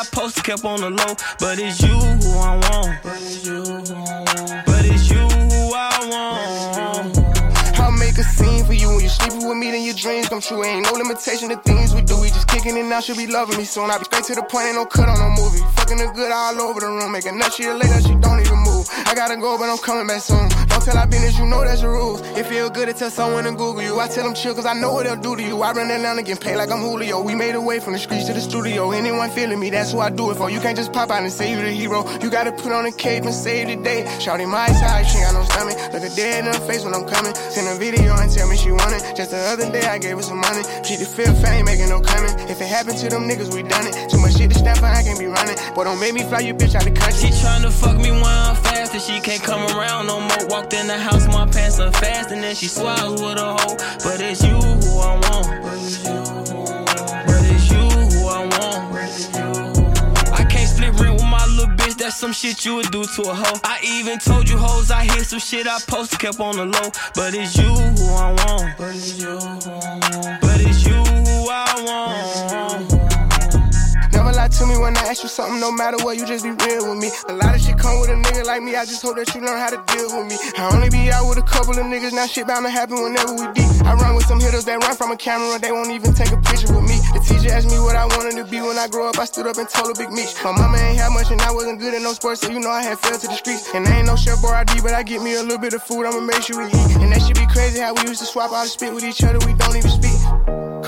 I 0.00 0.04
posted, 0.04 0.44
kept 0.44 0.64
on 0.64 0.80
the 0.80 0.88
low. 0.88 1.14
But 1.38 1.58
it's 1.58 1.82
you 1.82 1.88
who 1.88 2.38
I 2.38 2.56
want. 2.56 3.02
But 3.02 3.20
it's 3.20 3.44
you 3.44 3.62
who 3.62 3.94
I 3.94 4.24
want. 4.24 4.64
But 4.64 4.86
it's 4.86 5.10
you 5.10 5.18
who 5.18 5.74
I 5.74 6.08
want 6.08 6.60
a 8.20 8.22
scene 8.22 8.64
for 8.66 8.74
you 8.74 8.88
when 8.88 9.00
you're 9.00 9.08
sleeping 9.08 9.48
with 9.48 9.56
me, 9.56 9.70
then 9.70 9.82
your 9.82 9.94
dreams 9.94 10.28
come 10.28 10.40
true. 10.40 10.62
Ain't 10.62 10.84
no 10.84 10.92
limitation 10.92 11.48
to 11.48 11.56
things 11.56 11.94
we 11.94 12.02
do. 12.02 12.20
We 12.20 12.28
just 12.28 12.49
kicking 12.50 12.76
it 12.76 12.84
now, 12.84 13.00
she'll 13.00 13.16
be 13.16 13.26
loving 13.26 13.56
me 13.56 13.64
soon. 13.64 13.90
I 13.90 13.98
be 13.98 14.04
straight 14.04 14.24
to 14.24 14.34
the 14.34 14.42
point, 14.42 14.66
ain't 14.66 14.76
no 14.76 14.84
cut 14.84 15.08
on 15.08 15.18
no 15.18 15.30
movie. 15.30 15.62
Fucking 15.76 15.98
her 15.98 16.12
good 16.12 16.32
all 16.32 16.60
over 16.60 16.80
the 16.80 16.86
room, 16.86 17.12
making 17.12 17.40
she 17.50 17.64
a 17.64 17.74
later, 17.74 18.00
she 18.02 18.14
don't 18.16 18.40
even 18.40 18.58
move. 18.58 18.86
I 19.06 19.14
gotta 19.14 19.36
go, 19.36 19.56
but 19.58 19.70
I'm 19.70 19.78
coming 19.78 20.06
back 20.06 20.20
soon. 20.20 20.48
Don't 20.68 20.82
tell 20.82 20.98
I 20.98 21.06
business, 21.06 21.38
you 21.38 21.46
know 21.46 21.64
that's 21.64 21.82
the 21.82 21.88
rules. 21.88 22.20
It 22.38 22.46
feel 22.46 22.70
good 22.70 22.88
to 22.88 22.94
tell 22.94 23.10
someone 23.10 23.44
to 23.44 23.50
Google 23.50 23.82
you. 23.82 23.98
I 24.00 24.08
tell 24.08 24.24
them 24.24 24.34
chill, 24.34 24.54
cause 24.54 24.66
I 24.66 24.74
know 24.74 24.92
what 24.92 25.04
they'll 25.06 25.16
do 25.16 25.36
to 25.36 25.42
you. 25.42 25.62
I 25.62 25.72
run 25.72 25.88
that 25.88 26.00
line 26.00 26.18
and 26.18 26.26
get 26.26 26.40
paid 26.40 26.56
like 26.56 26.70
I'm 26.70 26.80
Julio. 26.80 27.22
We 27.22 27.34
made 27.34 27.54
a 27.54 27.60
way 27.60 27.80
from 27.80 27.94
the 27.94 27.98
streets 27.98 28.26
to 28.26 28.32
the 28.32 28.40
studio. 28.40 28.90
Anyone 28.90 29.30
feeling 29.30 29.60
me, 29.60 29.70
that's 29.70 29.92
who 29.92 30.00
I 30.00 30.10
do 30.10 30.30
it 30.30 30.36
for. 30.36 30.50
You 30.50 30.60
can't 30.60 30.76
just 30.76 30.92
pop 30.92 31.10
out 31.10 31.22
and 31.22 31.32
say 31.32 31.50
you 31.50 31.56
the 31.56 31.70
hero. 31.70 32.08
You 32.20 32.30
gotta 32.30 32.52
put 32.52 32.72
on 32.72 32.86
a 32.86 32.92
cape 32.92 33.24
and 33.24 33.34
save 33.34 33.68
the 33.68 33.76
day. 33.76 34.06
Shouting 34.20 34.48
my 34.48 34.68
side, 34.68 35.06
she 35.06 35.18
got 35.18 35.34
no 35.34 35.44
stomach. 35.44 35.76
Look 35.92 36.02
a 36.02 36.14
dead 36.14 36.46
in 36.46 36.52
her 36.52 36.66
face 36.66 36.84
when 36.84 36.94
I'm 36.94 37.06
coming. 37.06 37.34
Send 37.34 37.68
a 37.68 37.78
video 37.78 38.14
and 38.16 38.30
tell 38.30 38.48
me 38.48 38.56
she 38.56 38.72
want 38.72 38.94
it. 38.94 39.16
Just 39.16 39.30
the 39.30 39.38
other 39.38 39.70
day 39.70 39.86
I 39.86 39.98
gave 39.98 40.16
her 40.16 40.22
some 40.22 40.38
money. 40.38 40.62
She 40.84 40.96
just 40.96 41.14
feel 41.14 41.34
fame, 41.34 41.64
making 41.64 41.88
no 41.88 42.00
coming. 42.00 42.32
If 42.48 42.60
it 42.60 42.68
happened 42.68 42.98
to 42.98 43.08
them 43.08 43.28
niggas, 43.28 43.52
we 43.54 43.62
done 43.62 43.86
it. 43.86 44.08
Too 44.10 44.18
much 44.18 44.36
shit 44.36 44.50
to 44.50 44.58
stand 44.58 44.78
for, 44.78 44.86
I 44.86 45.02
can't 45.02 45.18
be 45.18 45.26
running. 45.26 45.56
Boy, 45.74 45.84
don't 45.84 46.00
make 46.00 46.14
me 46.14 46.22
fly 46.22 46.40
you 46.40 46.54
bitch 46.54 46.74
out 46.74 46.84
the 46.84 46.90
country. 46.90 47.28
She 47.28 47.34
tryna 47.34 47.72
fuck 47.72 47.96
me 47.96 48.10
when 48.10 48.24
I'm 48.24 48.56
fast, 48.56 48.92
and 48.94 49.02
she 49.02 49.20
can't 49.20 49.42
come 49.42 49.62
around 49.76 50.06
no 50.06 50.20
more. 50.20 50.46
Walked 50.48 50.72
in 50.72 50.86
the 50.86 50.98
house, 50.98 51.26
my 51.26 51.46
pants 51.46 51.78
are 51.80 51.92
fast, 51.92 52.30
and 52.30 52.42
then 52.42 52.54
she 52.54 52.66
swallows 52.66 53.20
with 53.20 53.38
a 53.38 53.56
hoe. 53.58 53.76
But 54.02 54.20
it's 54.20 54.42
you 54.42 54.54
who 54.54 54.98
I 54.98 55.14
want. 55.28 55.62
But 55.62 55.78
it's 55.78 56.02
you 56.04 56.10
who 56.10 56.68
I 56.68 56.86
want. 56.86 57.26
But 57.26 57.42
it's 57.50 57.70
you 57.70 57.78
who 57.78 58.28
I 58.28 58.46
want. 58.46 58.80
I 60.40 60.44
can't 60.44 60.68
split 60.68 60.98
rent 61.00 61.14
with 61.14 61.24
my 61.24 61.44
little 61.46 61.74
bitch, 61.76 61.96
that's 61.98 62.16
some 62.16 62.32
shit 62.32 62.64
you 62.64 62.76
would 62.76 62.90
do 62.90 63.04
to 63.04 63.22
a 63.22 63.34
hoe. 63.34 63.60
I 63.64 63.78
even 63.84 64.18
told 64.18 64.48
you 64.48 64.56
hoes 64.56 64.90
I 64.90 65.04
hear 65.04 65.24
some 65.24 65.38
shit 65.38 65.66
I 65.66 65.78
posted, 65.86 66.18
kept 66.18 66.40
on 66.40 66.56
the 66.56 66.64
low. 66.64 66.90
But 67.14 67.34
it's 67.34 67.56
you 67.56 67.68
who 67.68 68.06
I 68.14 68.32
want. 68.44 68.78
But 68.78 68.94
it's 68.94 69.20
you 69.20 69.38
who 69.38 69.70
I 69.70 69.98
want. 70.16 70.40
But 70.40 70.49
when 74.90 74.98
I 75.06 75.14
ask 75.14 75.22
you 75.22 75.28
something, 75.28 75.60
no 75.60 75.70
matter 75.70 76.02
what, 76.02 76.18
you 76.18 76.26
just 76.26 76.42
be 76.42 76.50
real 76.66 76.90
with 76.90 76.98
me. 76.98 77.14
A 77.30 77.34
lot 77.38 77.54
of 77.54 77.62
shit 77.62 77.78
come 77.78 78.02
with 78.02 78.10
a 78.10 78.18
nigga 78.18 78.42
like 78.44 78.62
me, 78.62 78.74
I 78.74 78.82
just 78.84 79.02
hope 79.02 79.14
that 79.14 79.30
you 79.34 79.40
learn 79.40 79.58
how 79.62 79.70
to 79.70 79.78
deal 79.86 80.10
with 80.10 80.26
me. 80.26 80.36
I 80.58 80.66
only 80.74 80.90
be 80.90 81.14
out 81.14 81.30
with 81.30 81.38
a 81.38 81.46
couple 81.46 81.78
of 81.78 81.86
niggas, 81.86 82.10
now 82.10 82.26
shit 82.26 82.50
bound 82.50 82.66
to 82.66 82.70
happen 82.70 82.98
whenever 82.98 83.30
we 83.38 83.46
deep. 83.54 83.70
I 83.86 83.94
run 83.94 84.18
with 84.18 84.26
some 84.26 84.40
hitters 84.42 84.66
that 84.66 84.82
run 84.82 84.96
from 84.98 85.14
a 85.14 85.16
camera, 85.16 85.62
they 85.62 85.70
won't 85.70 85.94
even 85.94 86.10
take 86.10 86.34
a 86.34 86.40
picture 86.42 86.74
with 86.74 86.82
me. 86.90 86.98
The 87.14 87.22
teacher 87.22 87.54
asked 87.54 87.70
me 87.70 87.78
what 87.78 87.94
I 87.94 88.04
wanted 88.18 88.34
to 88.42 88.44
be 88.50 88.58
when 88.58 88.78
I 88.82 88.90
grow 88.90 89.06
up, 89.06 89.18
I 89.18 89.30
stood 89.30 89.46
up 89.46 89.62
and 89.62 89.68
told 89.70 89.94
a 89.94 89.96
big 89.98 90.10
Meech. 90.10 90.34
My 90.42 90.50
mama 90.50 90.78
ain't 90.82 90.98
had 90.98 91.14
much 91.14 91.30
and 91.30 91.40
I 91.42 91.54
wasn't 91.54 91.78
good 91.78 91.94
at 91.94 92.02
no 92.02 92.10
sports, 92.12 92.42
so 92.42 92.50
you 92.50 92.58
know 92.58 92.70
I 92.70 92.82
had 92.82 92.98
fell 92.98 93.14
to 93.14 93.28
the 93.30 93.38
streets. 93.38 93.70
And 93.70 93.86
I 93.86 94.02
ain't 94.02 94.10
no 94.10 94.16
chef 94.16 94.42
or 94.42 94.54
ID, 94.54 94.82
but 94.82 94.90
I 94.90 95.06
get 95.06 95.22
me 95.22 95.38
a 95.38 95.42
little 95.46 95.62
bit 95.62 95.74
of 95.74 95.86
food, 95.86 96.02
I'ma 96.02 96.18
make 96.18 96.42
sure 96.42 96.58
we 96.58 96.66
eat. 96.66 96.98
And 96.98 97.14
that 97.14 97.22
should 97.22 97.38
be 97.38 97.46
crazy 97.46 97.78
how 97.78 97.94
we 97.94 98.10
used 98.10 98.26
to 98.26 98.26
swap 98.26 98.50
out 98.50 98.66
the 98.66 98.74
spit 98.74 98.90
with 98.90 99.06
each 99.06 99.22
other, 99.22 99.38
we 99.46 99.54
don't 99.54 99.76
even 99.78 99.90
speak. 99.90 100.09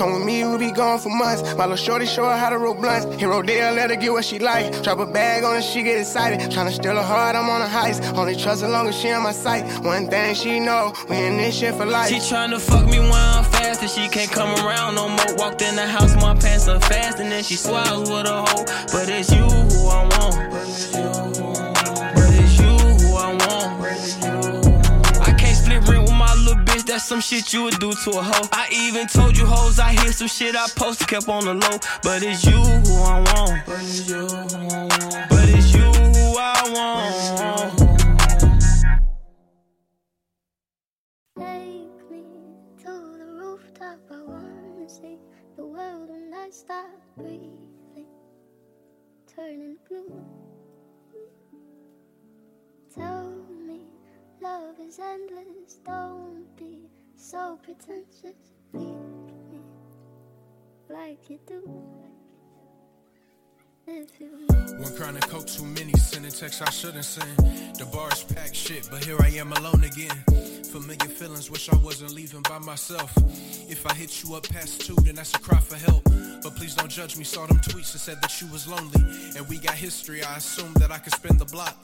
Come 0.03 0.15
with 0.15 0.25
me, 0.25 0.43
we'll 0.43 0.57
be 0.57 0.69
gone 0.69 0.99
for 0.99 1.07
months. 1.07 1.55
My 1.55 1.63
little 1.63 1.77
shorty 1.77 2.05
show 2.05 2.25
her 2.25 2.35
how 2.35 2.49
to 2.49 2.57
roll 2.57 2.73
blunts. 2.73 3.05
Hero 3.15 3.41
Dale, 3.41 3.73
let 3.73 3.89
her 3.89 3.95
get 3.95 4.11
what 4.11 4.25
she 4.25 4.37
like. 4.37 4.83
Drop 4.83 4.99
a 4.99 5.05
bag 5.05 5.45
on 5.45 5.55
her, 5.55 5.61
she 5.61 5.81
get 5.81 5.97
excited. 5.97 6.41
Tryna 6.51 6.71
steal 6.71 6.95
her 6.95 7.01
heart, 7.01 7.37
I'm 7.37 7.47
on 7.47 7.61
a 7.61 7.67
heist. 7.67 8.13
Only 8.17 8.35
trust 8.35 8.63
as 8.63 8.69
long 8.69 8.89
as 8.89 8.99
she 8.99 9.09
on 9.11 9.23
my 9.23 9.31
sight. 9.31 9.63
One 9.81 10.09
thing 10.09 10.35
she 10.35 10.59
know, 10.59 10.91
we 11.09 11.15
in 11.15 11.37
this 11.37 11.57
shit 11.57 11.75
for 11.75 11.85
life. 11.85 12.09
She 12.09 12.17
tryna 12.17 12.59
fuck 12.59 12.85
me 12.85 12.99
when 12.99 13.13
I'm 13.13 13.45
fast, 13.45 13.81
and 13.81 13.89
she 13.89 14.09
can't 14.09 14.29
come 14.29 14.53
around 14.65 14.95
no 14.95 15.07
more. 15.07 15.35
Walked 15.37 15.61
in 15.61 15.77
the 15.77 15.87
house, 15.87 16.13
my 16.15 16.35
pants 16.35 16.67
are 16.67 16.81
fast, 16.81 17.19
and 17.19 17.31
then 17.31 17.41
she 17.41 17.55
swallows 17.55 18.09
with 18.09 18.27
a 18.27 18.41
hoe. 18.41 18.65
But 18.91 19.07
it's 19.07 19.31
you 19.31 19.43
who 19.43 19.87
I 19.87 20.03
want. 20.17 20.51
But 20.51 20.67
it's 20.67 20.93
you 20.93 21.01
who 21.01 21.43
I 21.43 21.43
want. 21.43 21.62
That's 26.93 27.05
some 27.05 27.21
shit 27.21 27.51
you 27.51 27.63
would 27.63 27.79
do 27.79 27.91
to 27.91 28.11
a 28.11 28.21
hoe. 28.21 28.47
I 28.51 28.67
even 28.71 29.07
told 29.07 29.35
you 29.35 29.47
hoes 29.47 29.79
I 29.79 29.93
hear 29.93 30.11
some 30.11 30.27
shit 30.27 30.55
I 30.55 30.67
posted, 30.75 31.07
kept 31.07 31.27
on 31.27 31.43
the 31.43 31.55
low. 31.55 31.79
But 32.03 32.21
it's 32.21 32.45
you 32.45 32.51
who 32.51 33.01
I 33.01 33.19
want. 33.33 33.65
But 33.65 33.79
it's 33.81 34.07
you 34.07 34.27
who 34.27 34.35
I 34.35 34.77
want. 34.85 35.29
But 35.29 35.49
it's 35.49 35.73
you 35.73 35.81
who 35.81 36.37
I 36.37 36.53
want. 36.75 37.79
Take 41.39 42.11
me 42.11 42.25
to 42.83 42.91
the 43.17 43.25
rooftop. 43.41 43.99
I 44.11 44.21
wanna 44.21 44.87
see 44.87 45.17
the 45.55 45.65
world 45.65 46.09
when 46.09 46.31
I 46.31 46.51
stop 46.51 46.85
breathing, 47.17 48.05
turning 49.35 49.77
blue. 49.89 50.13
Tell 52.93 53.31
me 53.49 53.52
love 54.43 54.77
is 54.85 54.99
endless. 54.99 55.75
Don't 55.85 56.45
be 56.57 56.89
so 57.15 57.57
pretentious. 57.63 58.35
Leave 58.73 58.89
me 59.49 59.61
like 60.89 61.29
you 61.29 61.39
do. 61.47 61.61
One 63.85 64.95
crown 64.97 65.15
and 65.15 65.27
coke, 65.29 65.47
too 65.47 65.63
many. 65.63 65.93
Sending 65.93 66.31
texts 66.31 66.61
I 66.61 66.69
shouldn't 66.71 67.05
send. 67.05 67.37
The 67.77 67.85
bars 67.91 68.23
packed 68.23 68.55
shit, 68.55 68.87
but 68.91 69.03
here 69.03 69.17
I 69.21 69.29
am 69.29 69.53
alone 69.53 69.83
again. 69.85 70.23
Familiar 70.73 71.07
feelings, 71.07 71.51
wish 71.51 71.69
I 71.69 71.75
wasn't 71.75 72.15
leaving 72.15 72.41
by 72.41 72.57
myself. 72.57 73.15
If 73.69 73.85
I 73.85 73.93
hit 73.93 74.23
you 74.23 74.33
up 74.33 74.49
past 74.49 74.81
two, 74.81 74.95
then 75.03 75.13
that's 75.13 75.31
a 75.35 75.37
cry 75.37 75.59
for 75.59 75.75
help. 75.75 76.03
But 76.41 76.55
please 76.55 76.73
don't 76.73 76.89
judge 76.89 77.15
me. 77.15 77.23
Saw 77.23 77.45
them 77.45 77.57
tweets 77.59 77.93
that 77.93 77.99
said 77.99 78.19
that 78.23 78.41
you 78.41 78.47
was 78.47 78.67
lonely. 78.67 78.99
And 79.37 79.47
we 79.47 79.59
got 79.59 79.75
history, 79.75 80.23
I 80.23 80.37
assume 80.37 80.73
that 80.79 80.89
I 80.89 80.97
could 80.97 81.13
spend 81.13 81.37
the 81.37 81.45
block. 81.45 81.77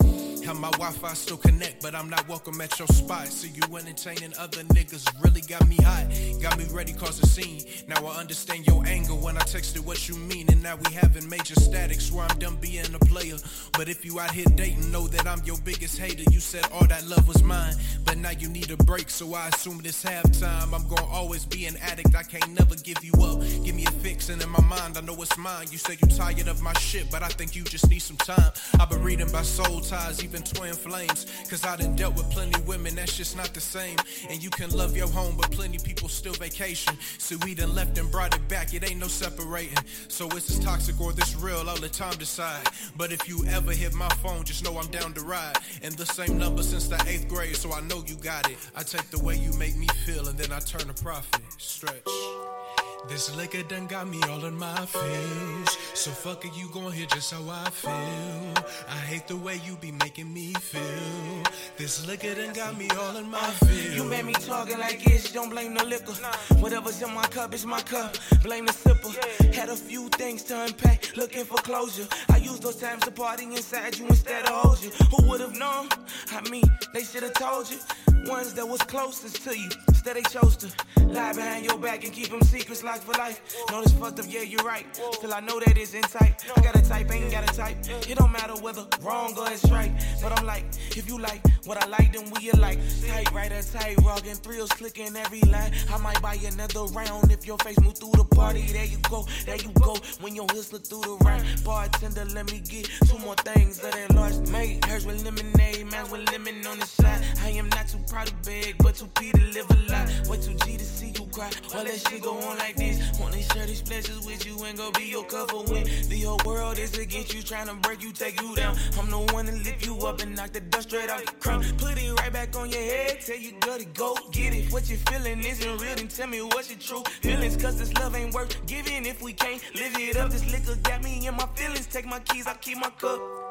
How 0.43 0.53
my 0.53 0.71
Wi 0.71 0.91
Fi 0.91 1.13
still 1.13 1.37
connect, 1.37 1.83
but 1.83 1.93
I'm 1.93 2.09
not 2.09 2.27
welcome 2.27 2.59
at 2.61 2.79
your 2.79 2.87
spot. 2.87 3.27
So 3.27 3.47
you 3.47 3.77
entertaining 3.77 4.33
other 4.39 4.63
niggas 4.63 5.05
really 5.23 5.41
got 5.41 5.67
me 5.67 5.77
hot. 5.83 6.07
Got 6.41 6.57
me 6.57 6.65
ready, 6.71 6.93
cause 6.93 7.21
a 7.21 7.27
scene. 7.27 7.61
Now 7.87 8.03
I 8.07 8.19
understand 8.19 8.65
your 8.65 8.83
anger 8.87 9.13
when 9.13 9.37
I 9.37 9.41
texted 9.41 9.85
what 9.85 10.09
you 10.09 10.15
mean. 10.15 10.47
And 10.49 10.63
now 10.63 10.77
we 10.77 10.91
having 10.95 11.29
major 11.29 11.55
statics 11.55 12.11
where 12.11 12.25
I'm 12.25 12.39
done 12.39 12.55
being 12.55 12.93
a 12.95 12.99
player. 12.99 13.37
But 13.73 13.87
if 13.87 14.03
you 14.03 14.19
out 14.19 14.31
here 14.31 14.49
dating, 14.55 14.91
know 14.91 15.07
that 15.07 15.27
I'm 15.27 15.43
your 15.45 15.57
biggest 15.59 15.99
hater. 15.99 16.23
You 16.31 16.39
said 16.39 16.65
all 16.73 16.87
that 16.87 17.05
love 17.05 17.27
was 17.27 17.43
mine, 17.43 17.75
but 18.03 18.17
now 18.17 18.31
you 18.31 18.49
need 18.49 18.71
a 18.71 18.78
break. 18.85 19.09
So 19.09 19.33
I 19.33 19.47
assume 19.49 19.79
this 19.79 20.03
halftime. 20.03 20.73
I'm 20.73 20.87
gonna 20.87 21.05
always 21.05 21.45
be 21.45 21.65
an 21.65 21.75
addict. 21.77 22.15
I 22.15 22.23
can't 22.23 22.49
never 22.57 22.75
give 22.75 23.03
you 23.03 23.13
up. 23.23 23.39
Give 23.63 23.75
me 23.75 23.85
a 23.85 23.91
fix, 23.91 24.29
and 24.29 24.41
in 24.41 24.49
my 24.49 24.61
mind, 24.61 24.97
I 24.97 25.01
know 25.01 25.21
it's 25.21 25.37
mine. 25.37 25.67
You 25.71 25.77
said 25.77 25.97
you 26.01 26.07
tired 26.15 26.47
of 26.47 26.61
my 26.61 26.73
shit, 26.73 27.09
but 27.11 27.23
I 27.23 27.27
think 27.27 27.55
you 27.55 27.63
just 27.63 27.89
need 27.89 27.99
some 27.99 28.17
time. 28.17 28.51
I've 28.79 28.89
been 28.89 29.03
reading 29.03 29.31
by 29.31 29.43
soul 29.43 29.81
ties, 29.81 30.23
even 30.23 30.41
twin 30.43 30.73
flames. 30.73 31.25
Cause 31.49 31.65
I 31.65 31.75
done 31.75 31.95
dealt 31.95 32.15
with 32.15 32.29
plenty 32.31 32.59
women, 32.61 32.95
that's 32.95 33.15
just 33.15 33.35
not 33.35 33.53
the 33.53 33.61
same. 33.61 33.97
And 34.29 34.41
you 34.43 34.49
can 34.49 34.69
love 34.71 34.95
your 34.95 35.07
home, 35.07 35.35
but 35.35 35.51
plenty 35.51 35.77
people 35.79 36.09
still 36.09 36.33
vacation. 36.33 36.93
So 37.17 37.37
we 37.43 37.55
done 37.55 37.73
left 37.75 37.97
and 37.97 38.09
brought 38.11 38.35
it 38.35 38.47
back, 38.47 38.73
it 38.73 38.89
ain't 38.89 38.99
no 38.99 39.07
separating. 39.07 39.83
So 40.07 40.27
is 40.29 40.47
this 40.47 40.59
toxic 40.59 40.99
or 40.99 41.13
this 41.13 41.35
real? 41.35 41.69
I'll 41.69 41.75
let 41.77 41.93
time 41.93 42.17
decide. 42.17 42.67
But 42.97 43.11
if 43.11 43.27
you 43.27 43.45
ever 43.47 43.71
hit 43.71 43.93
my 43.93 44.09
phone, 44.21 44.43
just 44.43 44.63
know 44.63 44.77
I'm 44.77 44.87
down 44.87 45.13
to 45.13 45.21
ride. 45.21 45.57
And 45.81 45.93
the 45.95 46.05
same 46.05 46.37
number 46.37 46.63
since 46.63 46.87
the 46.87 47.01
eighth 47.07 47.27
grade, 47.27 47.55
so 47.55 47.71
I 47.73 47.81
know 47.81 48.03
you 48.05 48.15
got 48.15 48.49
it. 48.49 48.57
I 48.75 48.83
take 48.83 49.09
the 49.09 49.19
way 49.19 49.35
you 49.35 49.51
make 49.53 49.75
me 49.75 49.87
feel, 50.05 50.27
and 50.27 50.37
then 50.37 50.51
I 50.51 50.59
turn 50.59 50.89
a 50.89 50.93
profit. 50.93 51.41
Stretch. 51.57 52.58
This 53.07 53.35
liquor 53.35 53.63
done 53.63 53.87
got 53.87 54.07
me 54.07 54.19
all 54.29 54.43
in 54.45 54.57
my 54.57 54.85
feels. 54.85 55.77
So 55.93 56.11
fuck 56.11 56.45
it, 56.45 56.55
you 56.55 56.69
gon' 56.71 56.91
hear 56.91 57.07
just 57.07 57.33
how 57.33 57.43
I 57.49 57.69
feel. 57.69 58.63
I 58.87 58.97
hate 58.97 59.27
the 59.27 59.35
way 59.37 59.59
you 59.65 59.77
be 59.77 59.91
making 59.91 60.31
me 60.33 60.53
feel. 60.53 61.43
This 61.77 62.05
liquor 62.05 62.35
done 62.35 62.53
got 62.53 62.77
me 62.77 62.87
all 62.99 63.17
in 63.17 63.29
my 63.29 63.39
uh, 63.39 63.51
feels. 63.65 63.95
You 63.95 64.03
made 64.03 64.25
me 64.25 64.33
talking 64.33 64.77
like 64.77 65.03
this, 65.03 65.31
don't 65.31 65.49
blame 65.49 65.73
the 65.73 65.85
liquor. 65.85 66.13
Whatever's 66.59 67.01
in 67.01 67.13
my 67.13 67.25
cup 67.27 67.53
is 67.53 67.65
my 67.65 67.81
cup, 67.81 68.17
blame 68.43 68.65
the 68.65 68.73
sipper. 68.73 69.55
Had 69.55 69.69
a 69.69 69.75
few 69.75 70.09
things 70.09 70.43
to 70.43 70.61
unpack, 70.65 71.15
looking 71.17 71.45
for 71.45 71.57
closure. 71.57 72.07
I 72.29 72.37
used 72.37 72.63
those 72.63 72.77
times 72.77 73.03
to 73.05 73.11
party 73.11 73.45
inside 73.45 73.97
you 73.97 74.07
instead 74.07 74.43
of 74.43 74.49
hold 74.49 74.83
you. 74.83 74.91
Who 75.11 75.29
would've 75.29 75.57
known? 75.57 75.89
I 76.31 76.47
mean, 76.49 76.65
they 76.93 77.03
should've 77.03 77.33
told 77.33 77.69
you. 77.69 77.77
Ones 78.25 78.53
that 78.55 78.67
was 78.67 78.81
closest 78.81 79.43
to 79.45 79.57
you, 79.57 79.69
instead 79.87 80.17
they 80.17 80.21
chose 80.23 80.57
to 80.57 80.67
lie 81.05 81.33
behind 81.33 81.65
your 81.65 81.77
back 81.79 82.03
and 82.03 82.13
keep 82.13 82.29
them 82.29 82.41
secrets 82.41 82.83
locked 82.89 83.03
for 83.03 83.17
life. 83.19 83.39
Know 83.69 83.81
this 83.83 83.93
fucked 83.93 84.19
up, 84.19 84.25
yeah, 84.27 84.41
you're 84.41 84.63
right. 84.63 84.85
Still, 85.13 85.33
I 85.33 85.39
know 85.41 85.59
that 85.59 85.77
isn't 85.77 86.09
tight. 86.09 86.43
I 86.55 86.61
got 86.61 86.75
a 86.75 86.81
type, 86.81 87.11
ain't 87.11 87.31
got 87.31 87.43
a 87.49 87.53
type. 87.55 87.77
It 88.09 88.17
don't 88.17 88.31
matter 88.31 88.55
whether 88.61 88.85
wrong 89.01 89.37
or 89.37 89.49
it's 89.51 89.69
right. 89.69 89.91
But 90.21 90.37
I'm 90.37 90.45
like, 90.45 90.65
if 90.97 91.07
you 91.07 91.19
like 91.19 91.41
what 91.65 91.77
I 91.83 91.87
like, 91.87 92.13
then 92.13 92.25
we 92.31 92.49
alike. 92.49 92.79
Tight, 93.07 93.31
or 93.31 93.61
tight, 93.61 93.97
rockin' 94.03 94.37
thrills 94.37 94.71
clicking 94.71 95.15
every 95.15 95.41
line. 95.41 95.71
I 95.93 95.97
might 95.97 96.21
buy 96.21 96.37
another 96.45 96.85
round 96.85 97.31
if 97.31 97.45
your 97.45 97.57
face 97.59 97.79
move 97.79 97.97
through 97.97 98.17
the 98.17 98.23
party. 98.23 98.65
There 98.73 98.85
you 98.85 98.97
go, 99.09 99.25
there 99.45 99.57
you 99.57 99.71
go. 99.81 99.95
When 100.21 100.35
your 100.35 100.47
hips 100.51 100.67
slip 100.67 100.83
through 100.83 101.01
the 101.01 101.17
round, 101.25 101.43
bartender, 101.63 102.25
let 102.33 102.51
me 102.51 102.59
get 102.59 102.89
two 103.07 103.19
more 103.19 103.35
things 103.35 103.83
of 103.83 103.91
that 103.91 104.15
large 104.15 104.37
made. 104.49 104.83
Hers 104.85 105.05
with 105.05 105.23
lemonade, 105.23 105.85
mine 105.91 106.09
with 106.09 106.31
lemon 106.31 106.65
on 106.65 106.79
the 106.79 106.85
side. 106.87 107.21
I 107.43 107.49
am 107.49 107.69
not 107.69 107.87
too 107.87 107.99
proud 108.09 108.29
product 108.29 108.45
bag, 108.45 108.75
but 108.79 108.95
too 108.95 109.07
P 109.15 109.31
to 109.31 109.41
live 109.53 109.69
a 109.69 109.91
lot. 109.91 110.27
Way 110.27 110.37
too 110.37 110.55
G 110.65 110.77
to 110.77 110.85
see 110.85 111.13
you 111.15 111.27
cry. 111.31 111.51
All 111.75 111.83
that 111.83 111.99
shit 112.07 112.21
go 112.21 112.37
on 112.37 112.57
like 112.57 112.78
this. 112.79 113.19
Wanna 113.19 113.41
share 113.41 113.65
these 113.65 113.81
pleasures 113.81 114.25
with 114.25 114.45
you 114.45 114.63
and 114.63 114.77
go 114.77 114.91
be 114.91 115.03
your 115.03 115.25
cover 115.25 115.57
when 115.71 115.83
the 115.83 116.21
whole 116.21 116.39
world 116.45 116.79
is 116.79 116.97
against 116.97 117.33
you, 117.33 117.41
trying 117.43 117.67
to 117.67 117.75
break 117.75 118.01
you, 118.01 118.11
take 118.11 118.41
you 118.41 118.55
down. 118.55 118.75
I'm 118.97 119.09
the 119.09 119.19
one 119.33 119.45
to 119.45 119.51
lift 119.51 119.85
you 119.85 119.97
up 119.99 120.21
and 120.21 120.35
knock 120.35 120.51
the 120.51 120.61
dust 120.61 120.89
straight 120.89 121.09
off 121.09 121.19
your 121.19 121.33
crown. 121.39 121.63
Put 121.77 121.97
it 121.97 122.11
right 122.19 122.33
back 122.33 122.55
on 122.55 122.69
your 122.69 122.81
head, 122.81 123.19
tell 123.21 123.37
you 123.37 123.53
go 123.59 123.77
to 123.77 123.85
go 123.85 124.15
get 124.31 124.53
it. 124.53 124.71
What 124.71 124.89
you 124.89 124.97
feeling 124.97 125.39
isn't 125.43 125.81
real, 125.81 125.95
then 125.95 126.07
tell 126.07 126.27
me 126.27 126.41
what's 126.41 126.69
your 126.69 126.79
true 126.79 127.03
feelings. 127.21 127.55
Cause 127.57 127.77
this 127.77 127.93
love 127.93 128.15
ain't 128.15 128.33
worth 128.33 128.65
giving 128.65 129.05
if 129.05 129.21
we 129.21 129.33
can't 129.33 129.61
live 129.75 129.93
it 129.95 130.17
up. 130.17 130.31
This 130.31 130.49
liquor 130.51 130.79
got 130.81 131.03
me 131.03 131.27
in 131.27 131.35
my 131.35 131.47
feelings. 131.55 131.87
Take 131.87 132.05
my 132.05 132.19
keys, 132.19 132.47
I 132.47 132.53
keep 132.55 132.77
my 132.77 132.89
cup. 132.91 133.48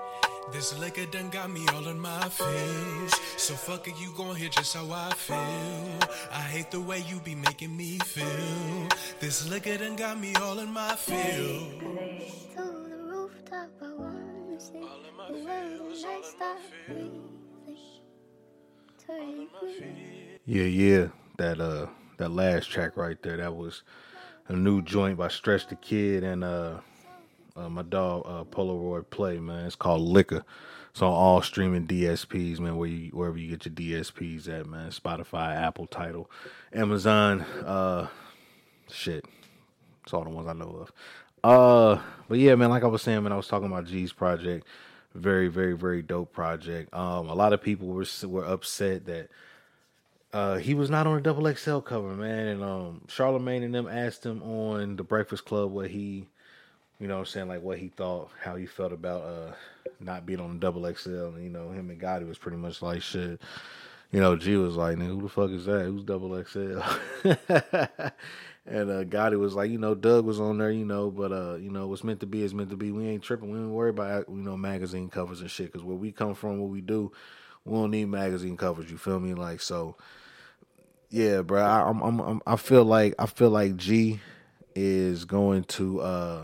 This 0.53 0.79
liquor 0.79 1.07
done 1.07 1.31
got 1.31 1.51
me 1.51 1.67
all 1.75 1.87
in 1.89 1.99
my 2.01 2.29
feels. 2.29 3.15
So 3.37 3.55
fuck 3.55 3.87
it, 3.87 3.95
you 4.01 4.13
gon' 4.17 4.35
hear 4.35 4.49
just 4.49 4.75
how 4.75 4.91
I 4.91 5.11
feel. 5.15 6.09
I 6.33 6.41
hate 6.41 6.71
the 6.71 6.81
way 6.81 7.05
you 7.09 7.21
be 7.21 7.35
making 7.35 7.77
me 7.77 7.99
feel. 7.99 8.89
This 9.21 9.49
liquor 9.49 9.77
done 9.77 9.97
got 9.97 10.19
me 10.19 10.35
all 10.37 10.59
in 10.59 10.71
my 10.73 10.95
feels. 10.97 11.75
To 12.57 12.63
the 12.89 12.97
rooftop, 12.97 13.71
I 13.83 13.93
wanna 13.95 14.61
see 14.61 14.81
the 14.81 15.35
world 15.45 16.05
I 16.07 16.23
start 16.23 16.59
breathing. 16.87 17.35
Yeah, 20.47 20.65
yeah. 20.65 21.09
That 21.37 21.61
uh 21.61 21.87
that 22.19 22.31
last 22.31 22.71
track 22.71 22.97
right 22.97 23.23
there, 23.23 23.37
that 23.37 23.55
was 23.55 23.83
a 24.49 24.55
new 24.55 24.83
joint 24.83 25.19
by 25.19 25.29
Stretch 25.29 25.69
the 25.69 25.77
Kidd 25.77 26.25
and 26.25 26.43
uh, 26.43 26.79
uh 27.59 27.69
my 27.69 27.83
dog 27.83 28.23
uh 28.27 28.45
Polaroid 28.45 29.11
Play, 29.11 29.39
man. 29.39 29.67
It's 29.67 29.77
called 29.77 30.03
Liquor. 30.03 30.45
It's 30.91 31.03
on 31.03 31.13
all 31.13 31.43
streaming 31.43 31.87
DSPs, 31.87 32.59
man, 32.61 32.77
where 32.77 32.89
you 32.89 33.11
wherever 33.11 33.39
you 33.39 33.57
get 33.57 33.67
your 33.67 33.75
DSPs 34.03 34.49
at, 34.49 34.67
man. 34.67 34.91
Spotify, 34.91 35.57
Apple 35.57 35.87
Tidal, 35.87 36.31
Amazon, 36.73 37.43
uh 37.65 38.09
shit. 38.91 39.25
It's 40.05 40.15
all 40.15 40.25
the 40.25 40.31
ones 40.31 40.49
I 40.49 40.53
know 40.55 40.87
of. 40.87 40.93
Uh 41.45 42.03
but 42.29 42.39
yeah, 42.39 42.55
man, 42.55 42.71
like 42.71 42.85
I 42.85 42.89
was 42.89 43.03
saying, 43.03 43.23
man, 43.23 43.33
I 43.33 43.37
was 43.37 43.49
talking 43.49 43.67
about 43.69 43.87
Gee's 43.87 44.13
project. 44.13 44.67
Very, 45.15 45.49
very, 45.49 45.75
very 45.75 46.03
dope 46.03 46.33
project. 46.33 46.93
Um, 46.95 47.29
a 47.29 47.35
lot 47.35 47.53
of 47.53 47.63
people 47.63 47.89
were 47.89 48.05
were 48.27 48.45
upset 48.45 49.07
that 49.07 49.29
uh, 50.33 50.57
he 50.57 50.75
was 50.75 50.91
not 50.91 51.07
on 51.07 51.19
a 51.19 51.21
double 51.21 51.53
XL 51.53 51.79
cover, 51.79 52.15
man. 52.15 52.47
And 52.49 52.63
um, 52.63 53.03
Charlemagne 53.09 53.63
and 53.63 53.75
them 53.75 53.89
asked 53.89 54.25
him 54.25 54.43
on 54.43 54.97
the 54.97 55.03
Breakfast 55.05 55.45
Club 55.45 55.73
what 55.73 55.91
he, 55.91 56.29
you 57.01 57.07
know, 57.07 57.15
what 57.15 57.21
I'm 57.21 57.27
saying 57.27 57.49
like 57.49 57.63
what 57.63 57.79
he 57.79 57.89
thought, 57.89 58.31
how 58.41 58.57
he 58.57 58.67
felt 58.67 58.93
about 58.93 59.23
uh 59.23 59.53
not 60.01 60.27
being 60.27 60.41
on 60.41 60.55
the 60.55 60.59
double 60.59 60.93
XL. 60.93 61.11
And 61.11 61.45
you 61.45 61.51
know, 61.51 61.71
him 61.71 61.91
and 61.91 62.01
Gotti 62.01 62.27
was 62.27 62.39
pretty 62.39 62.57
much 62.57 62.83
like 62.83 63.03
shit. 63.03 63.41
You 64.11 64.21
know, 64.21 64.37
Gee 64.37 64.57
was 64.57 64.77
like, 64.77 64.97
"Nigga, 64.97 65.09
who 65.09 65.23
the 65.23 65.29
fuck 65.29 65.51
is 65.51 65.67
that? 65.67 65.85
Who's 65.85 66.03
double 66.03 66.43
XL?" 66.43 66.81
and 68.67 68.91
uh, 68.91 69.05
Gotti 69.05 69.39
was 69.39 69.55
like, 69.55 69.71
"You 69.71 69.79
know, 69.79 69.95
Doug 69.95 70.25
was 70.25 70.41
on 70.41 70.59
there, 70.59 70.71
you 70.71 70.87
know, 70.87 71.11
but 71.11 71.31
uh, 71.31 71.57
you 71.57 71.71
know, 71.71 71.87
what's 71.87 72.05
meant 72.05 72.21
to 72.21 72.27
be 72.27 72.43
is 72.43 72.55
meant 72.55 72.71
to 72.71 72.77
be. 72.77 72.91
We 72.91 73.07
ain't 73.07 73.23
tripping. 73.23 73.51
We 73.51 73.59
ain't 73.59 73.69
worry 73.69 73.91
about 73.91 74.29
you 74.29 74.37
know 74.37 74.57
magazine 74.57 75.11
covers 75.11 75.41
and 75.43 75.51
shit. 75.51 75.73
Cause 75.73 75.83
where 75.83 75.97
we 75.97 76.11
come 76.11 76.35
from, 76.35 76.59
what 76.59 76.71
we 76.71 76.81
do, 76.81 77.13
we 77.65 77.75
don't 77.75 77.91
need 77.91 78.07
magazine 78.07 78.57
covers. 78.57 78.91
You 78.91 78.97
feel 78.99 79.21
me? 79.21 79.35
Like 79.35 79.61
so." 79.61 79.97
yeah, 81.11 81.41
bro. 81.43 81.63
I, 81.63 81.89
I'm, 81.89 82.03
I'm, 82.03 82.43
I 82.47 82.57
feel 82.57 82.85
like, 82.85 83.15
I 83.19 83.25
feel 83.25 83.49
like 83.49 83.77
Gee 83.77 84.21
is 84.75 85.25
going 85.25 85.65
to. 85.65 86.01
uh 86.01 86.43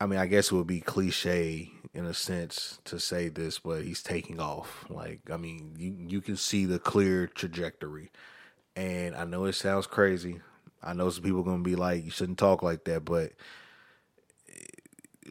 I 0.00 0.06
mean, 0.06 0.18
I 0.18 0.26
guess 0.26 0.50
it 0.50 0.54
would 0.54 0.66
be 0.66 0.80
cliche 0.80 1.72
in 1.92 2.06
a 2.06 2.14
sense 2.14 2.78
to 2.84 2.98
say 2.98 3.28
this, 3.28 3.58
but 3.58 3.84
he's 3.84 4.02
taking 4.02 4.40
off. 4.40 4.86
Like, 4.88 5.20
I 5.30 5.36
mean, 5.36 5.74
you 5.76 5.94
you 6.08 6.20
can 6.22 6.36
see 6.36 6.64
the 6.64 6.78
clear 6.78 7.26
trajectory, 7.26 8.10
and 8.76 9.14
I 9.14 9.24
know 9.24 9.44
it 9.44 9.54
sounds 9.54 9.86
crazy. 9.86 10.40
I 10.82 10.94
know 10.94 11.10
some 11.10 11.22
people 11.24 11.40
are 11.40 11.44
gonna 11.44 11.62
be 11.62 11.76
like, 11.76 12.04
you 12.04 12.10
shouldn't 12.10 12.38
talk 12.38 12.62
like 12.62 12.84
that, 12.84 13.04
but 13.04 13.32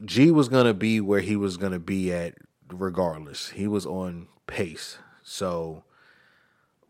Gee 0.05 0.32
was 0.32 0.49
gonna 0.49 0.73
be 0.73 1.01
where 1.01 1.21
he 1.21 1.36
was 1.36 1.58
gonna 1.58 1.79
be 1.79 2.13
at 2.13 2.36
regardless. 2.69 3.49
He 3.49 3.67
was 3.67 3.86
on 3.86 4.27
pace, 4.47 4.99
so 5.23 5.84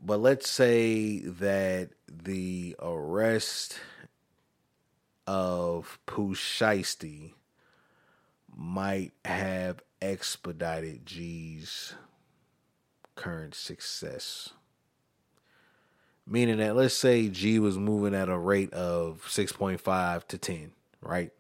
but 0.02 0.20
let's 0.20 0.50
say 0.50 1.20
that 1.20 1.89
the 2.08 2.76
arrest 2.82 3.80
of 5.28 6.00
Pooh 6.06 6.34
Shiesty 6.36 7.34
might 8.60 9.13
have 9.24 9.82
expedited 10.02 11.06
Gee's 11.06 11.93
current 13.15 13.56
success. 13.56 14.50
Meaning 16.28 16.58
that 16.58 16.76
let's 16.76 16.93
say 16.93 17.30
Gee 17.30 17.58
was 17.58 17.78
moving 17.78 18.13
at 18.13 18.28
a 18.28 18.38
rate 18.38 18.74
of 18.74 19.24
6.5 19.28 20.28
to 20.28 20.38
10, 20.38 20.72
right? 21.02 21.32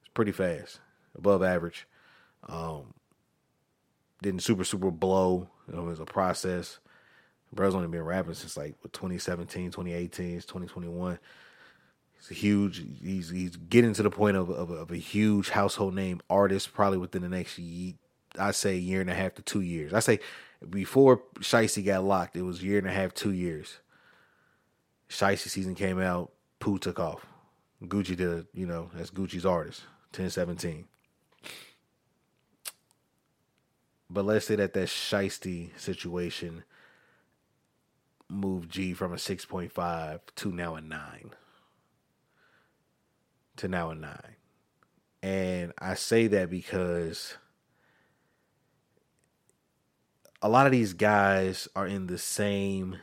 It's 0.00 0.08
pretty 0.14 0.32
fast, 0.32 0.80
above 1.14 1.42
average. 1.42 1.86
Um, 2.48 2.94
didn't 4.22 4.42
super, 4.42 4.64
super 4.64 4.90
blow. 4.90 5.48
It 5.68 5.76
was 5.76 6.00
a 6.00 6.06
process. 6.06 6.78
Bro's 7.52 7.74
only 7.74 7.88
been 7.88 8.02
rapping 8.02 8.34
since 8.34 8.56
like 8.56 8.74
2017, 8.82 9.70
2018, 9.70 10.36
2021. 10.36 11.18
He's 12.28 12.38
huge. 12.38 12.84
He's 13.02 13.30
he's 13.30 13.56
getting 13.56 13.92
to 13.94 14.02
the 14.02 14.10
point 14.10 14.36
of 14.36 14.50
of, 14.50 14.70
of 14.70 14.90
a 14.90 14.96
huge 14.96 15.50
household 15.50 15.94
name 15.94 16.20
artist. 16.30 16.72
Probably 16.72 16.98
within 16.98 17.22
the 17.22 17.28
next, 17.28 17.58
year, 17.58 17.94
I 18.38 18.50
say, 18.52 18.76
year 18.76 19.00
and 19.00 19.10
a 19.10 19.14
half 19.14 19.34
to 19.34 19.42
two 19.42 19.60
years. 19.60 19.92
I 19.92 20.00
say 20.00 20.20
before 20.68 21.22
Shiesty 21.40 21.84
got 21.84 22.04
locked, 22.04 22.36
it 22.36 22.42
was 22.42 22.62
year 22.62 22.78
and 22.78 22.86
a 22.86 22.92
half, 22.92 23.14
two 23.14 23.32
years. 23.32 23.78
Shiesty 25.08 25.48
season 25.48 25.74
came 25.74 26.00
out. 26.00 26.32
Pooh 26.60 26.78
took 26.78 26.98
off. 26.98 27.26
Gucci 27.82 28.16
did, 28.16 28.46
you 28.54 28.66
know, 28.66 28.90
that's 28.94 29.10
Gucci's 29.10 29.44
artist. 29.44 29.82
1017. 30.12 30.86
But 34.08 34.24
let's 34.24 34.46
say 34.46 34.56
that 34.56 34.72
that 34.74 34.88
Shiesty 34.88 35.78
situation 35.78 36.64
moved 38.28 38.70
Gee 38.70 38.94
from 38.94 39.12
a 39.12 39.16
6.5 39.16 40.20
to 40.36 40.52
now 40.52 40.76
a 40.76 40.80
9. 40.80 41.30
To 43.58 43.68
now 43.68 43.90
a 43.90 43.94
9. 43.94 44.18
And 45.22 45.72
I 45.78 45.94
say 45.94 46.26
that 46.26 46.50
because 46.50 47.36
a 50.42 50.48
lot 50.48 50.66
of 50.66 50.72
these 50.72 50.92
guys 50.92 51.68
are 51.74 51.86
in 51.86 52.06
the 52.06 52.18
same 52.18 52.98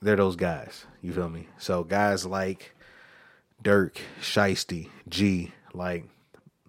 they're 0.00 0.16
those 0.16 0.36
guys. 0.36 0.86
You 1.02 1.12
feel 1.12 1.28
me? 1.28 1.48
So 1.58 1.84
guys 1.84 2.24
like 2.24 2.74
Dirk, 3.62 4.00
Shiesty, 4.20 4.90
Gee, 5.08 5.52
like 5.74 6.08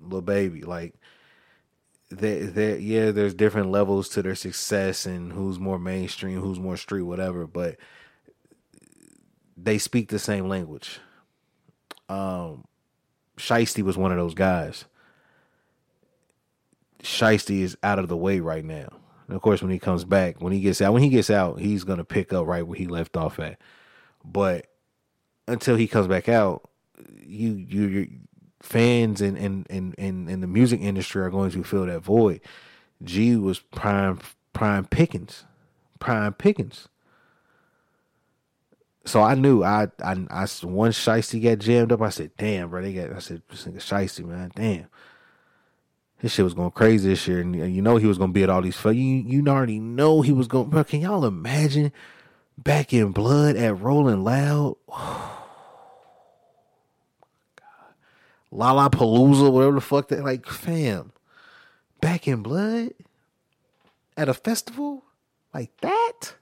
Lil 0.01 0.21
Baby, 0.21 0.61
like 0.63 0.95
they 2.09 2.39
they 2.39 2.79
yeah, 2.79 3.11
there's 3.11 3.35
different 3.35 3.69
levels 3.69 4.09
to 4.09 4.21
their 4.21 4.35
success 4.35 5.05
and 5.05 5.31
who's 5.31 5.59
more 5.59 5.77
mainstream, 5.77 6.41
who's 6.41 6.59
more 6.59 6.77
street, 6.77 7.03
whatever, 7.03 7.45
but 7.45 7.75
they 9.61 9.77
speak 9.77 10.09
the 10.09 10.19
same 10.19 10.47
language. 10.47 10.99
Um 12.07 12.65
Shiesty 13.37 13.83
was 13.83 13.97
one 13.97 14.11
of 14.11 14.17
those 14.17 14.33
guys. 14.33 14.85
Shiesty 17.01 17.61
is 17.61 17.77
out 17.81 17.99
of 17.99 18.09
the 18.09 18.17
way 18.17 18.39
right 18.39 18.65
now. 18.65 18.89
And 19.27 19.35
of 19.35 19.41
course 19.41 19.61
when 19.61 19.71
he 19.71 19.79
comes 19.79 20.03
back, 20.03 20.41
when 20.41 20.51
he 20.51 20.59
gets 20.59 20.81
out, 20.81 20.93
when 20.93 21.03
he 21.03 21.09
gets 21.09 21.29
out, 21.29 21.59
he's 21.59 21.83
gonna 21.83 22.03
pick 22.03 22.33
up 22.33 22.47
right 22.47 22.65
where 22.65 22.77
he 22.77 22.87
left 22.87 23.15
off 23.15 23.39
at. 23.39 23.59
But 24.25 24.67
until 25.47 25.75
he 25.75 25.87
comes 25.87 26.07
back 26.07 26.29
out, 26.29 26.69
you 27.25 27.53
you 27.53 27.87
you 27.87 28.09
fans 28.61 29.21
and 29.21 29.37
and, 29.37 29.65
and, 29.69 29.95
and, 29.97 30.29
and 30.29 30.43
the 30.43 30.47
music 30.47 30.81
industry 30.81 31.21
are 31.21 31.29
going 31.29 31.51
to 31.51 31.63
fill 31.63 31.85
that 31.85 32.01
void. 32.01 32.41
Gee 33.03 33.35
was 33.37 33.59
prime 33.59 34.19
prime 34.53 34.85
pickings. 34.85 35.45
Prime 35.99 36.33
pickings. 36.33 36.87
So 39.05 39.21
I 39.21 39.35
knew 39.35 39.63
I 39.63 39.87
I 40.03 40.11
I 40.29 40.47
once 40.63 40.97
Shiesty 40.97 41.41
got 41.41 41.59
jammed 41.59 41.91
up, 41.91 42.01
I 42.01 42.09
said, 42.09 42.31
damn, 42.37 42.69
bro, 42.69 42.81
they 42.81 42.93
got 42.93 43.15
I 43.15 43.19
said, 43.19 43.41
this 43.49 43.65
nigga 43.65 43.77
Shiesty, 43.77 44.25
man, 44.25 44.51
damn. 44.55 44.87
His 46.19 46.33
shit 46.33 46.43
was 46.43 46.53
going 46.53 46.71
crazy 46.71 47.09
this 47.09 47.27
year, 47.27 47.39
and 47.39 47.55
you 47.55 47.81
know 47.81 47.95
he 47.95 48.05
was 48.05 48.17
gonna 48.17 48.33
be 48.33 48.43
at 48.43 48.49
all 48.49 48.61
these. 48.61 48.83
You 48.83 48.91
you 48.91 49.45
already 49.47 49.79
know 49.79 50.21
he 50.21 50.33
was 50.33 50.47
going. 50.47 50.69
Bro, 50.69 50.83
can 50.83 50.99
y'all 50.99 51.23
imagine 51.25 51.93
back 52.57 52.91
in 52.91 53.11
blood 53.13 53.55
at 53.55 53.79
Rolling 53.79 54.25
Loud? 54.25 54.75
God, 54.89 55.31
Lollapalooza, 58.53 59.49
whatever 59.49 59.75
the 59.75 59.81
fuck 59.81 60.09
that 60.09 60.25
like, 60.25 60.45
fam. 60.45 61.13
Back 62.01 62.27
in 62.27 62.43
blood 62.43 62.89
at 64.17 64.27
a 64.27 64.33
festival 64.33 65.05
like 65.53 65.71
that. 65.77 66.33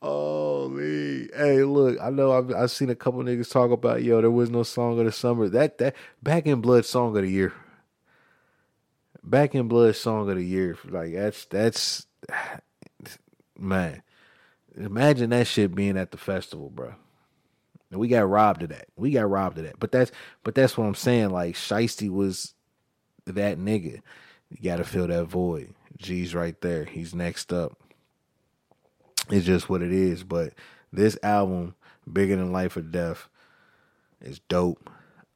Oh 0.00 0.68
me, 0.68 1.28
hey, 1.34 1.64
look, 1.64 1.98
I 2.00 2.10
know 2.10 2.30
I've, 2.30 2.52
I've 2.52 2.70
seen 2.70 2.88
a 2.88 2.94
couple 2.94 3.20
niggas 3.22 3.50
talk 3.50 3.72
about 3.72 4.02
yo. 4.02 4.20
There 4.20 4.30
was 4.30 4.48
no 4.48 4.62
song 4.62 4.98
of 4.98 5.06
the 5.06 5.12
summer. 5.12 5.48
That 5.48 5.78
that 5.78 5.96
Back 6.22 6.46
in 6.46 6.60
Blood 6.60 6.84
song 6.84 7.16
of 7.16 7.22
the 7.22 7.28
year. 7.28 7.52
Back 9.24 9.54
in 9.54 9.66
Blood 9.66 9.96
song 9.96 10.30
of 10.30 10.36
the 10.36 10.44
year. 10.44 10.78
Like 10.84 11.14
that's 11.14 11.46
that's 11.46 12.06
man. 13.58 14.02
Imagine 14.76 15.30
that 15.30 15.48
shit 15.48 15.74
being 15.74 15.96
at 15.96 16.12
the 16.12 16.16
festival, 16.16 16.70
bro. 16.70 16.94
And 17.90 17.98
we 17.98 18.06
got 18.06 18.28
robbed 18.28 18.62
of 18.62 18.68
that. 18.68 18.86
We 18.96 19.10
got 19.10 19.28
robbed 19.28 19.58
of 19.58 19.64
that. 19.64 19.80
But 19.80 19.90
that's 19.90 20.12
but 20.44 20.54
that's 20.54 20.78
what 20.78 20.84
I'm 20.86 20.94
saying. 20.94 21.30
Like 21.30 21.56
Shiesty 21.56 22.08
was 22.08 22.54
that 23.26 23.58
nigga. 23.58 24.00
You 24.50 24.62
gotta 24.62 24.84
fill 24.84 25.08
that 25.08 25.24
void. 25.24 25.74
Gee's 25.96 26.34
right 26.34 26.58
there. 26.60 26.84
He's 26.84 27.14
next 27.14 27.52
up. 27.52 27.76
It's 29.30 29.46
just 29.46 29.68
what 29.68 29.82
it 29.82 29.92
is. 29.92 30.24
But 30.24 30.54
this 30.92 31.18
album, 31.22 31.74
Bigger 32.10 32.36
Than 32.36 32.52
Life 32.52 32.76
or 32.76 32.82
Death, 32.82 33.28
is 34.20 34.40
dope. 34.48 34.90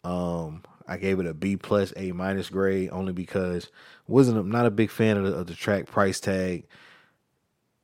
Um, 0.05 0.63
I 0.89 0.97
gave 0.97 1.21
it 1.21 1.27
a 1.27 1.35
B 1.35 1.57
plus 1.57 1.93
A 1.97 2.13
minus 2.13 2.49
grade 2.49 2.91
only 2.93 3.13
because 3.13 3.71
wasn't 4.09 4.39
I'm 4.39 4.51
not 4.51 4.67
a 4.67 4.71
big 4.71 4.91
fan 4.91 5.17
of 5.17 5.25
the, 5.25 5.35
of 5.35 5.47
the 5.47 5.55
track 5.55 5.87
price 5.87 6.21
tag. 6.21 6.67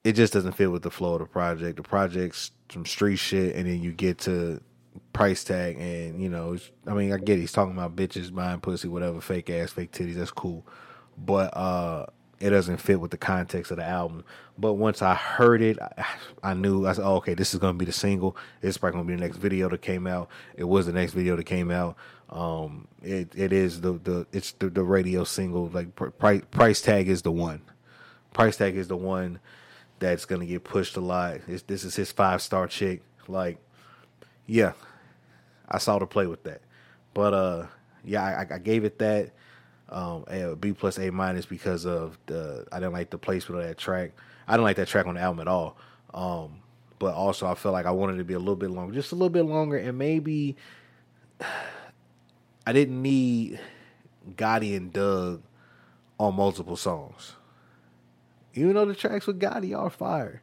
It 0.04 0.12
just 0.12 0.32
doesn't 0.32 0.52
fit 0.52 0.70
with 0.70 0.82
the 0.82 0.90
flow 0.90 1.14
of 1.14 1.20
the 1.20 1.26
project. 1.26 1.76
The 1.76 1.82
project's 1.82 2.50
some 2.72 2.86
street 2.86 3.16
shit, 3.16 3.54
and 3.54 3.66
then 3.66 3.82
you 3.82 3.92
get 3.92 4.18
to 4.20 4.60
price 5.12 5.44
tag, 5.44 5.76
and 5.78 6.22
you 6.22 6.28
know, 6.28 6.56
I 6.86 6.94
mean, 6.94 7.12
I 7.12 7.18
get 7.18 7.38
it. 7.38 7.42
he's 7.42 7.52
talking 7.52 7.72
about 7.72 7.96
bitches 7.96 8.34
buying 8.34 8.60
pussy, 8.60 8.88
whatever, 8.88 9.20
fake 9.20 9.50
ass, 9.50 9.72
fake 9.72 9.92
titties. 9.92 10.14
That's 10.14 10.30
cool, 10.30 10.66
but 11.16 11.56
uh, 11.56 12.06
it 12.40 12.50
doesn't 12.50 12.76
fit 12.76 13.00
with 13.00 13.10
the 13.10 13.16
context 13.16 13.70
of 13.70 13.78
the 13.78 13.84
album. 13.84 14.24
But 14.56 14.74
once 14.74 15.02
I 15.02 15.14
heard 15.14 15.60
it, 15.60 15.78
I, 15.80 16.06
I 16.42 16.54
knew 16.54 16.86
I 16.86 16.92
said, 16.92 17.04
oh, 17.04 17.16
okay, 17.16 17.34
this 17.34 17.52
is 17.52 17.60
gonna 17.60 17.78
be 17.78 17.84
the 17.84 17.92
single. 17.92 18.36
It's 18.62 18.78
probably 18.78 18.98
gonna 18.98 19.08
be 19.08 19.14
the 19.16 19.20
next 19.20 19.38
video 19.38 19.68
that 19.68 19.82
came 19.82 20.06
out. 20.06 20.28
It 20.56 20.64
was 20.64 20.86
the 20.86 20.92
next 20.92 21.12
video 21.12 21.36
that 21.36 21.44
came 21.44 21.70
out. 21.70 21.96
Um, 22.30 22.86
it 23.02 23.32
it 23.34 23.52
is 23.52 23.80
the 23.80 23.92
the 23.92 24.26
it's 24.32 24.52
the, 24.52 24.68
the 24.70 24.82
radio 24.82 25.24
single. 25.24 25.68
Like 25.68 25.94
price 26.18 26.42
price 26.50 26.80
tag 26.80 27.08
is 27.08 27.22
the 27.22 27.32
one. 27.32 27.62
Price 28.32 28.56
tag 28.56 28.76
is 28.76 28.88
the 28.88 28.96
one 28.96 29.40
that's 29.98 30.24
gonna 30.24 30.46
get 30.46 30.64
pushed 30.64 30.96
a 30.96 31.00
lot. 31.00 31.40
It's, 31.48 31.62
this 31.62 31.84
is 31.84 31.96
his 31.96 32.12
five 32.12 32.42
star 32.42 32.66
chick. 32.68 33.02
Like, 33.26 33.58
yeah, 34.46 34.72
I 35.68 35.78
saw 35.78 35.98
to 35.98 36.06
play 36.06 36.26
with 36.26 36.44
that. 36.44 36.60
But 37.14 37.34
uh, 37.34 37.66
yeah, 38.04 38.22
I, 38.22 38.54
I 38.54 38.58
gave 38.58 38.84
it 38.84 38.98
that 39.00 39.32
um 39.90 40.24
a 40.28 40.54
B 40.54 40.72
plus 40.72 40.98
A 40.98 41.10
minus 41.10 41.46
because 41.46 41.86
of 41.86 42.18
the 42.26 42.66
I 42.72 42.80
didn't 42.80 42.92
like 42.92 43.10
the 43.10 43.18
placement 43.18 43.62
of 43.62 43.68
that 43.68 43.78
track. 43.78 44.12
I 44.46 44.52
didn't 44.52 44.64
like 44.64 44.76
that 44.76 44.88
track 44.88 45.06
on 45.06 45.14
the 45.14 45.20
album 45.20 45.40
at 45.40 45.48
all. 45.48 45.76
Um, 46.14 46.62
but 46.98 47.14
also 47.14 47.46
I 47.46 47.54
felt 47.54 47.72
like 47.72 47.86
I 47.86 47.90
wanted 47.90 48.18
to 48.18 48.24
be 48.24 48.34
a 48.34 48.38
little 48.38 48.56
bit 48.56 48.70
longer, 48.70 48.94
just 48.94 49.12
a 49.12 49.14
little 49.14 49.28
bit 49.28 49.44
longer, 49.44 49.76
and 49.76 49.96
maybe 49.98 50.56
I 52.66 52.72
didn't 52.72 53.00
need 53.00 53.60
Gotti 54.36 54.76
and 54.76 54.92
Dugg 54.92 55.42
on 56.18 56.34
multiple 56.34 56.76
songs. 56.76 57.34
Even 58.54 58.74
though 58.74 58.86
the 58.86 58.94
tracks 58.94 59.26
with 59.26 59.40
Gotti 59.40 59.78
are 59.78 59.90
fire, 59.90 60.42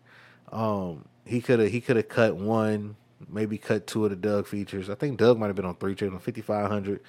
um, 0.51 1.05
he 1.25 1.41
could 1.41 1.59
have 1.59 1.71
he 1.71 1.81
could 1.81 1.97
have 1.97 2.07
cut 2.07 2.35
one, 2.35 2.95
maybe 3.27 3.57
cut 3.57 3.87
two 3.87 4.05
of 4.05 4.11
the 4.11 4.15
Dugg 4.15 4.47
features. 4.47 4.89
I 4.89 4.95
think 4.95 5.17
Dugg 5.17 5.37
might 5.37 5.47
have 5.47 5.55
been 5.55 5.65
on 5.65 5.75
three 5.75 5.95
tracks 5.95 6.13
on 6.13 6.19
fifty 6.19 6.41
five 6.41 6.69
hundred. 6.69 7.01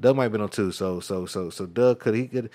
Dugg 0.00 0.16
might 0.16 0.24
have 0.24 0.32
been 0.32 0.40
on 0.40 0.48
two. 0.48 0.72
So 0.72 1.00
so 1.00 1.26
so 1.26 1.50
so 1.50 1.66
Dugg 1.66 2.00
could 2.00 2.14
he 2.14 2.26
could 2.26 2.50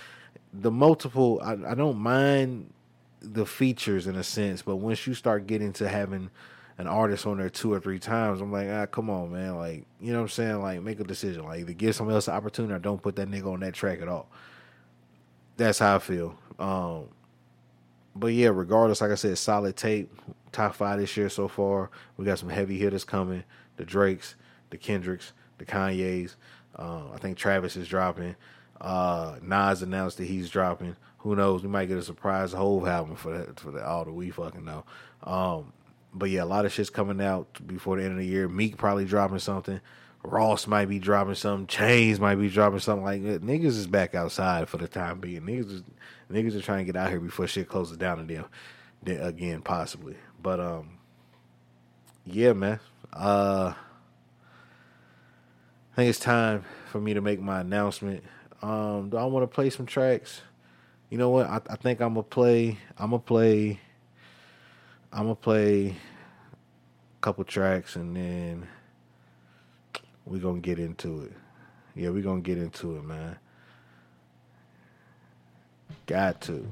the 0.53 0.71
multiple. 0.71 1.41
I, 1.43 1.71
I 1.71 1.75
don't 1.75 1.97
mind 1.97 2.73
the 3.21 3.45
features 3.45 4.07
in 4.07 4.15
a 4.15 4.23
sense, 4.23 4.61
but 4.61 4.77
once 4.77 5.07
you 5.07 5.13
start 5.13 5.47
getting 5.47 5.73
to 5.73 5.87
having 5.87 6.29
an 6.77 6.87
artist 6.87 7.25
on 7.25 7.37
there 7.37 7.49
two 7.49 7.71
or 7.73 7.79
three 7.79 7.99
times, 7.99 8.41
I'm 8.41 8.51
like, 8.51 8.67
ah, 8.69 8.85
come 8.85 9.09
on, 9.09 9.31
man. 9.31 9.55
Like, 9.55 9.85
you 9.99 10.11
know 10.11 10.19
what 10.19 10.23
I'm 10.23 10.29
saying? 10.29 10.61
Like, 10.61 10.81
make 10.81 10.99
a 10.99 11.03
decision. 11.03 11.45
Like, 11.45 11.61
either 11.61 11.73
give 11.73 11.95
someone 11.95 12.15
else 12.15 12.27
an 12.27 12.35
opportunity 12.35 12.73
or 12.73 12.79
don't 12.79 13.01
put 13.01 13.15
that 13.15 13.29
nigga 13.29 13.51
on 13.51 13.61
that 13.61 13.73
track 13.73 14.01
at 14.01 14.07
all. 14.07 14.29
That's 15.57 15.79
how 15.79 15.95
I 15.95 15.99
feel. 15.99 16.37
Um, 16.59 17.05
but 18.15 18.27
yeah, 18.27 18.49
regardless, 18.49 19.01
like 19.01 19.11
I 19.11 19.15
said, 19.15 19.37
solid 19.37 19.75
tape. 19.75 20.11
Top 20.51 20.75
five 20.75 20.99
this 20.99 21.15
year 21.17 21.29
so 21.29 21.47
far. 21.47 21.89
We 22.17 22.25
got 22.25 22.39
some 22.39 22.49
heavy 22.49 22.77
hitters 22.77 23.03
coming. 23.03 23.43
The 23.77 23.83
Drakes, 23.83 24.35
the 24.69 24.77
Kendricks, 24.77 25.33
the 25.57 25.65
Kanyes. 25.65 26.35
Uh, 26.75 27.11
I 27.13 27.17
think 27.17 27.37
Travis 27.37 27.75
is 27.75 27.87
dropping. 27.87 28.35
Uh, 28.79 29.37
Nas 29.41 29.81
announced 29.81 30.17
that 30.17 30.25
he's 30.25 30.49
dropping. 30.49 30.95
Who 31.19 31.35
knows? 31.35 31.63
We 31.63 31.69
might 31.69 31.87
get 31.87 31.97
a 31.97 32.03
surprise 32.03 32.53
Hove 32.53 32.87
album 32.87 33.15
for 33.15 33.37
that 33.37 33.59
for 33.59 33.71
the 33.71 33.85
all 33.85 34.05
that 34.05 34.11
we 34.11 34.29
fucking 34.29 34.65
know. 34.65 34.83
Um, 35.23 35.73
but 36.13 36.29
yeah, 36.29 36.43
a 36.43 36.45
lot 36.45 36.65
of 36.65 36.71
shit's 36.71 36.89
coming 36.89 37.21
out 37.21 37.47
before 37.65 37.97
the 37.97 38.03
end 38.03 38.13
of 38.13 38.19
the 38.19 38.25
year. 38.25 38.47
Meek 38.47 38.77
probably 38.77 39.05
dropping 39.05 39.39
something. 39.39 39.81
Ross 40.23 40.67
might 40.67 40.85
be 40.85 40.99
dropping 40.99 41.35
something. 41.35 41.67
Chains 41.67 42.19
might 42.19 42.35
be 42.35 42.49
dropping 42.49 42.79
something 42.79 43.03
like 43.03 43.23
that. 43.23 43.43
Niggas 43.43 43.65
is 43.65 43.87
back 43.87 44.15
outside 44.15 44.69
for 44.69 44.77
the 44.77 44.87
time 44.87 45.19
being. 45.19 45.41
Niggas 45.41 45.71
is 45.71 45.83
niggas 46.31 46.55
are 46.55 46.61
trying 46.61 46.85
to 46.85 46.91
get 46.91 46.99
out 46.99 47.09
here 47.09 47.19
before 47.19 47.47
shit 47.47 47.69
closes 47.69 47.97
down 47.97 48.17
to 48.17 48.23
them 48.23 48.45
again 49.05 49.61
possibly. 49.61 50.15
But 50.41 50.59
um 50.59 50.97
yeah, 52.25 52.53
man. 52.53 52.79
Uh 53.13 53.73
I 55.95 55.99
think 55.99 56.09
it's 56.09 56.19
time 56.19 56.65
for 56.91 56.99
me 56.99 57.13
to 57.13 57.21
make 57.21 57.39
my 57.39 57.61
announcement. 57.61 58.21
Um 58.61 59.09
do 59.09 59.15
I 59.15 59.23
want 59.23 59.43
to 59.43 59.47
play 59.47 59.69
some 59.69 59.85
tracks? 59.85 60.41
You 61.09 61.17
know 61.17 61.29
what? 61.29 61.45
I, 61.47 61.61
I 61.69 61.77
think 61.77 62.01
I'm 62.01 62.15
gonna 62.15 62.23
play 62.23 62.77
I'm 62.97 63.11
gonna 63.11 63.19
play 63.19 63.79
I'm 65.13 65.23
gonna 65.23 65.35
play 65.35 65.91
a 65.91 65.95
couple 67.21 67.45
tracks 67.45 67.95
and 67.95 68.13
then 68.13 68.67
we're 70.25 70.39
gonna 70.39 70.59
get 70.59 70.79
into 70.79 71.21
it. 71.21 71.31
Yeah, 71.95 72.09
we're 72.09 72.23
gonna 72.23 72.41
get 72.41 72.57
into 72.57 72.97
it, 72.97 73.05
man. 73.05 73.37
Got 76.07 76.41
to. 76.41 76.69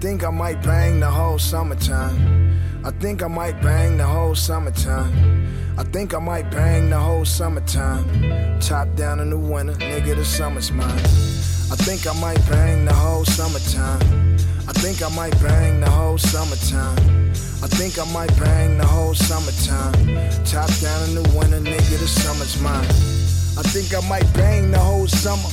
Think 0.00 0.24
I 0.24 0.30
might 0.30 0.62
bang 0.62 1.00
the 1.00 1.10
whole 1.10 1.38
summertime. 1.38 2.60
I 2.84 2.90
think 2.90 3.22
I 3.22 3.28
might 3.28 3.60
bang 3.62 3.96
the 3.96 4.04
whole 4.04 4.34
summertime. 4.34 5.48
I 5.78 5.84
think 5.84 6.14
I 6.14 6.18
might 6.18 6.50
bang 6.50 6.90
the 6.90 6.98
whole 6.98 7.24
summertime. 7.24 8.60
Top 8.60 8.94
down 8.94 9.20
in 9.20 9.30
the 9.30 9.38
winter, 9.38 9.72
nigga, 9.74 10.16
the 10.16 10.24
summer's 10.24 10.70
mine. 10.70 10.88
I 10.88 11.76
think 11.76 12.06
I 12.06 12.12
might 12.20 12.40
bang 12.48 12.84
the 12.84 12.92
whole 12.92 13.24
summertime. 13.24 14.36
I 14.68 14.72
think 14.72 15.02
I 15.02 15.08
might 15.14 15.40
bang 15.42 15.80
the 15.80 15.90
whole 15.90 16.18
summertime. 16.18 17.32
I 17.62 17.68
think 17.68 17.98
I 17.98 18.04
might 18.12 18.38
bang 18.38 18.76
the 18.76 18.86
whole 18.86 19.14
summertime. 19.14 19.94
Top 20.44 20.70
down 20.80 21.08
in 21.08 21.14
the 21.14 21.22
winter, 21.36 21.60
nigga, 21.60 21.98
the 21.98 22.06
summer's 22.06 22.60
mine. 22.60 22.84
I 23.58 23.62
think 23.72 23.94
I 23.94 24.06
might 24.08 24.30
bang 24.34 24.70
the 24.70 24.78
whole 24.78 25.06
summer. 25.06 25.48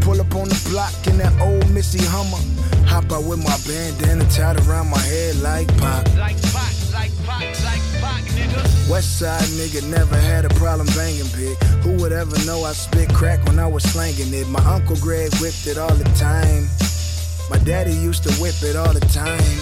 Pull 0.00 0.20
up 0.20 0.34
on 0.34 0.48
the 0.48 0.68
block 0.70 0.94
in 1.06 1.18
that 1.18 1.40
old 1.40 1.70
Missy 1.70 2.04
Hummer. 2.04 2.55
Hop 2.86 3.10
out 3.12 3.24
with 3.24 3.42
my 3.42 3.56
bandana 3.66 4.24
tied 4.30 4.56
around 4.66 4.88
my 4.90 4.98
head 4.98 5.36
like 5.36 5.68
pop. 5.78 6.06
Like 6.16 6.40
Pac, 6.52 6.74
like 6.92 7.12
Pac, 7.24 7.42
like 7.64 7.84
Pac, 8.00 8.22
nigga. 8.36 8.90
West 8.90 9.18
side 9.18 9.42
nigga 9.58 9.82
never 9.90 10.16
had 10.16 10.44
a 10.44 10.48
problem 10.50 10.86
banging 10.88 11.28
big. 11.36 11.56
Who 11.84 11.96
would 12.02 12.12
ever 12.12 12.36
know 12.46 12.64
I 12.64 12.72
spit 12.72 13.12
crack 13.12 13.44
when 13.46 13.58
I 13.58 13.66
was 13.66 13.82
slanging 13.84 14.32
it? 14.32 14.48
My 14.48 14.64
uncle 14.64 14.96
Greg 14.96 15.32
whipped 15.40 15.66
it 15.66 15.78
all 15.78 15.94
the 15.94 16.08
time. 16.14 16.68
My 17.50 17.58
daddy 17.64 17.92
used 17.92 18.24
to 18.24 18.32
whip 18.40 18.56
it 18.62 18.76
all 18.76 18.92
the 18.92 19.06
time. 19.14 19.56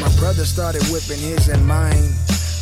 My 0.00 0.10
brother 0.18 0.44
started 0.44 0.82
whipping 0.90 1.18
his 1.18 1.48
and 1.48 1.66
mine. 1.66 2.10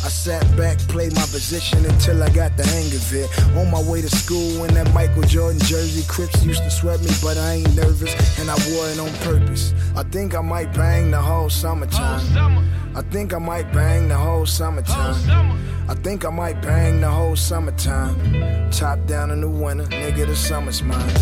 I 0.03 0.09
sat 0.09 0.41
back, 0.57 0.79
played 0.89 1.13
my 1.13 1.21
position 1.21 1.85
until 1.85 2.23
I 2.23 2.29
got 2.29 2.57
the 2.57 2.65
hang 2.65 2.87
of 2.87 3.13
it. 3.13 3.29
On 3.55 3.69
my 3.69 3.81
way 3.83 4.01
to 4.01 4.09
school 4.09 4.63
in 4.63 4.73
that 4.73 4.91
Michael 4.93 5.21
Jordan 5.23 5.59
jersey, 5.61 6.03
Crips 6.07 6.43
used 6.43 6.63
to 6.63 6.71
sweat 6.71 6.99
me, 7.01 7.11
but 7.21 7.37
I 7.37 7.53
ain't 7.53 7.75
nervous, 7.75 8.13
and 8.39 8.49
I 8.49 8.55
wore 8.71 8.89
it 8.89 8.99
on 8.99 9.11
purpose. 9.19 9.73
I 9.95 10.03
think 10.03 10.33
I 10.33 10.41
might 10.41 10.73
bang 10.73 11.11
the 11.11 11.21
whole 11.21 11.49
summertime. 11.49 12.67
I 12.95 13.01
think 13.03 13.33
I 13.33 13.37
might 13.37 13.71
bang 13.71 14.07
the 14.07 14.17
whole 14.17 14.45
summertime. 14.45 15.59
I 15.87 15.93
think 15.95 16.25
I 16.25 16.29
might 16.29 16.61
bang 16.61 16.99
the 16.99 17.09
whole 17.09 17.35
summertime. 17.35 18.71
Top 18.71 19.05
down 19.05 19.29
in 19.29 19.41
the 19.41 19.49
winter, 19.49 19.85
nigga, 19.85 20.25
the 20.25 20.35
summer's 20.35 20.81
mine. 20.81 21.13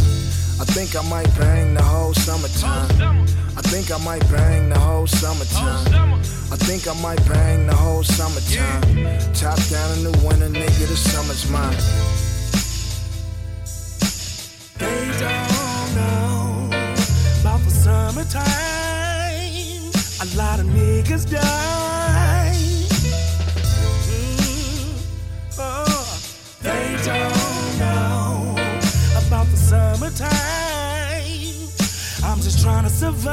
I 0.62 0.66
think 0.66 0.93
I 0.95 1.01
might 1.10 1.34
bang 1.38 1.74
the 1.74 1.82
whole 1.82 2.14
summertime. 2.14 3.26
I 3.55 3.62
think 3.62 3.91
I 3.91 3.97
might 4.03 4.30
bang 4.30 4.68
the 4.68 4.78
whole 4.78 5.07
summertime. 5.07 6.20
I 6.51 6.57
think 6.57 6.86
I 6.88 6.93
might 7.01 7.26
bang 7.30 7.66
the 7.66 7.76
whole 7.76 8.03
summertime. 8.03 8.82
Top 9.34 9.57
down 9.70 9.97
in 9.97 10.03
the 10.03 10.12
winter, 10.26 10.49
nigga, 10.49 10.88
the 10.88 10.97
summer's 10.97 11.49
mine. 11.49 11.78
They 14.80 15.05
don't 15.18 15.95
know 15.95 16.70
about 17.39 17.62
the 17.62 17.72
summertime. 17.72 18.43
A 20.22 20.26
lot 20.36 20.60
of 20.60 20.66
niggas 20.66 21.30
die. 21.32 21.89
Trying 32.62 32.84
to 32.84 32.89
survive. 32.89 33.30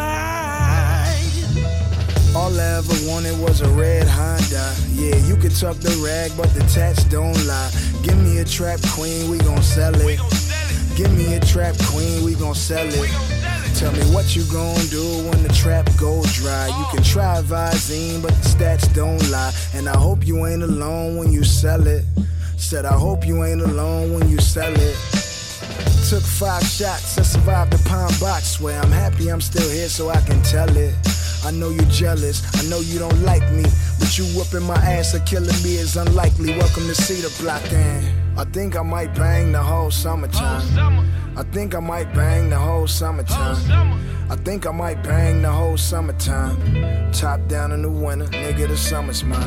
All 2.37 2.53
I 2.61 2.79
ever 2.79 2.95
wanted 3.11 3.39
was 3.41 3.61
a 3.61 3.69
red 3.71 4.07
Honda. 4.07 4.73
Yeah, 4.93 5.17
you 5.27 5.37
could 5.37 5.55
tuck 5.55 5.77
the 5.79 5.97
rag, 6.05 6.31
but 6.37 6.53
the 6.55 6.61
tats 6.73 7.03
don't 7.05 7.37
lie. 7.47 7.71
Give 8.03 8.17
me 8.23 8.39
a 8.39 8.45
trap 8.45 8.79
queen, 8.91 9.31
we 9.31 9.39
gon' 9.39 9.63
sell 9.63 9.95
it. 9.95 10.21
Give 10.97 11.11
me 11.17 11.35
a 11.35 11.41
trap 11.41 11.75
queen, 11.91 12.25
we 12.25 12.35
gon' 12.35 12.55
sell 12.55 12.87
it. 12.87 13.11
Tell 13.75 13.93
me 13.93 14.05
what 14.15 14.37
you 14.37 14.45
gon' 14.45 14.87
do 14.87 15.05
when 15.29 15.43
the 15.43 15.53
trap 15.53 15.89
go 15.99 16.23
dry. 16.35 16.69
You 16.69 16.87
can 16.93 17.03
try 17.03 17.43
Visine, 17.43 18.23
but 18.23 18.31
the 18.31 18.49
stats 18.49 18.93
don't 18.95 19.29
lie. 19.31 19.53
And 19.75 19.89
I 19.89 19.97
hope 19.97 20.27
you 20.27 20.47
ain't 20.47 20.63
alone 20.63 21.17
when 21.17 21.33
you 21.33 21.43
sell 21.43 21.87
it. 21.87 22.05
Said 22.57 22.85
I 22.85 22.95
hope 22.95 23.27
you 23.27 23.45
ain't 23.45 23.63
alone 23.63 24.15
when 24.15 24.29
you 24.29 24.39
sell 24.41 24.73
it. 24.73 25.16
Took 26.09 26.23
five 26.23 26.63
shots, 26.63 27.19
I 27.19 27.23
survived 27.23 27.73
the 27.73 27.89
palm 27.89 28.13
box. 28.21 28.47
Swear 28.59 28.81
I'm 28.81 28.93
happy 28.93 29.29
I'm 29.29 29.41
still 29.41 29.69
here 29.69 29.89
so 29.89 30.09
I 30.09 30.21
can 30.21 30.41
tell 30.43 30.71
it. 30.77 30.95
I 31.45 31.51
know 31.51 31.71
you're 31.71 31.91
jealous, 31.91 32.47
I 32.55 32.63
know 32.71 32.79
you 32.79 33.01
don't 33.01 33.23
like 33.23 33.43
me, 33.51 33.65
but 33.99 34.17
you 34.17 34.25
whooping 34.27 34.63
my 34.63 34.77
ass 34.77 35.17
or 35.17 35.21
killing 35.21 35.61
me 35.65 35.75
is 35.75 35.97
unlikely. 35.97 36.57
Welcome 36.57 36.87
to 36.87 36.95
Cedar 36.95 37.35
Block, 37.43 37.61
and 37.73 38.39
I 38.39 38.45
think 38.45 38.77
I 38.77 38.83
might 38.83 39.17
bang 39.17 39.51
the 39.51 39.61
whole 39.61 39.91
summertime. 39.91 41.11
I 41.37 41.43
think 41.43 41.75
I 41.75 41.81
might 41.81 42.15
bang 42.15 42.51
the 42.51 42.59
whole 42.59 42.87
summertime. 42.87 43.57
I 44.31 44.37
think 44.37 44.65
I 44.65 44.71
might 44.71 45.03
bang 45.03 45.43
the 45.43 45.51
whole 45.51 45.77
summertime. 45.77 47.11
Top 47.13 47.41
down 47.49 47.73
in 47.73 47.83
the 47.83 47.91
winter, 47.91 48.27
nigga, 48.27 48.69
the 48.69 48.77
summer's 48.77 49.25
mine. 49.25 49.41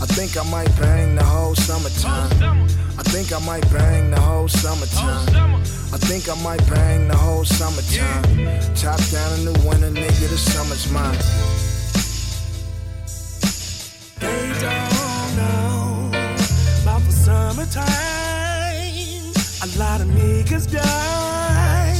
I 0.00 0.06
think 0.06 0.34
I 0.38 0.50
might 0.50 0.74
bang 0.80 1.14
the 1.14 1.24
whole 1.24 1.54
summertime. 1.54 2.68
I 2.96 3.02
think 3.02 3.32
I 3.32 3.38
might 3.44 3.68
bang 3.72 4.10
the 4.10 4.20
whole 4.20 4.46
summertime. 4.48 5.62
I 5.92 5.98
think 5.98 6.28
I 6.28 6.34
might 6.42 6.64
bang 6.70 7.08
the 7.08 7.16
whole 7.16 7.44
summertime. 7.44 8.22
Top 8.76 9.00
down 9.10 9.38
in 9.38 9.44
the 9.46 9.52
winter, 9.66 9.90
nigga, 9.90 10.28
the 10.28 10.38
summer's 10.38 10.88
mine. 10.92 11.18
They 14.20 14.52
don't 14.60 15.36
know 15.36 16.10
about 16.82 17.02
the 17.02 17.12
summertime. 17.12 17.84
A 19.62 19.78
lot 19.78 20.00
of 20.00 20.06
niggas 20.08 20.70
die. 20.70 21.94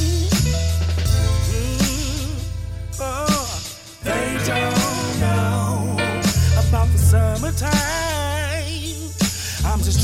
Mm, 1.50 2.38
oh, 3.00 3.62
they 4.04 4.38
don't 4.46 4.73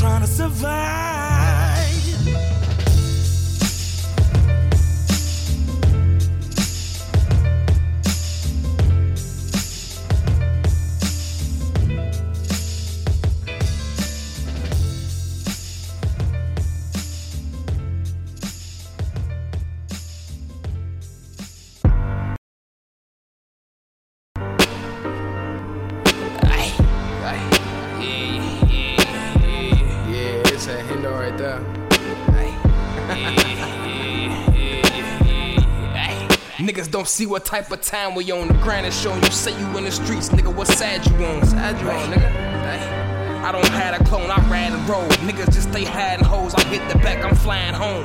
trying 0.01 0.23
to 0.23 0.27
survive. 0.27 1.20
Niggas 36.81 36.91
don't 36.91 37.09
see 37.09 37.27
what 37.27 37.45
type 37.45 37.71
of 37.73 37.83
time 37.83 38.15
we 38.15 38.33
on. 38.33 38.49
The 38.49 38.55
grind 38.55 38.87
is 38.87 38.99
showing 38.99 39.23
you 39.23 39.31
say 39.31 39.51
you 39.61 39.77
in 39.77 39.85
the 39.85 39.91
streets, 39.91 40.31
nigga. 40.31 40.55
What 40.55 40.67
side 40.67 41.05
you 41.05 41.27
on? 41.27 41.45
Side 41.45 41.79
you 41.79 41.91
on, 41.91 42.11
nigga? 42.11 43.45
I 43.45 43.53
don't 43.53 43.69
have 43.69 44.01
a 44.01 44.05
clone, 44.05 44.31
I 44.31 44.39
ride 44.49 44.73
the 44.73 44.79
road. 44.91 45.11
Niggas 45.29 45.53
just 45.53 45.69
stay 45.69 45.85
hiding 45.85 46.25
hoes. 46.25 46.55
I 46.55 46.65
hit 46.65 46.89
the 46.91 46.99
back, 47.01 47.23
I'm 47.23 47.35
flying 47.35 47.75
home. 47.75 48.03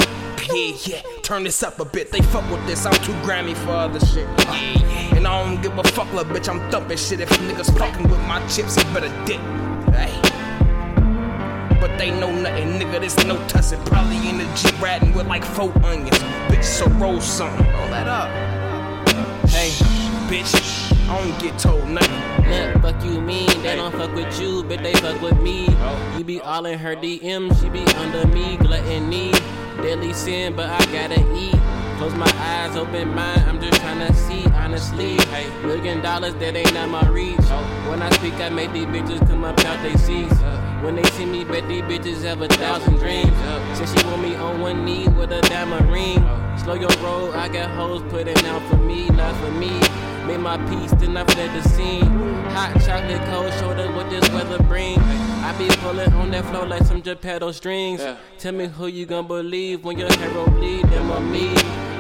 Yeah, 0.53 0.75
yeah, 0.83 1.01
turn 1.21 1.43
this 1.43 1.63
up 1.63 1.79
a 1.79 1.85
bit. 1.85 2.11
They 2.11 2.19
fuck 2.19 2.51
with 2.51 2.67
this, 2.67 2.85
I'm 2.85 2.93
too 3.01 3.13
Grammy 3.23 3.55
for 3.55 3.71
other 3.71 4.01
shit. 4.01 4.27
Yeah, 4.39 4.53
yeah. 4.53 5.15
And 5.15 5.25
I 5.25 5.45
don't 5.45 5.61
give 5.61 5.77
a 5.77 5.83
fuck, 5.83 6.11
little 6.11 6.35
bitch. 6.35 6.49
I'm 6.49 6.59
thumping 6.69 6.97
shit. 6.97 7.21
If 7.21 7.29
niggas 7.29 7.77
fucking 7.77 8.09
with 8.09 8.19
my 8.23 8.45
chips, 8.49 8.75
he 8.75 8.83
better 8.93 9.07
dip. 9.25 9.39
Ay 9.95 10.35
but 11.79 11.99
they 11.99 12.09
know 12.09 12.31
nothing, 12.31 12.79
nigga. 12.79 12.99
This 12.99 13.15
no 13.25 13.35
tussin'. 13.47 13.83
Probably 13.85 14.27
in 14.27 14.39
the 14.39 14.45
G 14.55 14.69
riding 14.81 15.13
with 15.13 15.27
like 15.27 15.43
four 15.43 15.71
onions. 15.85 16.17
Bitch, 16.49 16.63
so 16.63 16.87
roll 16.87 17.21
something. 17.21 17.65
Roll 17.73 17.89
that 17.89 18.07
up. 18.07 18.54
Bitch, 20.35 21.07
I 21.07 21.23
don't 21.23 21.39
get 21.41 21.57
told 21.57 21.87
nothing. 21.87 22.51
Look, 22.51 22.81
fuck 22.81 23.05
you 23.05 23.21
mean, 23.21 23.47
they 23.63 23.77
don't 23.77 23.93
fuck 23.93 24.13
with 24.13 24.37
you, 24.37 24.63
but 24.63 24.83
they 24.83 24.91
fuck 24.95 25.21
with 25.21 25.39
me. 25.39 25.69
You 26.17 26.25
be 26.25 26.41
all 26.41 26.65
in 26.65 26.77
her 26.77 26.93
DM, 26.93 27.57
she 27.61 27.69
be 27.69 27.85
under 27.95 28.27
me, 28.27 28.57
gluttony. 28.57 29.31
Deadly 29.77 30.11
sin, 30.11 30.53
but 30.53 30.69
I 30.69 30.79
gotta 30.91 31.21
eat. 31.37 31.55
Close 31.99 32.13
my 32.15 32.29
eyes, 32.35 32.75
open 32.75 33.15
mine, 33.15 33.39
I'm 33.47 33.61
just 33.61 33.79
tryna 33.79 34.13
see, 34.13 34.45
honestly. 34.51 35.15
Hey, 35.31 35.47
million 35.65 36.01
dollars 36.01 36.33
that 36.35 36.53
ain't 36.53 36.75
out 36.75 36.89
my 36.89 37.07
reach. 37.07 37.39
When 37.87 38.01
I 38.01 38.09
speak, 38.15 38.33
I 38.33 38.49
make 38.49 38.73
these 38.73 38.87
bitches 38.87 39.25
come 39.29 39.45
up 39.45 39.57
out 39.63 39.81
they 39.83 39.95
seats. 39.95 40.35
When 40.83 40.97
they 40.97 41.09
see 41.11 41.25
me, 41.25 41.45
bet 41.45 41.65
these 41.69 41.83
bitches 41.83 42.23
have 42.23 42.41
a 42.41 42.49
thousand 42.49 42.97
dreams. 42.97 43.31
Since 43.77 43.97
she 43.97 44.05
want 44.05 44.21
me 44.21 44.35
on 44.35 44.59
one 44.59 44.83
knee 44.83 45.07
with 45.07 45.31
a 45.31 45.39
diamond 45.43 45.89
ring. 45.89 46.19
Slow 46.57 46.73
your 46.73 46.91
roll, 47.01 47.31
I 47.31 47.47
got 47.47 47.71
hoes 47.71 48.01
putting 48.09 48.37
out 48.45 48.61
for 48.69 48.75
me, 48.75 49.07
not 49.07 49.33
for 49.37 49.51
me. 49.51 49.79
Made 50.27 50.39
my 50.39 50.57
peace, 50.69 50.91
then 50.93 51.15
I 51.15 51.23
fled 51.25 51.51
the 51.53 51.69
scene. 51.69 52.05
Hot 52.49 52.73
chocolate, 52.85 53.21
cold 53.29 53.53
shoulder, 53.59 53.91
what 53.93 54.09
this 54.09 54.27
weather 54.29 54.61
bring. 54.63 54.97
I 54.99 55.55
be 55.57 55.67
pulling 55.77 56.11
on 56.13 56.31
that 56.31 56.45
flow 56.45 56.65
like 56.65 56.83
some 56.83 57.01
Geppetto 57.01 57.51
strings. 57.51 58.01
Tell 58.39 58.53
me 58.53 58.67
who 58.67 58.87
you 58.87 59.05
gon' 59.05 59.27
believe 59.27 59.83
when 59.83 59.99
your 59.99 60.11
hero 60.13 60.47
bleed, 60.47 60.85
them 60.85 61.11
or 61.11 61.19
me. 61.19 61.55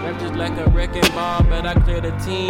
I'm 0.05 0.19
just 0.19 0.35
like 0.35 0.55
a 0.57 0.69
wrecking 0.69 1.07
ball, 1.13 1.43
but 1.43 1.65
I 1.65 1.73
clear 1.75 1.99
the 2.01 2.11
team. 2.25 2.49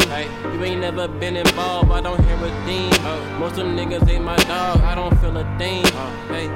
You 0.54 0.64
ain't 0.64 0.82
never 0.82 1.08
been 1.08 1.38
involved, 1.38 1.92
I 1.92 2.02
don't 2.02 2.22
hear 2.24 2.36
a 2.36 2.66
theme. 2.66 2.92
Oh. 3.06 3.38
Most 3.40 3.58
of 3.58 3.66
them 3.66 3.78
niggas 3.78 4.08
ain't 4.10 4.24
my 4.24 4.36
dog, 4.38 4.80
I 4.82 4.94
don't 4.96 5.16
feel 5.20 5.38
a 5.38 5.44
thing. 5.58 5.84
Oh. 5.86 6.26
Hey, 6.30 6.48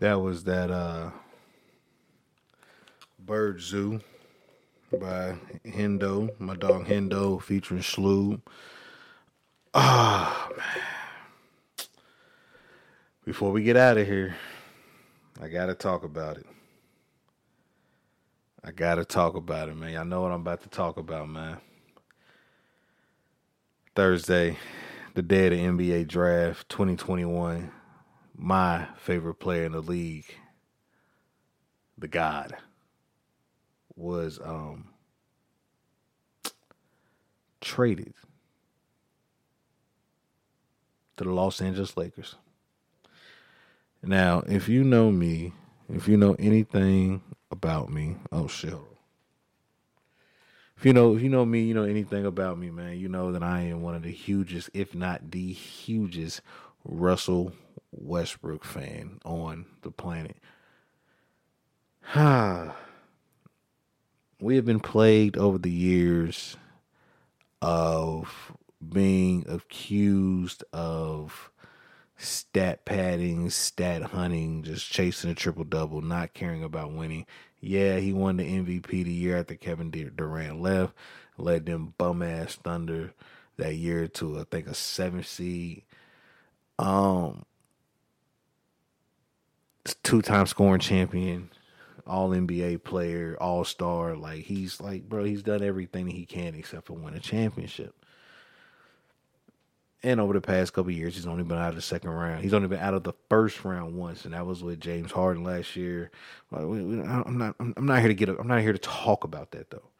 That 0.00 0.18
was 0.22 0.44
that 0.44 0.70
uh 0.70 1.10
Bird 3.18 3.60
Zoo 3.60 4.00
by 4.90 5.34
Hendo, 5.66 6.30
my 6.40 6.56
dog 6.56 6.86
Hendo 6.86 7.40
featuring 7.40 7.82
Shloob. 7.82 8.40
Ah 9.74 10.48
man. 10.56 11.86
Before 13.26 13.52
we 13.52 13.62
get 13.62 13.76
out 13.76 13.98
of 13.98 14.06
here, 14.06 14.36
I 15.38 15.48
gotta 15.48 15.74
talk 15.74 16.02
about 16.02 16.38
it. 16.38 16.46
I 18.64 18.70
gotta 18.70 19.04
talk 19.04 19.34
about 19.34 19.68
it, 19.68 19.76
man. 19.76 19.92
Y'all 19.92 20.06
know 20.06 20.22
what 20.22 20.32
I'm 20.32 20.40
about 20.40 20.62
to 20.62 20.70
talk 20.70 20.96
about, 20.96 21.28
man. 21.28 21.58
Thursday, 23.94 24.56
the 25.12 25.20
day 25.20 25.48
of 25.48 25.52
the 25.52 25.84
NBA 25.84 26.08
draft 26.08 26.70
2021 26.70 27.70
my 28.40 28.86
favorite 28.96 29.34
player 29.34 29.64
in 29.64 29.72
the 29.72 29.82
league, 29.82 30.34
the 31.98 32.08
God, 32.08 32.56
was 33.94 34.40
um 34.42 34.88
traded 37.60 38.14
to 41.18 41.24
the 41.24 41.30
Los 41.30 41.60
Angeles 41.60 41.98
Lakers. 41.98 42.36
Now, 44.02 44.42
if 44.46 44.70
you 44.70 44.84
know 44.84 45.10
me, 45.10 45.52
if 45.90 46.08
you 46.08 46.16
know 46.16 46.34
anything 46.38 47.20
about 47.50 47.92
me, 47.92 48.16
oh 48.32 48.48
shit. 48.48 48.72
If 50.78 50.86
you 50.86 50.94
know 50.94 51.14
if 51.14 51.20
you 51.20 51.28
know 51.28 51.44
me, 51.44 51.60
you 51.60 51.74
know 51.74 51.84
anything 51.84 52.24
about 52.24 52.56
me, 52.56 52.70
man, 52.70 52.98
you 52.98 53.10
know 53.10 53.32
that 53.32 53.42
I 53.42 53.60
am 53.60 53.82
one 53.82 53.94
of 53.94 54.02
the 54.02 54.10
hugest, 54.10 54.70
if 54.72 54.94
not 54.94 55.30
the 55.30 55.52
hugest 55.52 56.40
Russell 56.84 57.52
Westbrook 57.92 58.64
fan 58.64 59.20
on 59.24 59.66
the 59.82 59.90
planet. 59.90 60.36
We 64.42 64.56
have 64.56 64.64
been 64.64 64.80
plagued 64.80 65.36
over 65.36 65.58
the 65.58 65.70
years 65.70 66.56
of 67.60 68.52
being 68.86 69.44
accused 69.46 70.64
of 70.72 71.50
stat 72.16 72.84
padding, 72.84 73.50
stat 73.50 74.02
hunting, 74.02 74.62
just 74.62 74.90
chasing 74.90 75.30
a 75.30 75.34
triple 75.34 75.64
double, 75.64 76.00
not 76.00 76.32
caring 76.32 76.62
about 76.62 76.92
winning. 76.92 77.26
Yeah, 77.60 77.98
he 77.98 78.12
won 78.12 78.38
the 78.38 78.44
MVP 78.44 79.04
the 79.04 79.12
year 79.12 79.38
after 79.38 79.54
Kevin 79.54 79.90
Durant 79.90 80.60
left, 80.60 80.94
led 81.36 81.66
them 81.66 81.94
bum 81.98 82.22
ass 82.22 82.56
Thunder 82.56 83.12
that 83.58 83.74
year 83.74 84.08
to 84.08 84.40
I 84.40 84.44
think 84.44 84.66
a 84.66 84.74
seven 84.74 85.22
seed. 85.22 85.82
Um, 86.78 87.44
two 90.02 90.22
time 90.22 90.46
scoring 90.46 90.80
champion, 90.80 91.50
all 92.06 92.30
NBA 92.30 92.82
player, 92.84 93.36
all 93.40 93.64
star. 93.64 94.16
Like 94.16 94.44
he's 94.44 94.80
like, 94.80 95.08
bro, 95.08 95.24
he's 95.24 95.42
done 95.42 95.62
everything 95.62 96.08
he 96.08 96.26
can 96.26 96.54
except 96.54 96.86
for 96.86 96.94
win 96.94 97.14
a 97.14 97.20
championship. 97.20 97.94
And 100.02 100.18
over 100.18 100.32
the 100.32 100.40
past 100.40 100.72
couple 100.72 100.90
years, 100.92 101.14
he's 101.14 101.26
only 101.26 101.44
been 101.44 101.58
out 101.58 101.68
of 101.70 101.74
the 101.74 101.82
second 101.82 102.10
round. 102.10 102.42
He's 102.42 102.54
only 102.54 102.68
been 102.68 102.80
out 102.80 102.94
of 102.94 103.04
the 103.04 103.12
first 103.28 103.62
round 103.64 103.96
once, 103.96 104.24
and 104.24 104.32
that 104.32 104.46
was 104.46 104.62
with 104.62 104.80
James 104.80 105.12
Harden 105.12 105.44
last 105.44 105.76
year. 105.76 106.10
I'm 106.52 107.36
not. 107.36 107.54
I'm 107.58 107.86
not 107.86 107.98
here 107.98 108.08
to 108.08 108.14
get. 108.14 108.30
I'm 108.30 108.48
not 108.48 108.62
here 108.62 108.72
to 108.72 108.78
talk 108.78 109.24
about 109.24 109.50
that 109.50 109.70
though. 109.70 109.90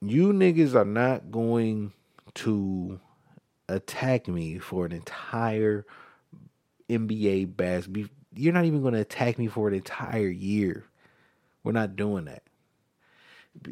You 0.00 0.32
niggas 0.32 0.74
are 0.74 0.86
not 0.86 1.30
going 1.30 1.92
to 2.34 2.98
attack 3.68 4.26
me 4.26 4.58
for 4.58 4.86
an 4.86 4.92
entire 4.92 5.84
NBA 6.98 7.56
basketball. 7.56 8.04
You're 8.34 8.52
not 8.52 8.64
even 8.64 8.82
going 8.82 8.94
to 8.94 9.00
attack 9.00 9.38
me 9.38 9.48
for 9.48 9.68
an 9.68 9.74
entire 9.74 10.28
year. 10.28 10.84
We're 11.62 11.72
not 11.72 11.96
doing 11.96 12.26
that 12.26 12.42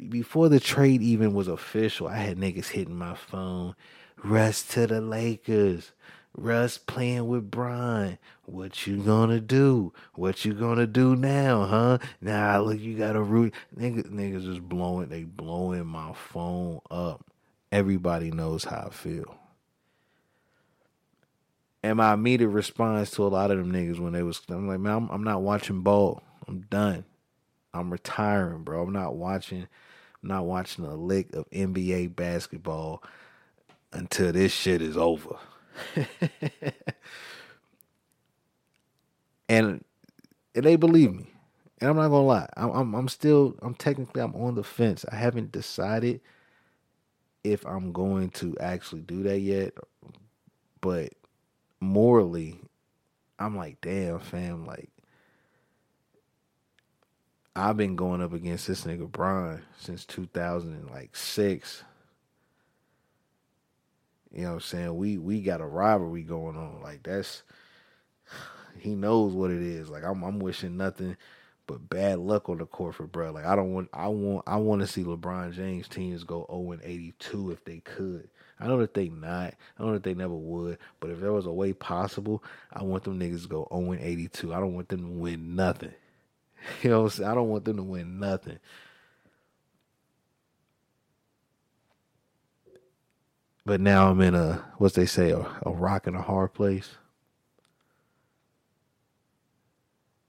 before 0.09 0.49
the 0.49 0.61
trade 0.61 1.03
even 1.03 1.35
was 1.35 1.49
official, 1.49 2.09
I 2.09 2.17
had 2.17 2.37
niggas 2.37 2.69
hitting 2.69 2.97
my 2.97 3.15
phone. 3.15 3.75
Russ 4.23 4.63
to 4.75 4.87
the 4.87 5.01
Lakers. 5.01 5.93
Russ 6.37 6.79
playing 6.79 7.27
with 7.27 7.51
Bron. 7.51 8.19
What 8.45 8.87
you 8.87 8.99
gonna 8.99 9.41
do? 9.41 9.93
What 10.15 10.45
you 10.45 10.53
gonna 10.55 10.87
do 10.87 11.17
now, 11.17 11.65
huh? 11.65 11.99
Nah, 12.21 12.59
look, 12.59 12.79
you 12.79 12.97
gotta 12.97 13.23
root. 13.23 13.55
Niggas, 13.77 14.11
niggas 14.11 14.49
is 14.49 14.59
blowing. 14.59 15.09
They 15.09 15.25
blowing 15.25 15.87
my 15.87 16.13
phone 16.13 16.81
up. 16.91 17.25
Everybody 17.73 18.31
knows 18.31 18.65
how 18.65 18.87
I 18.89 18.91
feel. 18.91 19.37
And 21.83 21.97
my 21.99 22.13
immediate 22.13 22.49
response 22.49 23.11
to 23.13 23.27
a 23.27 23.29
lot 23.29 23.51
of 23.51 23.59
them 23.59 23.73
niggas 23.73 24.01
when 24.01 24.13
they 24.13 24.23
was, 24.23 24.41
I'm 24.49 24.67
like, 24.67 24.81
man, 24.81 24.95
I'm, 24.95 25.09
I'm 25.11 25.25
not 25.25 25.43
watching 25.43 25.83
ball. 25.83 26.23
I'm 26.49 26.63
done. 26.63 27.05
I'm 27.73 27.91
retiring, 27.91 28.65
bro. 28.65 28.83
I'm 28.83 28.93
not 28.93 29.15
watching 29.15 29.69
I'm 30.23 30.29
not 30.29 30.47
watching 30.47 30.85
a 30.85 30.95
lick 30.95 31.33
of 31.35 31.49
NBA 31.51 32.17
basketball 32.17 33.03
until 33.93 34.33
this 34.33 34.53
shit 34.53 34.83
is 34.83 34.97
over. 34.97 35.37
and 39.49 39.85
and 40.55 40.65
they 40.65 40.77
believe 40.77 41.13
me. 41.15 41.27
And 41.81 41.91
I'm 41.91 41.97
not 41.97 42.09
gonna 42.09 42.27
lie. 42.27 42.49
I'm, 42.57 42.71
I'm 42.71 42.95
I'm 42.95 43.09
still 43.09 43.57
I'm 43.63 43.75
technically 43.75 44.21
I'm 44.23 44.35
on 44.35 44.57
the 44.57 44.65
fence. 44.65 45.05
I 45.11 45.17
haven't 45.17 45.53
decided 45.53 46.21
if 47.45 47.65
I'm 47.65 47.93
going 47.93 48.31
to 48.31 48.57
actually 48.59 49.03
do 49.03 49.23
that 49.23 49.39
yet. 49.39 49.75
But 50.81 51.13
morally, 51.81 52.61
I'm 53.39 53.57
like, 53.57 53.81
damn 53.81 54.19
fam, 54.19 54.67
like 54.67 54.91
I've 57.59 57.77
been 57.77 57.97
going 57.97 58.23
up 58.23 58.33
against 58.33 58.69
this 58.69 58.85
nigga 58.85 59.11
Bron 59.11 59.63
since 59.79 60.05
2006. 60.05 61.85
You 64.31 64.43
know 64.43 64.49
what 64.49 64.55
I'm 64.55 64.61
saying? 64.61 64.97
We 64.97 65.19
we 65.19 65.43
got 65.43 65.61
a 65.61 65.67
rivalry 65.67 66.23
going 66.23 66.57
on. 66.57 66.81
Like 66.83 67.03
that's 67.03 67.43
he 68.79 68.95
knows 68.95 69.33
what 69.33 69.51
it 69.51 69.63
is. 69.63 69.89
Like 69.91 70.05
I'm 70.05 70.23
I'm 70.23 70.39
wishing 70.39 70.77
nothing 70.77 71.17
but 71.67 71.89
bad 71.89 72.19
luck 72.19 72.49
on 72.49 72.59
the 72.59 72.67
court 72.67 72.95
for 72.95 73.07
bro. 73.07 73.33
Like 73.33 73.47
I 73.47 73.57
don't 73.57 73.73
want 73.73 73.89
I 73.93 74.07
want 74.09 74.45
I 74.47 74.57
want 74.57 74.83
to 74.83 74.87
see 74.87 75.03
LeBron 75.03 75.53
James 75.53 75.89
teams 75.89 76.23
go 76.25 76.47
0 76.51 76.73
and 76.73 76.83
82 76.85 77.51
if 77.51 77.65
they 77.65 77.79
could. 77.81 78.29
I 78.61 78.67
that 78.69 78.95
they 78.95 79.09
not. 79.09 79.55
I 79.79 79.83
know 79.85 79.93
that 79.93 80.03
they 80.03 80.15
never 80.15 80.35
would. 80.35 80.79
But 81.01 81.11
if 81.11 81.21
there 81.21 81.33
was 81.33 81.47
a 81.47 81.53
way 81.53 81.73
possible, 81.73 82.43
I 82.73 82.83
want 82.83 83.05
them 83.05 83.19
niggas 83.21 83.43
to 83.43 83.49
go 83.49 83.69
0 83.73 83.93
and 83.93 84.01
82. 84.03 84.55
I 84.55 84.61
don't 84.61 84.75
want 84.75 84.89
them 84.89 85.03
to 85.03 85.13
win 85.13 85.57
nothing. 85.57 85.93
You 86.83 86.91
know, 86.91 86.99
what 87.03 87.05
I'm 87.05 87.11
saying? 87.11 87.31
I 87.31 87.35
don't 87.35 87.49
want 87.49 87.65
them 87.65 87.77
to 87.79 87.85
win 87.85 88.19
nothing. 88.21 88.59
But 93.67 93.81
now 93.81 94.11
I'm 94.11 94.21
in 94.23 94.35
a 94.35 94.65
what's 94.79 94.97
they 94.97 95.07
say 95.07 95.31
a, 95.31 95.41
a 95.63 95.71
rock 95.73 96.07
and 96.07 96.17
a 96.17 96.23
hard 96.23 96.55
place. 96.55 96.97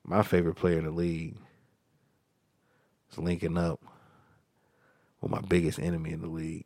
My 0.06 0.24
favorite 0.24 0.56
player 0.56 0.80
in 0.80 0.86
the 0.86 0.92
league 0.92 1.38
is 3.12 3.18
linking 3.18 3.58
up 3.58 3.82
with 5.22 5.32
my 5.32 5.42
biggest 5.42 5.80
enemy 5.80 6.12
in 6.12 6.22
the 6.22 6.28
league. 6.28 6.66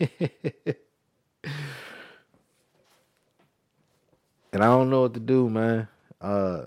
And 0.00 0.22
I 4.52 4.66
don't 4.66 4.90
know 4.90 5.02
what 5.02 5.14
to 5.14 5.20
do, 5.20 5.48
man. 5.48 5.88
Uh 6.20 6.66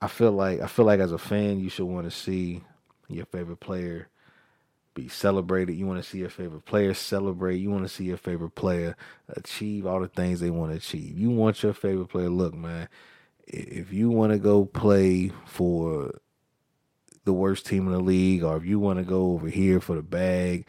I 0.00 0.08
feel 0.08 0.32
like 0.32 0.60
I 0.60 0.66
feel 0.66 0.84
like 0.84 1.00
as 1.00 1.12
a 1.12 1.18
fan, 1.18 1.60
you 1.60 1.68
should 1.70 1.86
want 1.86 2.06
to 2.06 2.10
see 2.10 2.62
your 3.08 3.26
favorite 3.26 3.58
player 3.60 4.08
be 4.94 5.08
celebrated. 5.08 5.74
You 5.76 5.86
want 5.86 6.02
to 6.02 6.08
see 6.08 6.18
your 6.18 6.30
favorite 6.30 6.64
player 6.64 6.94
celebrate. 6.94 7.58
You 7.58 7.70
want 7.70 7.84
to 7.84 7.88
see 7.88 8.04
your 8.04 8.16
favorite 8.16 8.54
player 8.54 8.96
achieve 9.28 9.86
all 9.86 10.00
the 10.00 10.08
things 10.08 10.40
they 10.40 10.50
want 10.50 10.72
to 10.72 10.78
achieve. 10.78 11.18
You 11.18 11.30
want 11.30 11.62
your 11.62 11.72
favorite 11.74 12.08
player. 12.08 12.28
Look, 12.30 12.54
man, 12.54 12.88
if 13.46 13.92
you 13.92 14.10
want 14.10 14.32
to 14.32 14.38
go 14.38 14.64
play 14.64 15.32
for 15.46 16.12
the 17.28 17.34
worst 17.34 17.66
team 17.66 17.86
in 17.86 17.92
the 17.92 18.00
league, 18.00 18.42
or 18.42 18.56
if 18.56 18.64
you 18.64 18.80
want 18.80 18.98
to 18.98 19.04
go 19.04 19.32
over 19.32 19.48
here 19.48 19.80
for 19.80 19.94
the 19.94 20.02
bag, 20.02 20.66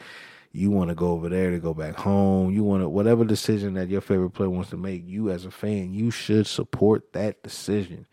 you 0.52 0.70
want 0.70 0.90
to 0.90 0.96
go 0.96 1.12
over 1.12 1.30
there 1.30 1.52
to 1.52 1.60
go 1.60 1.74
back 1.74 1.96
home. 1.96 2.52
You 2.52 2.64
want 2.64 2.84
to 2.84 2.90
whatever 2.90 3.24
decision 3.24 3.76
that 3.76 3.90
your 3.90 4.02
favorite 4.02 4.32
player 4.32 4.50
wants 4.50 4.72
to 4.72 4.78
make. 4.78 5.08
You 5.08 5.32
as 5.32 5.46
a 5.46 5.52
fan, 5.52 5.94
you 5.94 6.12
should 6.12 6.48
support 6.48 7.14
that 7.14 7.42
decision 7.44 8.06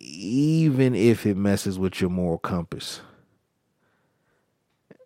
even 0.00 0.94
if 0.94 1.26
it 1.26 1.36
messes 1.36 1.78
with 1.78 2.00
your 2.00 2.10
moral 2.10 2.38
compass. 2.38 3.00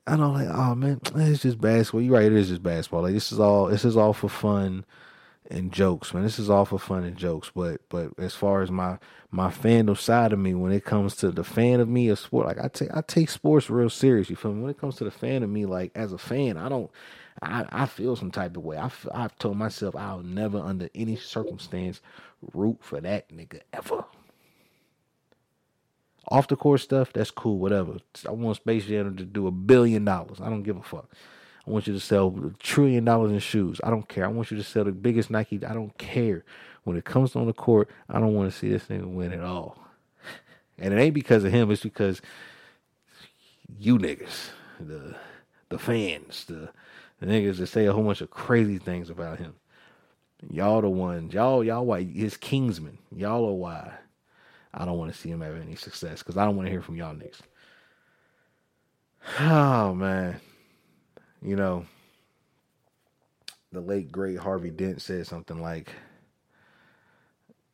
I 0.07 0.17
don't 0.17 0.35
like, 0.35 0.49
oh 0.49 0.75
man, 0.75 1.01
it's 1.15 1.43
just 1.43 1.61
basketball. 1.61 2.03
You're 2.03 2.15
right, 2.15 2.27
it 2.27 2.33
is 2.33 2.49
just 2.49 2.63
basketball. 2.63 3.03
Like 3.03 3.15
this 3.15 3.31
is 3.31 3.39
all 3.39 3.67
this 3.67 3.85
is 3.85 3.97
all 3.97 4.13
for 4.13 4.29
fun 4.29 4.85
and 5.53 5.73
jokes, 5.73 6.13
man. 6.15 6.23
This 6.25 6.39
is 6.39 6.51
all 6.51 6.65
for 6.65 6.79
fun 6.79 7.05
and 7.05 7.17
jokes. 7.17 7.51
But 7.55 7.81
but 7.89 8.13
as 8.19 8.35
far 8.35 8.63
as 8.63 8.71
my 8.71 8.99
my 9.31 9.51
fandom 9.51 9.97
side 9.99 10.33
of 10.33 10.39
me, 10.39 10.55
when 10.55 10.73
it 10.73 10.85
comes 10.85 11.15
to 11.17 11.31
the 11.31 11.45
fan 11.45 11.81
of 11.81 11.89
me 11.89 12.09
of 12.09 12.19
sport, 12.19 12.47
like 12.47 12.59
I 12.59 12.69
take 12.69 12.91
I 12.95 13.03
take 13.03 13.31
sports 13.31 13.71
real 13.71 13.91
serious. 13.91 14.31
You 14.31 14.37
feel 14.37 14.53
me? 14.53 14.63
When 14.63 14.71
it 14.71 14.79
comes 14.79 14.97
to 14.97 15.05
the 15.05 15.11
fan 15.11 15.43
of 15.43 15.51
me, 15.51 15.67
like 15.67 15.93
as 15.95 16.13
a 16.13 16.19
fan, 16.19 16.57
I 16.57 16.69
don't. 16.69 16.91
I, 17.41 17.65
I 17.71 17.87
feel 17.87 18.15
some 18.15 18.31
type 18.31 18.57
of 18.57 18.63
way. 18.63 18.77
I, 18.77 18.91
I've 19.15 19.37
told 19.39 19.57
myself 19.57 19.97
I'll 19.97 20.23
never, 20.23 20.59
under 20.59 20.91
any 20.95 21.17
circumstance, 21.17 22.01
root 22.53 22.79
for 22.81 23.01
that 23.01 23.31
nigga 23.31 23.61
ever. 23.73 24.05
Off 26.29 26.49
the 26.49 26.57
court 26.57 26.81
stuff, 26.81 27.13
that's 27.13 27.31
cool, 27.31 27.59
whatever. 27.59 27.97
I 28.27 28.31
want 28.33 28.57
Space 28.57 28.85
Jam 28.85 29.17
to 29.17 29.25
do 29.25 29.47
a 29.47 29.51
billion 29.51 30.05
dollars. 30.05 30.41
I 30.41 30.51
don't 30.51 30.63
give 30.63 30.77
a 30.77 30.83
fuck. 30.83 31.09
I 31.67 31.71
want 31.71 31.87
you 31.87 31.93
to 31.93 32.01
sell 32.01 32.29
a 32.29 32.51
trillion 32.63 33.05
dollars 33.05 33.33
in 33.33 33.39
shoes. 33.39 33.81
I 33.85 33.91
don't 33.91 34.09
care. 34.09 34.25
I 34.25 34.29
want 34.29 34.51
you 34.51 34.57
to 34.57 34.65
sell 34.65 34.85
the 34.85 34.93
biggest 34.93 35.31
Nike. 35.31 35.65
I 35.65 35.75
don't 35.75 35.97
care. 35.97 36.45
When 36.85 36.97
it 36.97 37.05
comes 37.05 37.37
on 37.37 37.47
the 37.47 37.53
court, 37.53 37.89
I 38.09 38.19
don't 38.19 38.35
want 38.35 38.51
to 38.53 38.59
see 38.59 38.69
this 38.69 38.87
nigga 38.87 39.07
win 39.07 39.33
at 39.33 39.45
all. 39.45 39.79
And 40.79 40.93
it 40.93 41.01
ain't 41.01 41.15
because 41.15 41.45
of 41.45 41.53
him, 41.53 41.71
it's 41.71 41.83
because 41.83 42.21
you 43.79 43.99
niggas, 43.99 44.51
the 44.81 45.15
the 45.69 45.79
fans, 45.79 46.45
the, 46.45 46.71
the 47.19 47.27
niggas 47.27 47.57
that 47.59 47.69
say 47.69 47.87
a 47.87 47.93
whole 47.93 48.05
bunch 48.05 48.21
of 48.21 48.31
crazy 48.31 48.79
things 48.79 49.09
about 49.09 49.39
him. 49.39 49.55
Y'all 50.51 50.83
the 50.83 50.91
ones, 50.91 51.33
y'all, 51.33 51.65
y'all 51.65 51.87
white, 51.87 52.09
his 52.09 52.37
kingsmen. 52.37 52.99
Y'all 53.15 53.49
are 53.49 53.55
why 53.55 53.93
I 54.75 54.85
don't 54.85 54.99
want 54.99 55.13
to 55.13 55.19
see 55.19 55.31
him 55.31 55.41
have 55.41 55.57
any 55.57 55.77
success 55.77 56.19
because 56.19 56.37
I 56.37 56.45
don't 56.45 56.57
want 56.57 56.67
to 56.67 56.71
hear 56.71 56.83
from 56.83 56.97
y'all 56.97 57.15
niggas. 57.15 57.41
Oh 59.41 59.95
man, 59.95 60.41
you 61.43 61.57
know, 61.57 61.87
the 63.73 63.81
late 63.81 64.13
great 64.13 64.39
Harvey 64.39 64.71
Dent 64.71 65.03
said 65.03 65.27
something 65.27 65.61
like, 65.61 65.93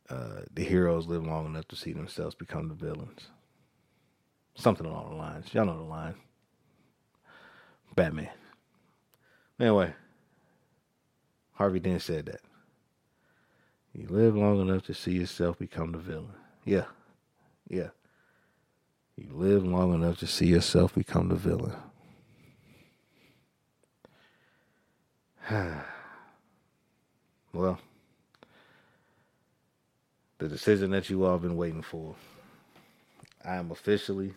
uh, 0.08 0.42
"The 0.52 0.64
heroes 0.64 1.06
live 1.06 1.26
long 1.26 1.46
enough 1.46 1.68
to 1.68 1.76
see 1.76 1.92
themselves 1.92 2.34
become 2.34 2.68
the 2.68 2.74
villains." 2.74 3.28
Something 4.54 4.86
along 4.86 5.10
the 5.10 5.16
lines. 5.16 5.54
Y'all 5.54 5.66
know 5.66 5.76
the 5.76 5.84
line. 5.84 6.14
Batman. 7.94 8.30
Anyway, 9.60 9.92
Harvey 11.54 11.80
Dent 11.80 12.02
said 12.02 12.26
that. 12.26 12.40
You 13.92 14.06
live 14.08 14.36
long 14.36 14.60
enough 14.60 14.84
to 14.86 14.94
see 14.94 15.12
yourself 15.12 15.58
become 15.58 15.92
the 15.92 15.98
villain. 15.98 16.34
Yeah. 16.64 16.84
Yeah. 17.68 17.88
You 19.16 19.30
live 19.32 19.64
long 19.64 19.92
enough 19.92 20.18
to 20.18 20.26
see 20.26 20.46
yourself 20.46 20.94
become 20.94 21.28
the 21.28 21.34
villain. 21.34 21.74
well, 27.54 27.78
the 30.38 30.48
decision 30.48 30.90
that 30.90 31.08
you 31.08 31.24
all 31.24 31.32
have 31.32 31.42
been 31.42 31.56
waiting 31.56 31.80
for. 31.80 32.14
I 33.44 33.56
am 33.56 33.70
officially 33.70 34.34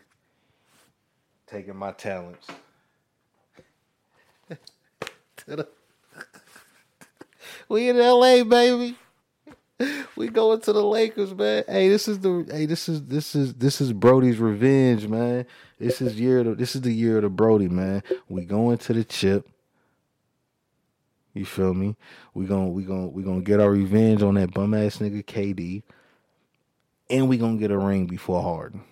taking 1.48 1.76
my 1.76 1.92
talents 1.92 2.48
to 4.50 4.58
the. 5.46 5.68
We 7.68 7.88
in 7.88 7.98
LA, 7.98 8.44
baby. 8.44 8.98
We 10.18 10.28
going 10.28 10.60
to 10.62 10.74
the 10.74 10.84
Lakers, 10.84 11.34
man. 11.34 11.64
Hey, 11.68 11.88
this 11.88 12.08
is 12.10 12.20
the 12.20 12.46
hey, 12.52 12.66
this 12.66 12.90
is 12.90 13.06
this 13.06 13.34
is 13.34 13.54
this 13.54 13.80
is 13.80 13.94
Brody's 13.94 14.40
revenge, 14.40 15.08
man. 15.08 15.46
This 15.80 16.02
is 16.02 16.20
year 16.20 16.40
of, 16.40 16.58
this 16.58 16.76
is 16.76 16.82
the 16.82 16.92
year 16.92 17.18
of 17.18 17.24
the 17.24 17.30
Brody, 17.30 17.70
man. 17.70 18.04
We 18.28 18.44
going 18.44 18.78
to 18.80 18.94
the 18.94 19.06
chip. 19.06 19.48
You 21.34 21.46
feel 21.46 21.74
me? 21.74 21.96
We 22.34 22.46
gonna 22.46 22.68
we 22.68 22.84
gonna 22.84 23.08
we 23.08 23.24
gonna 23.24 23.42
get 23.42 23.60
our 23.60 23.72
revenge 23.72 24.22
on 24.22 24.36
that 24.36 24.54
bum 24.54 24.74
ass 24.74 24.98
nigga 24.98 25.24
KD, 25.24 25.84
and 27.10 27.30
we 27.30 27.38
gonna 27.38 27.58
get 27.58 27.72
a 27.72 27.78
ring 27.78 28.06
before 28.06 28.42
Harden. 28.42 28.84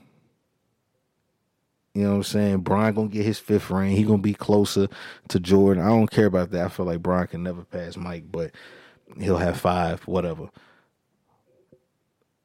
You 1.94 2.04
know 2.04 2.12
what 2.12 2.16
I'm 2.18 2.24
saying? 2.24 2.58
Bron 2.60 2.94
gonna 2.94 3.08
get 3.10 3.26
his 3.26 3.40
fifth 3.40 3.70
ring. 3.70 3.92
He 3.96 4.04
gonna 4.04 4.20
be 4.20 4.34
closer 4.34 4.88
to 5.28 5.40
Jordan. 5.40 5.84
I 5.84 5.90
don't 5.90 6.10
care 6.10 6.28
about 6.28 6.52
that. 6.52 6.66
I 6.66 6.70
feel 6.70 6.86
like 6.86 7.02
Bron 7.02 7.28
can 7.28 7.44
never 7.44 7.64
pass 7.64 7.98
Mike, 7.98 8.32
but 8.32 8.52
he'll 9.20 9.38
have 9.38 9.60
five, 9.60 10.02
whatever. 10.08 10.50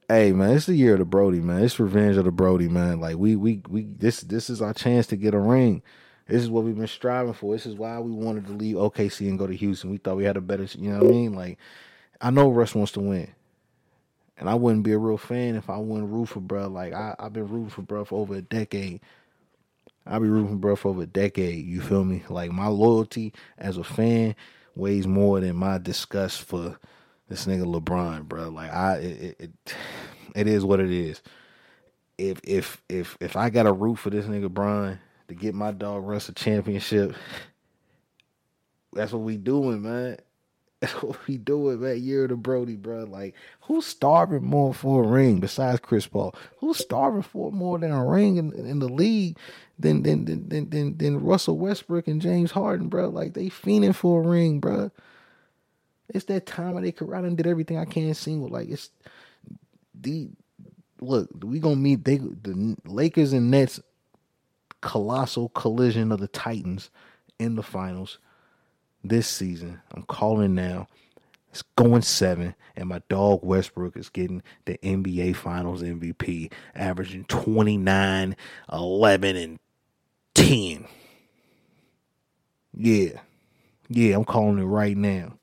Hey 0.09 0.33
man, 0.33 0.57
it's 0.57 0.67
the 0.67 0.75
year 0.75 0.95
of 0.95 0.99
the 0.99 1.05
Brody, 1.05 1.41
man. 1.41 1.63
It's 1.63 1.79
revenge 1.79 2.17
of 2.17 2.25
the 2.25 2.33
Brody, 2.33 2.69
man. 2.69 3.01
Like 3.01 3.17
we 3.17 3.37
we 3.37 3.63
we 3.69 3.85
this 3.85 4.23
this 4.23 4.51
is 4.51 4.61
our 4.61 4.75
chance 4.75 5.07
to 5.09 5.17
get 5.17 5.35
a 5.35 5.39
ring. 5.39 5.83
This 6.27 6.43
is 6.43 6.51
what 6.51 6.65
we've 6.65 6.77
been 6.77 6.87
striving 6.87 7.35
for. 7.35 7.55
This 7.55 7.67
is 7.67 7.75
why 7.75 7.99
we 7.99 8.11
wanted 8.11 8.47
to 8.47 8.53
leave 8.53 8.77
OKC 8.77 9.29
and 9.29 9.39
go 9.39 9.47
to 9.47 9.55
Houston. 9.55 9.91
We 9.91 9.99
thought 9.99 10.17
we 10.17 10.25
had 10.25 10.37
a 10.37 10.41
better, 10.41 10.67
you 10.79 10.91
know 10.91 10.99
what 10.99 11.07
I 11.07 11.11
mean? 11.11 11.35
Like 11.35 11.59
I 12.21 12.31
know 12.31 12.51
Russ 12.51 12.75
wants 12.75 12.93
to 12.93 13.01
win. 13.01 13.31
And 14.37 14.49
I 14.49 14.55
wouldn't 14.55 14.83
be 14.83 14.93
a 14.93 14.99
real 14.99 15.19
fan 15.19 15.55
if 15.55 15.71
I 15.71 15.77
wouldn't 15.77 16.11
root 16.11 16.27
for 16.27 16.41
bro. 16.41 16.69
Like 16.69 16.93
I, 16.93 17.15
I've 17.19 17.33
been 17.33 17.49
rooting 17.49 17.71
for 17.71 17.83
bro 17.83 18.05
for 18.05 18.21
over 18.21 18.35
a 18.35 18.43
decade. 18.43 19.01
I'll 20.07 20.21
be 20.21 20.29
rooting 20.29 20.51
for 20.51 20.57
bro 20.57 20.77
for 20.77 20.89
over 20.89 21.03
a 21.03 21.07
decade. 21.07 21.67
You 21.67 21.81
feel 21.81 22.05
me? 22.05 22.25
Like 22.29 22.51
my 22.51 22.67
loyalty 22.67 23.33
as 23.59 23.77
a 23.77 23.85
fan 23.85 24.35
weighs 24.75 25.07
more 25.07 25.41
than 25.41 25.57
my 25.57 25.79
disgust 25.79 26.43
for 26.43 26.79
this 27.29 27.47
nigga 27.47 27.65
LeBron, 27.65 28.25
bro. 28.25 28.49
Like 28.49 28.73
I, 28.73 28.97
it, 28.97 29.37
it, 29.39 29.51
it 30.35 30.47
is 30.47 30.65
what 30.65 30.81
it 30.81 30.91
is. 30.91 31.23
If 32.17 32.41
if 32.45 32.83
if 32.89 33.17
if 33.21 33.37
I 33.37 33.51
got 33.51 33.67
a 33.67 33.73
root 33.73 33.97
for 33.97 34.11
this 34.11 34.27
nigga 34.27 34.51
Bron 34.51 34.99
to 35.29 35.35
get 35.35 35.55
my 35.55 35.71
dog 35.71 36.07
Russ 36.07 36.29
a 36.29 36.33
championship, 36.33 37.15
that's 38.93 39.13
what 39.13 39.23
we 39.23 39.37
doing, 39.37 39.83
man. 39.83 40.19
That's 40.85 41.03
what 41.03 41.27
we 41.27 41.39
doing, 41.39 41.81
man. 41.81 42.03
Year 42.03 42.25
of 42.25 42.31
the 42.31 42.37
Brody, 42.37 42.77
bro. 42.77 43.05
Like, 43.05 43.35
who's 43.63 43.87
starving 43.87 44.45
more 44.45 44.75
for 44.75 45.03
a 45.03 45.07
ring 45.07 45.41
besides 45.41 45.81
Chris 45.81 46.07
Paul? 46.07 46.35
Who's 46.59 46.77
starving 46.77 47.23
for 47.23 47.51
more 47.51 47.79
than 47.79 47.91
a 47.91 48.05
ring 48.05 48.37
in, 48.37 48.53
in 48.53 48.81
the 48.81 48.89
league 48.89 49.39
than 49.79 50.03
than, 50.03 50.27
than 50.27 50.47
than 50.51 50.69
than 50.69 50.99
than 50.99 51.25
Russell 51.25 51.57
Westbrook 51.57 52.07
and 52.07 52.21
James 52.21 52.51
Harden, 52.51 52.89
bro? 52.89 53.09
Like, 53.09 53.33
they 53.33 53.47
fiending 53.47 53.95
for 53.95 54.23
a 54.23 54.29
ring, 54.29 54.61
bro. 54.61 54.91
It's 56.11 56.27
that 56.27 56.45
time 56.45 56.77
of 56.77 56.83
their 56.83 56.93
career. 56.93 57.17
I 57.17 57.23
did 57.31 57.47
everything 57.47 57.79
I 57.79 57.87
can 57.87 58.13
single. 58.13 58.49
Like, 58.49 58.69
it's 58.69 58.91
the 59.99 60.29
look. 61.01 61.31
We 61.43 61.61
gonna 61.61 61.77
meet 61.77 62.05
they 62.05 62.19
the 62.19 62.77
Lakers 62.85 63.33
and 63.33 63.51
Nets 63.51 63.81
colossal 64.85 65.49
collision 65.49 66.13
of 66.13 66.21
the 66.21 66.29
Titans 66.29 66.91
in 67.39 67.57
the 67.57 67.63
finals 67.63 68.19
this 69.03 69.27
season. 69.27 69.81
I'm 69.93 70.03
calling 70.03 70.55
now. 70.55 70.87
It's 71.51 71.63
going 71.77 72.03
seven, 72.03 72.55
and 72.77 72.89
my 72.89 73.01
dog 73.09 73.41
Westbrook 73.45 73.97
is 73.97 74.09
getting 74.09 74.43
the 74.67 74.77
NBA 74.79 75.37
Finals 75.37 75.83
MVP, 75.83 76.53
averaging 76.75 77.25
29, 77.25 78.37
11, 78.73 79.37
and 79.37 79.59
10. 80.35 80.87
Yeah. 82.77 83.21
Yeah, 83.89 84.17
I'm 84.17 84.25
calling 84.25 84.59
it 84.59 84.65
right 84.65 84.97
now. 84.97 85.39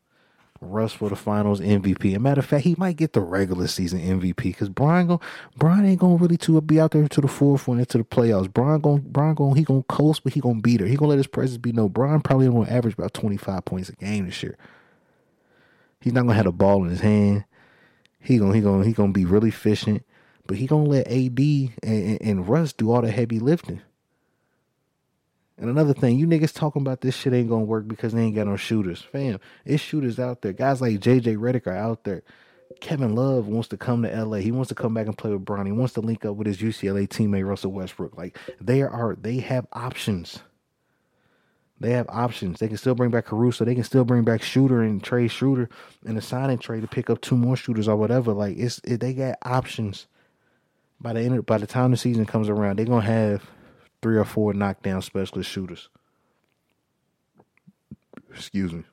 Russ 0.62 0.94
for 0.94 1.10
the 1.10 1.16
finals 1.16 1.60
MVP. 1.60 2.16
a 2.16 2.20
matter 2.20 2.40
of 2.40 2.46
fact, 2.46 2.64
he 2.64 2.76
might 2.78 2.96
get 2.96 3.14
the 3.14 3.20
regular 3.20 3.66
season 3.66 4.00
MVP 4.00 4.36
because 4.44 4.70
Bron 4.70 5.08
go 5.08 5.22
Bron 5.58 5.84
ain't 5.86 6.00
gonna 6.00 6.18
really 6.18 6.38
to 6.38 6.62
be 6.62 6.80
out 6.80 6.92
there 6.92 7.08
to 7.08 7.22
the 7.22 7.28
forefront 7.28 7.80
into 7.80 7.98
the 7.98 8.04
playoffs. 8.04 8.52
Bron 8.52 8.80
going 8.80 9.02
Bron 9.02 9.34
going 9.34 9.56
he 9.56 9.64
gonna 9.64 9.82
coast, 9.84 10.24
but 10.24 10.34
he 10.34 10.40
gonna 10.40 10.62
beat 10.62 10.80
her. 10.80 10.86
He 10.86 10.96
gonna 10.96 11.10
let 11.10 11.18
his 11.18 11.28
presence 11.28 11.58
be 11.58 11.72
no. 11.72 11.90
Bron 11.90 12.22
probably 12.22 12.48
gonna 12.48 12.70
average 12.70 12.94
about 12.94 13.16
twenty 13.16 13.38
five 13.38 13.66
points 13.66 13.90
a 13.90 13.94
game 13.94 14.28
this 14.28 14.44
year. 14.44 14.56
He's 16.00 16.14
not 16.14 16.22
gonna 16.22 16.36
have 16.36 16.46
the 16.46 16.52
ball 16.52 16.84
in 16.84 16.92
his 16.92 17.02
hand. 17.02 17.46
He 18.20 18.38
gonna 18.38 18.54
he 18.54 18.62
gonna 18.62 18.86
he 18.86 18.94
gonna 18.94 19.14
be 19.14 19.26
really 19.26 19.50
efficient, 19.50 20.06
but 20.46 20.58
he 20.58 20.68
gonna 20.68 20.84
let 20.84 21.08
AD 21.08 21.40
and, 21.40 21.72
and, 21.84 22.22
and 22.22 22.48
Russ 22.48 22.72
do 22.72 22.92
all 22.92 23.02
the 23.02 23.10
heavy 23.10 23.40
lifting. 23.40 23.82
And 25.62 25.70
another 25.70 25.94
thing, 25.94 26.18
you 26.18 26.26
niggas 26.26 26.54
talking 26.54 26.82
about 26.82 27.02
this 27.02 27.16
shit 27.16 27.34
ain't 27.34 27.48
gonna 27.48 27.64
work 27.64 27.88
because 27.88 28.14
they 28.14 28.24
ain't 28.24 28.36
got 28.36 28.48
no 28.48 28.58
shooters. 28.58 29.00
Fam, 29.00 29.40
it's 29.64 29.82
shooters 29.82 30.20
out 30.20 30.42
there. 30.42 30.54
Guys 30.54 30.82
like 30.82 31.00
JJ 31.00 31.38
Redick 31.38 31.68
are 31.68 31.78
out 31.78 32.04
there. 32.04 32.24
Kevin 32.80 33.14
Love 33.14 33.48
wants 33.48 33.68
to 33.68 33.78
come 33.78 34.02
to 34.02 34.26
LA. 34.26 34.38
He 34.38 34.52
wants 34.52 34.70
to 34.70 34.76
come 34.76 34.96
back 34.96 35.06
and 35.06 35.16
play 35.16 35.30
with 35.30 35.46
Bronny. 35.46 35.68
He 35.68 35.72
wants 35.72 35.94
to 35.94 36.02
link 36.02 36.26
up 36.26 36.36
with 36.36 36.48
his 36.48 36.58
UCLA 36.58 37.08
teammate 37.08 37.48
Russell 37.48 37.72
Westbrook. 37.72 38.18
Like 38.18 38.40
they 38.60 38.82
are 38.82 39.16
they 39.22 39.38
have 39.38 39.68
options. 39.72 40.40
They 41.80 41.92
have 41.92 42.08
options. 42.10 42.60
They 42.60 42.68
can 42.68 42.78
still 42.78 42.96
bring 42.96 43.12
back 43.12 43.26
Caruso. 43.26 43.64
They 43.64 43.76
can 43.76 43.84
still 43.84 44.04
bring 44.04 44.24
back 44.24 44.42
Schroder 44.42 44.82
and 44.82 45.04
trade 45.04 45.30
Schroder 45.30 45.70
in 46.06 46.18
a 46.18 46.22
signing 46.22 46.58
trade 46.58 46.82
to 46.82 46.88
pick 46.88 47.12
up 47.12 47.22
two 47.22 47.38
more 47.38 47.56
shooters 47.56 47.88
or 47.88 47.98
whatever. 47.98 48.34
Like 48.34 48.58
it's 48.58 48.80
it, 48.84 49.00
they 49.00 49.14
got 49.14 49.38
options. 49.44 50.08
By 51.00 51.14
the 51.14 51.22
end, 51.22 51.46
by 51.46 51.60
the 51.60 51.68
time 51.68 51.92
the 51.92 51.98
season 51.98 52.26
comes 52.26 52.50
around, 52.50 52.80
they're 52.80 52.86
gonna 52.88 53.02
have 53.02 53.44
three 54.02 54.18
or 54.18 54.26
four 54.26 54.54
knockdown 54.54 55.02
specialist 55.02 55.50
shooters. 55.50 55.90
Excuse 58.34 58.74
me. 58.74 58.84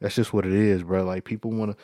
That's 0.00 0.16
just 0.16 0.32
what 0.32 0.44
it 0.44 0.52
is, 0.52 0.82
bro. 0.82 1.04
Like 1.04 1.24
people 1.24 1.52
want 1.52 1.72
to 1.72 1.76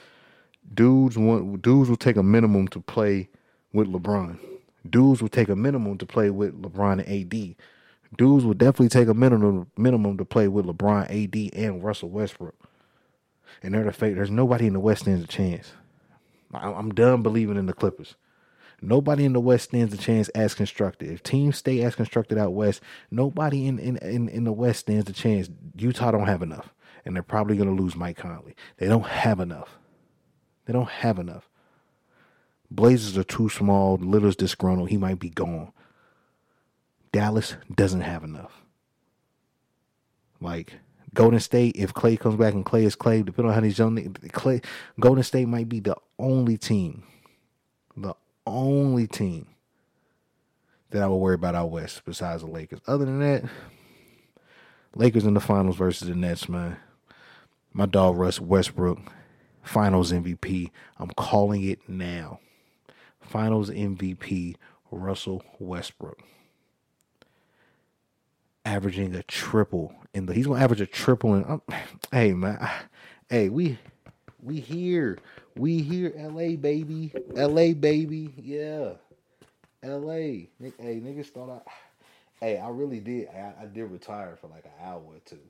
dudes 0.75 1.17
want 1.17 1.63
dudes 1.63 1.89
will 1.89 1.97
take 1.97 2.17
a 2.17 2.23
minimum 2.23 2.69
to 2.69 2.81
play 2.81 3.29
with 3.73 3.89
LeBron. 3.89 4.39
Dudes 4.89 5.23
will 5.23 5.29
take 5.29 5.49
a 5.49 5.57
minimum 5.57 5.99
to 5.99 6.07
play 6.07 6.31
with 6.31 6.61
LeBron 6.61 7.05
and 7.05 7.33
AD. 7.33 7.57
Dudes 8.17 8.45
will 8.45 8.55
definitely 8.55 8.89
take 8.89 9.09
a 9.09 9.15
minimum 9.15 9.71
minimum 9.77 10.17
to 10.19 10.25
play 10.25 10.49
with 10.49 10.67
LeBron, 10.67 11.05
AD, 11.11 11.55
and 11.55 11.85
Russell 11.85 12.09
Westbrook. 12.09 12.55
And 13.63 13.75
they're 13.75 13.85
the 13.85 13.93
fate. 13.93 14.15
There's 14.15 14.31
nobody 14.31 14.67
in 14.67 14.73
the 14.73 14.81
West 14.81 15.03
stands 15.03 15.25
a 15.25 15.27
chance. 15.27 15.73
I'm 16.55 16.95
done 16.95 17.23
believing 17.23 17.57
in 17.57 17.67
the 17.67 17.75
Clippers. 17.75 18.15
Nobody 18.81 19.25
in 19.25 19.33
the 19.33 19.41
West 19.41 19.65
stands 19.65 19.93
a 19.93 19.97
chance 19.97 20.29
as 20.31 20.55
constructed. 20.55 21.11
If 21.11 21.23
teams 21.23 21.59
stay 21.59 21.83
as 21.83 21.97
constructed 21.97 22.39
out 22.39 22.53
west, 22.53 22.81
nobody 23.11 23.67
in 23.67 23.79
in, 23.79 23.97
in, 23.99 24.29
in 24.29 24.45
the 24.45 24.53
West 24.53 24.81
stands 24.81 25.11
a 25.11 25.13
chance. 25.13 25.49
Utah 25.77 26.13
don't 26.13 26.27
have 26.27 26.43
enough. 26.43 26.73
And 27.05 27.17
they're 27.17 27.23
probably 27.23 27.57
gonna 27.57 27.73
lose 27.73 27.97
Mike 27.97 28.19
Conley. 28.19 28.55
They 28.77 28.87
don't 28.87 29.07
have 29.07 29.41
enough. 29.41 29.79
They 30.67 30.73
don't 30.73 30.89
have 30.89 31.19
enough. 31.19 31.49
Blazers 32.71 33.17
are 33.17 33.25
too 33.25 33.49
small. 33.49 33.99
Lillard's 33.99 34.37
disgruntled. 34.37 34.91
He 34.91 34.99
might 34.99 35.19
be 35.19 35.31
gone. 35.31 35.73
Dallas 37.11 37.57
doesn't 37.75 38.03
have 38.03 38.23
enough. 38.23 38.63
Like 40.41 40.75
Golden 41.15 41.41
State, 41.41 41.75
if 41.77 41.95
Clay 41.95 42.17
comes 42.17 42.37
back 42.37 42.55
and 42.55 42.65
Clay 42.65 42.85
is 42.85 42.95
Clay, 42.95 43.23
depending 43.23 43.49
on 43.49 43.55
how 43.55 43.61
these 43.61 43.79
young 43.79 44.15
Clay, 44.33 44.61
Golden 45.01 45.25
State 45.25 45.49
might 45.49 45.69
be 45.69 45.81
the 45.81 45.97
only 46.19 46.57
team, 46.57 47.03
only 48.49 49.07
team 49.07 49.47
that 50.91 51.03
I 51.03 51.07
would 51.07 51.17
worry 51.17 51.35
about 51.35 51.55
out 51.55 51.71
west 51.71 52.03
besides 52.05 52.43
the 52.43 52.49
Lakers. 52.49 52.81
Other 52.87 53.05
than 53.05 53.21
that, 53.21 53.45
Lakers 54.95 55.25
in 55.25 55.35
the 55.35 55.41
finals 55.41 55.77
versus 55.77 56.09
the 56.09 56.15
Nets, 56.15 56.49
man. 56.49 56.77
My 57.73 57.87
dog 57.87 58.17
Russ 58.17 58.41
Westbrook, 58.41 58.99
finals 59.63 60.13
MVP. 60.13 60.71
I'm 60.99 61.11
calling 61.11 61.63
it 61.63 61.89
now. 61.89 62.41
Finals 63.21 63.71
MVP, 63.71 64.57
Russell 64.91 65.45
Westbrook. 65.59 66.21
Averaging 68.65 69.15
a 69.15 69.23
triple 69.23 69.95
in 70.15 70.27
the 70.27 70.35
he's 70.35 70.47
gonna 70.47 70.63
average 70.63 70.81
a 70.81 70.87
triple 70.87 71.35
in 71.35 71.45
um, 71.45 71.63
hey 72.13 72.33
man. 72.33 72.59
I, 72.61 72.73
hey, 73.29 73.49
we 73.49 73.79
we 74.43 74.61
here. 74.61 75.19
We 75.59 75.83
here, 75.83 76.15
LA 76.17 76.57
baby. 76.57 77.13
LA 77.35 77.75
baby. 77.75 78.35
Yeah. 78.39 78.93
LA. 79.85 80.13
Hey, 80.15 81.01
niggas 81.01 81.29
thought 81.29 81.51
I 81.67 81.71
Hey, 82.41 82.59
I 82.59 82.69
really 82.71 83.01
did. 83.01 83.29
I, 83.29 83.55
I 83.63 83.67
did 83.67 83.85
retire 83.91 84.37
for 84.41 84.49
like 84.49 84.65
an 84.65 84.73
hour 84.87 85.03
or 85.03 85.21
two. 85.27 85.41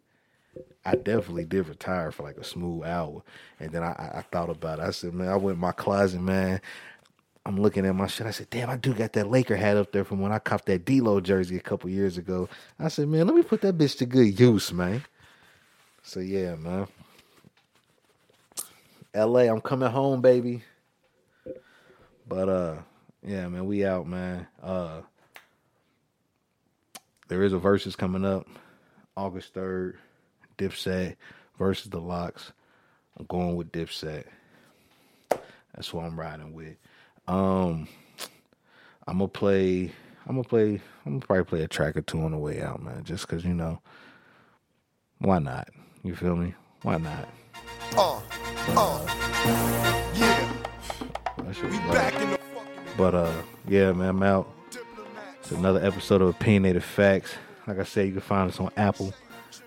I 0.84 0.96
definitely 0.96 1.44
did 1.44 1.68
retire 1.68 2.12
for 2.12 2.24
like 2.24 2.38
a 2.38 2.44
smooth 2.44 2.84
hour. 2.84 3.22
And 3.60 3.72
then 3.72 3.82
I, 3.84 3.92
I, 3.92 4.18
I 4.18 4.22
thought 4.22 4.50
about 4.50 4.80
it. 4.80 4.84
I 4.84 4.92
said, 4.92 5.14
man, 5.14 5.28
I 5.28 5.36
went 5.36 5.56
in 5.56 5.60
my 5.60 5.72
closet, 5.72 6.20
man. 6.22 6.60
I'm 7.46 7.60
looking 7.60 7.86
at 7.86 7.94
my 7.96 8.08
shit. 8.08 8.26
I 8.26 8.32
said, 8.32 8.50
damn, 8.50 8.70
I 8.70 8.76
do 8.76 8.94
got 8.94 9.14
that 9.14 9.30
Laker 9.30 9.56
hat 9.56 9.76
up 9.76 9.92
there 9.92 10.04
from 10.04 10.20
when 10.20 10.32
I 10.32 10.38
copped 10.40 10.66
that 10.66 10.84
D-Lo 10.84 11.20
jersey 11.20 11.56
a 11.56 11.60
couple 11.62 11.90
years 11.90 12.18
ago. 12.18 12.48
I 12.78 12.88
said, 12.88 13.08
man, 13.08 13.26
let 13.26 13.36
me 13.36 13.42
put 13.42 13.62
that 13.62 13.78
bitch 13.78 13.98
to 13.98 14.06
good 14.06 14.38
use, 14.40 14.72
man. 14.72 15.04
So 16.02 16.20
yeah, 16.20 16.56
man. 16.56 16.88
LA, 19.18 19.40
I'm 19.40 19.60
coming 19.60 19.90
home, 19.90 20.20
baby. 20.20 20.62
But 22.28 22.48
uh, 22.48 22.76
yeah, 23.22 23.48
man, 23.48 23.66
we 23.66 23.84
out, 23.84 24.06
man. 24.06 24.46
Uh, 24.62 25.00
there 27.28 27.42
is 27.42 27.52
a 27.52 27.58
versus 27.58 27.96
coming 27.96 28.24
up, 28.24 28.46
August 29.16 29.54
third. 29.54 29.98
Dipset 30.58 31.16
versus 31.56 31.88
the 31.88 32.00
LOX. 32.00 32.52
I'm 33.16 33.26
going 33.26 33.56
with 33.56 33.72
Dipset. 33.72 34.24
That's 35.74 35.94
what 35.94 36.04
I'm 36.04 36.18
riding 36.18 36.52
with. 36.52 36.76
Um, 37.26 37.88
I'm 39.06 39.18
gonna 39.18 39.28
play. 39.28 39.92
I'm 40.26 40.34
gonna 40.34 40.42
play. 40.42 40.80
I'm 41.06 41.20
gonna 41.20 41.26
probably 41.26 41.44
play 41.44 41.62
a 41.62 41.68
track 41.68 41.96
or 41.96 42.02
two 42.02 42.20
on 42.20 42.32
the 42.32 42.38
way 42.38 42.60
out, 42.60 42.82
man. 42.82 43.04
Just 43.04 43.28
cause 43.28 43.44
you 43.44 43.54
know, 43.54 43.80
why 45.18 45.38
not? 45.38 45.68
You 46.02 46.16
feel 46.16 46.36
me? 46.36 46.54
Why 46.82 46.98
not? 46.98 47.28
Uh, 47.96 48.20
uh, 48.76 49.04
yeah. 50.14 50.52
That 51.38 51.54
shit 51.54 51.64
We 51.64 51.70
was 51.70 51.94
back 51.94 52.14
like- 52.14 52.22
in 52.22 52.30
the 52.30 52.38
But 52.96 53.14
uh, 53.14 53.32
yeah, 53.66 53.92
man, 53.92 54.08
I'm 54.10 54.22
out. 54.22 54.48
It's 55.40 55.50
another 55.52 55.84
episode 55.84 56.20
of 56.22 56.28
Opinionated 56.30 56.84
Facts. 56.84 57.34
Like 57.66 57.78
I 57.78 57.84
said, 57.84 58.06
you 58.06 58.12
can 58.12 58.20
find 58.20 58.50
us 58.50 58.60
on 58.60 58.70
Apple, 58.76 59.14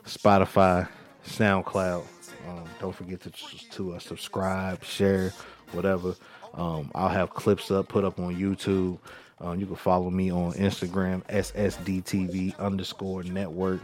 Spotify, 0.06 0.88
SoundCloud. 1.26 2.04
Um, 2.48 2.64
don't 2.80 2.96
forget 2.96 3.22
to 3.22 3.32
to 3.72 3.94
uh, 3.94 4.00
subscribe, 4.00 4.84
share, 4.84 5.32
whatever. 5.72 6.16
Um, 6.54 6.92
I'll 6.94 7.10
have 7.10 7.30
clips 7.30 7.72
up, 7.72 7.88
put 7.88 8.04
up 8.04 8.20
on 8.20 8.36
YouTube. 8.36 8.98
Um, 9.40 9.60
you 9.60 9.66
can 9.66 9.76
follow 9.76 10.10
me 10.10 10.32
on 10.32 10.54
Instagram, 10.54 11.24
SSDTV 11.28 12.58
underscore 12.60 13.24
network. 13.24 13.82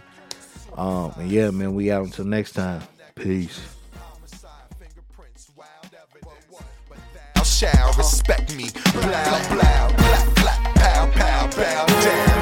Um, 0.76 1.13
and 1.18 1.32
yeah, 1.32 1.49
man, 1.51 1.74
we 1.74 1.91
out 1.91 2.05
until 2.05 2.26
next 2.26 2.51
time. 2.53 2.82
Peace. 3.15 3.59
Shall 7.57 7.91
respect 7.93 8.55
me. 8.55 8.69
Blow, 8.93 9.01
blow, 9.49 9.89
clap, 9.97 10.35
clap, 10.35 10.75
pow, 10.75 11.09
pow, 11.09 11.47
bow 11.57 11.85
down. 12.05 12.37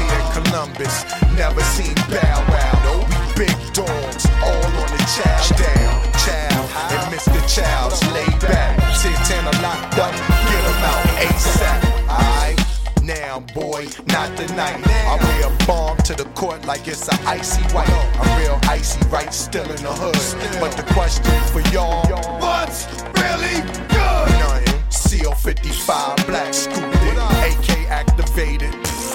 Being 0.00 0.30
Columbus, 0.32 1.04
never 1.36 1.60
seen 1.76 1.94
bow 2.08 2.38
wow. 2.48 2.72
No, 2.84 2.94
we 3.04 3.44
big 3.44 3.56
dogs, 3.74 4.24
all 4.40 4.64
on 4.64 4.88
the 4.88 5.04
chow 5.12 5.56
down. 5.60 6.00
Chow, 6.24 6.64
and 6.96 7.12
Mr. 7.12 7.40
Chow's 7.44 8.00
laid 8.14 8.40
back. 8.40 8.80
Santana 8.96 9.52
locked 9.60 9.98
up, 9.98 10.14
get 10.48 10.64
him 10.64 10.84
out 10.88 11.04
ASAP. 11.20 12.08
Alright. 12.08 12.74
Now, 13.02 13.40
boy, 13.52 13.86
not 14.06 14.34
tonight. 14.34 14.80
I 14.86 15.18
wear 15.22 15.52
a 15.52 15.66
bomb 15.66 15.98
to 16.04 16.14
the 16.14 16.24
court 16.34 16.64
like 16.64 16.88
it's 16.88 17.06
a 17.06 17.14
icy 17.28 17.60
white. 17.74 17.90
I'm 18.18 18.40
real 18.40 18.58
icy, 18.62 19.06
right? 19.08 19.30
Still 19.34 19.64
in 19.64 19.82
the 19.82 19.92
hood. 19.92 20.58
But 20.58 20.72
the 20.72 20.90
question 20.94 21.38
for 21.52 21.60
y'all, 21.70 22.08
what's 22.40 22.86
really 23.20 23.60
good? 23.88 24.53
Nothing. 25.14 25.24
CO 25.24 25.34
55, 25.34 26.26
black 26.26 26.54
stupid. 26.54 26.84
AK 26.84 27.90
activated. 27.90 28.74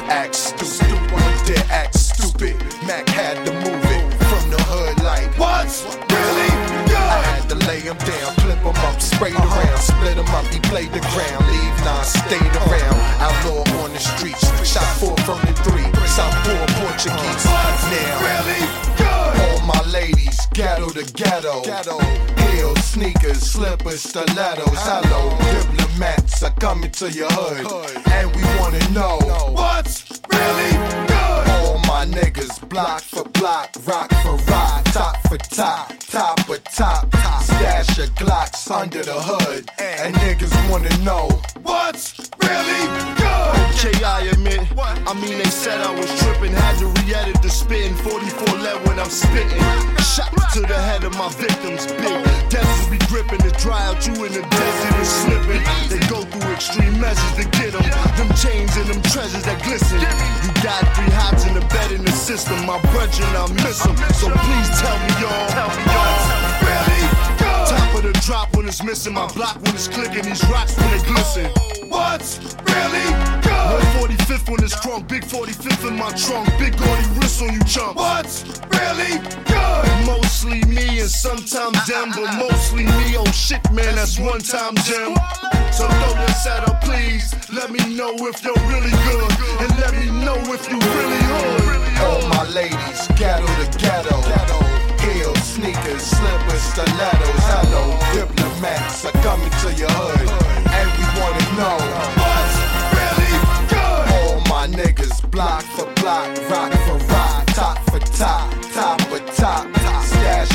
Act 0.10 0.36
stupid. 0.36 1.46
Did 1.46 1.60
act 1.70 1.96
stupid. 1.96 2.56
Mac 2.86 3.08
had 3.10 3.46
to 3.46 3.54
move 3.54 3.84
it 3.84 4.14
from 4.24 4.50
the 4.50 4.62
hood 4.64 5.04
like, 5.04 5.38
what's 5.38 6.09
to 7.50 7.56
lay 7.68 7.80
him 7.80 7.98
down, 7.98 8.34
flip 8.46 8.60
him 8.60 8.78
up, 8.86 9.02
spray 9.02 9.32
the 9.32 9.38
round, 9.38 9.80
split 9.82 10.18
him 10.18 10.28
up. 10.28 10.46
He 10.46 10.60
played 10.60 10.92
the 10.94 11.02
ground, 11.12 11.42
leave 11.50 11.78
nine, 11.84 12.06
stayed 12.06 12.56
around. 12.62 12.98
Outlaw 13.20 13.66
on 13.82 13.92
the 13.92 14.00
streets, 14.00 14.46
shot 14.64 14.86
four 15.02 15.18
from 15.26 15.42
the 15.42 15.54
three. 15.66 15.90
Southpaw 16.08 16.66
Portuguese. 16.80 17.46
Now, 17.90 18.22
really 18.22 18.62
good. 18.98 19.34
All 19.42 19.62
my 19.66 19.82
ladies, 19.90 20.38
ghetto 20.54 20.90
to 20.90 21.04
ghetto. 21.14 21.62
Heels, 22.52 22.86
sneakers, 22.86 23.42
slippers, 23.42 24.02
stilettos. 24.02 24.70
Hello, 24.74 25.36
diplomats 25.52 26.44
are 26.44 26.54
coming 26.60 26.92
to 26.92 27.12
your 27.12 27.30
hood. 27.32 27.66
And 28.12 28.36
we 28.36 28.44
wanna 28.60 28.88
know 28.92 29.18
what's 29.54 30.22
really 30.32 31.09
my 31.90 32.06
niggas, 32.06 32.56
block 32.70 33.02
for 33.02 33.24
block, 33.30 33.76
rock 33.88 34.12
for 34.22 34.36
rock, 34.52 34.84
top 34.94 35.18
for 35.28 35.38
top, 35.38 35.92
top 36.00 36.40
for 36.42 36.58
top. 36.58 37.10
top. 37.10 37.42
Stash 37.42 37.98
your 37.98 38.08
Glocks 38.22 38.70
under 38.70 39.02
the 39.04 39.20
hood. 39.30 39.68
And 39.80 40.14
niggas 40.16 40.54
wanna 40.70 40.96
know 41.04 41.28
what's 41.64 42.30
really 42.46 42.84
good. 43.18 43.54
Okay, 43.74 44.04
I 44.04 44.30
admit. 44.32 44.62
I 44.78 45.14
mean, 45.16 45.38
they 45.40 45.50
said 45.50 45.82
I 45.82 45.92
was 46.00 46.10
tripping. 46.22 46.54
Had 46.54 46.78
to 46.78 46.88
re-edit 47.02 47.42
the 47.42 47.50
spitting. 47.50 47.96
44 47.96 48.60
lead 48.60 48.88
when 48.88 49.00
I'm 49.00 49.10
spitting. 49.10 49.64
Shot 50.14 50.32
to 50.54 50.62
the 50.62 50.80
head 50.90 51.04
of 51.04 51.18
my 51.18 51.30
victims. 51.30 51.88
Big 51.88 52.24
deaths 52.50 52.84
will 52.84 52.92
be 52.92 53.02
gripping 53.10 53.42
to 53.48 53.52
dry 53.64 53.82
out 53.88 54.06
you 54.06 54.14
in 54.26 54.32
the 54.34 54.42
desert 54.42 54.96
and 55.02 55.08
slipping. 55.08 55.64
They 55.90 56.09
extreme 56.60 57.00
measures 57.00 57.34
to 57.40 57.48
get 57.56 57.72
them. 57.72 57.88
Them 58.20 58.28
chains 58.36 58.76
and 58.76 58.92
them 58.92 59.02
treasures 59.08 59.44
that 59.48 59.64
glisten. 59.64 59.96
You 60.44 60.52
got 60.60 60.84
three 60.92 61.08
hots 61.16 61.48
in 61.48 61.54
the 61.56 61.64
bed 61.72 61.92
in 61.96 62.04
the 62.04 62.12
system. 62.12 62.60
My 62.68 62.76
brethren, 62.92 63.32
I 63.32 63.48
miss 63.64 63.80
them. 63.80 63.96
So 64.20 64.28
please 64.28 64.70
tell 64.76 64.98
me, 65.00 65.12
y'all. 65.24 65.48
Tell 65.56 65.72
me, 65.72 65.84
y'all. 65.88 66.20
Really 66.68 67.04
good. 67.40 67.64
Top 67.72 67.96
of 67.96 68.04
the 68.04 68.14
drop 68.28 68.52
when 68.58 68.68
it's 68.68 68.84
missing. 68.84 69.14
My 69.14 69.32
block 69.32 69.56
when 69.64 69.74
it's 69.74 69.88
clicking. 69.88 70.28
These 70.28 70.44
rocks 70.52 70.76
when 70.76 70.92
they 70.92 71.04
glisten. 71.08 71.48
What's 71.88 72.44
really 72.68 73.08
good? 73.40 73.80
145th 74.04 74.52
when 74.52 74.60
it's 74.62 74.76
crunk, 74.76 75.08
big 75.08 75.24
45th 75.24 75.88
in 75.88 75.96
my 75.96 76.12
trunk, 76.12 76.46
big 76.60 76.76
gaudy 76.78 77.08
wrist 77.16 77.42
on 77.42 77.54
you 77.54 77.64
chump. 77.64 77.96
What's 77.96 78.44
really 78.76 79.18
good? 79.48 79.50
Mostly 80.42 80.64
me 80.74 81.02
and 81.02 81.10
sometimes 81.10 81.86
them, 81.86 82.12
but 82.16 82.34
mostly 82.38 82.86
me. 82.86 83.18
Oh 83.18 83.30
shit, 83.34 83.60
man, 83.74 83.96
that's 83.96 84.18
one 84.18 84.40
time 84.40 84.74
Jim. 84.88 85.12
So 85.76 85.84
throw 85.84 86.14
this 86.16 86.48
at 86.48 86.64
her, 86.64 86.80
please. 86.82 87.36
Let 87.52 87.72
me 87.72 87.94
know 87.94 88.16
if 88.16 88.42
you're 88.42 88.56
really 88.72 88.96
good, 89.04 89.32
and 89.60 89.72
let 89.84 89.92
me 90.00 90.08
know 90.24 90.40
if 90.56 90.64
you 90.72 90.80
really 90.80 91.24
hood. 91.28 91.76
All 92.08 92.24
my 92.30 92.48
ladies, 92.56 93.08
ghetto 93.20 93.48
to 93.48 93.68
ghetto. 93.84 94.16
Heels, 95.04 95.44
sneakers, 95.44 96.04
slippers, 96.04 96.64
stilettos. 96.72 97.44
Hello, 97.52 98.00
diplomats 98.16 99.04
are 99.04 99.20
coming 99.20 99.52
to 99.60 99.74
your 99.76 99.92
hood. 99.92 100.24
And 100.72 100.88
we 100.96 101.04
wanna 101.20 101.44
know 101.60 101.76
what's 102.16 102.56
really 102.96 103.36
good. 103.68 104.08
All 104.16 104.40
my 104.48 104.68
niggas, 104.72 105.20
block 105.32 105.64
for 105.76 105.92
block, 106.00 106.30
rock 106.50 106.72
for 106.88 106.98
rock, 107.12 107.46
top 107.48 107.78
for 107.92 108.00
top, 108.00 108.54
top 108.72 109.02
for 109.02 109.20
top. 109.36 109.79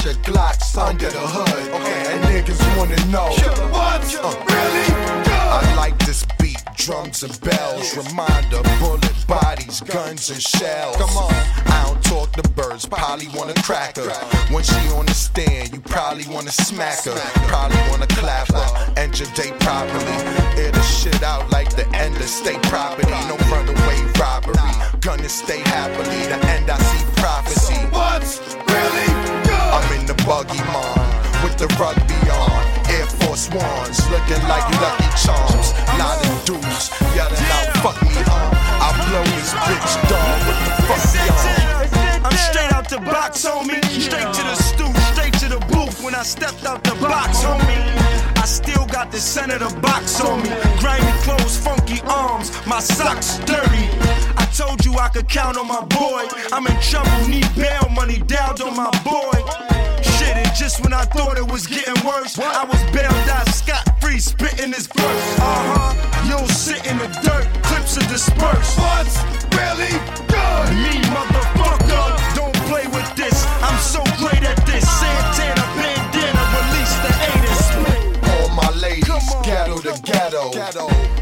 Your 0.04 0.12
Glocks 0.20 0.76
under 0.76 1.08
the 1.08 1.18
hood. 1.18 1.72
Okay, 1.80 2.12
and 2.12 2.24
niggas 2.28 2.60
wanna 2.76 3.00
know 3.08 3.32
what's 3.72 4.14
uh, 4.14 4.28
really 4.52 4.84
good. 4.92 5.32
I 5.32 5.74
like 5.76 5.98
this 6.04 6.26
beat, 6.38 6.60
drums 6.76 7.22
and 7.22 7.32
bells. 7.40 7.96
Reminder, 7.96 8.60
bullet 8.80 9.16
bodies, 9.26 9.80
guns 9.80 10.28
and 10.28 10.42
shells. 10.42 10.96
Come 10.96 11.16
on, 11.16 11.32
I 11.72 11.84
don't 11.86 12.04
talk 12.04 12.32
to 12.32 12.46
birds, 12.50 12.84
probably 12.84 13.28
wanna 13.34 13.54
crack 13.64 13.96
her. 13.96 14.12
When 14.52 14.62
she 14.62 14.76
on 14.92 15.06
the 15.06 15.14
stand, 15.14 15.72
you 15.72 15.80
probably 15.80 16.26
wanna 16.28 16.52
smack 16.52 17.04
her. 17.04 17.16
Probably 17.48 17.80
wanna 17.88 18.06
clap 18.08 18.52
her, 18.52 19.00
end 19.00 19.18
your 19.18 19.30
day 19.32 19.56
properly. 19.60 20.18
Air 20.60 20.70
the 20.70 20.82
shit 20.82 21.22
out 21.22 21.50
like 21.50 21.74
the 21.76 21.88
end 21.96 22.14
of 22.16 22.28
state 22.28 22.60
property. 22.64 23.08
No 23.24 23.38
runaway 23.48 24.04
robbery, 24.20 24.60
gonna 25.00 25.30
stay 25.30 25.60
happily. 25.60 26.28
The 26.28 26.36
end 26.52 26.68
I 26.68 26.76
see 26.76 27.04
prophecy. 27.22 27.80
What's 27.88 28.38
really 28.68 29.06
good? 29.08 29.23
I'm 29.74 29.90
in 29.98 30.06
the 30.06 30.14
buggy, 30.22 30.62
mom, 30.70 30.94
with 31.42 31.58
the 31.58 31.66
rugby 31.82 32.14
on. 32.30 32.62
Air 32.94 33.06
Force 33.18 33.50
Ones, 33.50 33.98
looking 34.08 34.38
like 34.46 34.62
Lucky 34.78 35.10
Charms. 35.18 35.74
Of 35.98 36.44
dudes 36.46 36.94
yelling 37.16 37.50
out, 37.50 37.66
fuck 37.82 37.98
me, 38.06 38.14
huh? 38.22 38.54
I 38.54 38.94
blow 39.10 39.26
this 39.34 39.50
bitch, 39.66 39.92
dog, 40.06 40.38
what 40.46 40.58
the 40.62 40.70
fuck 40.86 41.02
y'all? 41.26 42.24
I'm 42.24 42.36
straight 42.38 42.72
out 42.72 42.88
the 42.88 43.00
box, 43.00 43.44
homie. 43.44 43.82
Straight 43.98 44.30
to 44.32 44.42
the 44.46 44.54
stoop, 44.54 44.94
When 46.04 46.14
I 46.14 46.22
stepped 46.22 46.66
out 46.66 46.84
the 46.84 46.94
box, 47.00 47.42
homie. 47.42 47.80
I 48.36 48.44
still 48.44 48.84
got 48.84 49.10
the 49.10 49.16
center 49.16 49.56
of 49.56 49.74
the 49.74 49.80
box 49.80 50.20
on 50.20 50.42
me. 50.42 50.50
Grimy 50.78 51.10
clothes, 51.24 51.56
funky 51.56 51.98
arms, 52.04 52.52
my 52.66 52.78
socks 52.78 53.38
dirty. 53.46 53.88
I 54.36 54.44
told 54.52 54.84
you 54.84 54.92
I 54.98 55.08
could 55.08 55.30
count 55.30 55.56
on 55.56 55.66
my 55.66 55.80
boy. 55.80 56.28
I'm 56.52 56.66
in 56.66 56.78
trouble, 56.82 57.26
need 57.26 57.48
bail 57.56 57.88
money 57.96 58.18
down 58.18 58.60
on 58.60 58.76
my 58.76 58.92
boy. 59.00 59.32
Shit, 60.04 60.36
and 60.36 60.54
just 60.54 60.84
when 60.84 60.92
I 60.92 61.04
thought 61.06 61.38
it 61.38 61.48
was 61.50 61.66
getting 61.66 61.96
worse, 62.04 62.38
I 62.38 62.64
was 62.64 62.82
bailed 62.92 63.28
out 63.32 63.48
scot 63.48 63.84
free, 64.02 64.18
spitting 64.18 64.72
this 64.72 64.86
verse. 64.86 65.38
Uh 65.40 65.64
huh. 65.72 66.28
You'll 66.28 66.48
sit 66.48 66.84
in 66.84 66.98
the 66.98 67.08
dirt, 67.24 67.48
clips 67.64 67.96
are 67.96 68.08
dispersed. 68.12 68.76
What's 68.76 69.16
really 69.56 69.96
good? 70.28 70.68
Me, 70.84 71.00
motherfucker, 71.16 72.36
don't 72.36 72.56
play 72.68 72.86
with 72.92 73.08
this. 73.16 73.46
I'm 73.64 73.78
so 73.80 74.04
great 74.20 74.44
at 74.44 74.60
this. 74.66 74.84
Santana 74.84 75.53
ghetto 79.42 79.78
to 79.78 80.00
ghetto. 80.02 80.50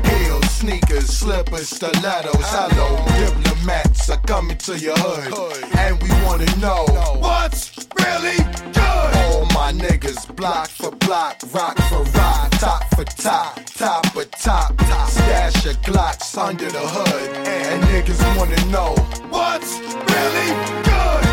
Heels, 0.08 0.50
sneakers, 0.50 1.08
slippers, 1.08 1.68
stilettos. 1.68 2.34
Hello, 2.40 2.88
diplomats 3.18 4.10
are 4.10 4.20
coming 4.26 4.58
to 4.58 4.78
your 4.78 4.96
hood. 4.98 5.64
And 5.78 6.02
we 6.02 6.10
wanna 6.24 6.46
know 6.58 6.84
what's 7.18 7.86
really 7.98 8.36
good. 8.72 9.16
All 9.32 9.46
my 9.46 9.72
niggas, 9.72 10.34
block 10.36 10.68
for 10.68 10.90
block, 10.90 11.40
rock 11.52 11.78
for 11.88 12.02
rock, 12.18 12.50
top 12.52 12.84
for 12.94 13.04
top, 13.04 13.60
top 13.66 14.06
for 14.08 14.24
top. 14.24 14.80
Stash 15.08 15.64
your 15.64 15.74
Glocks 15.74 16.36
under 16.36 16.70
the 16.70 16.78
hood, 16.78 17.36
and 17.46 17.82
niggas 17.84 18.20
wanna 18.36 18.64
know 18.66 18.94
what's 19.30 19.78
really 19.80 20.82
good. 20.84 21.31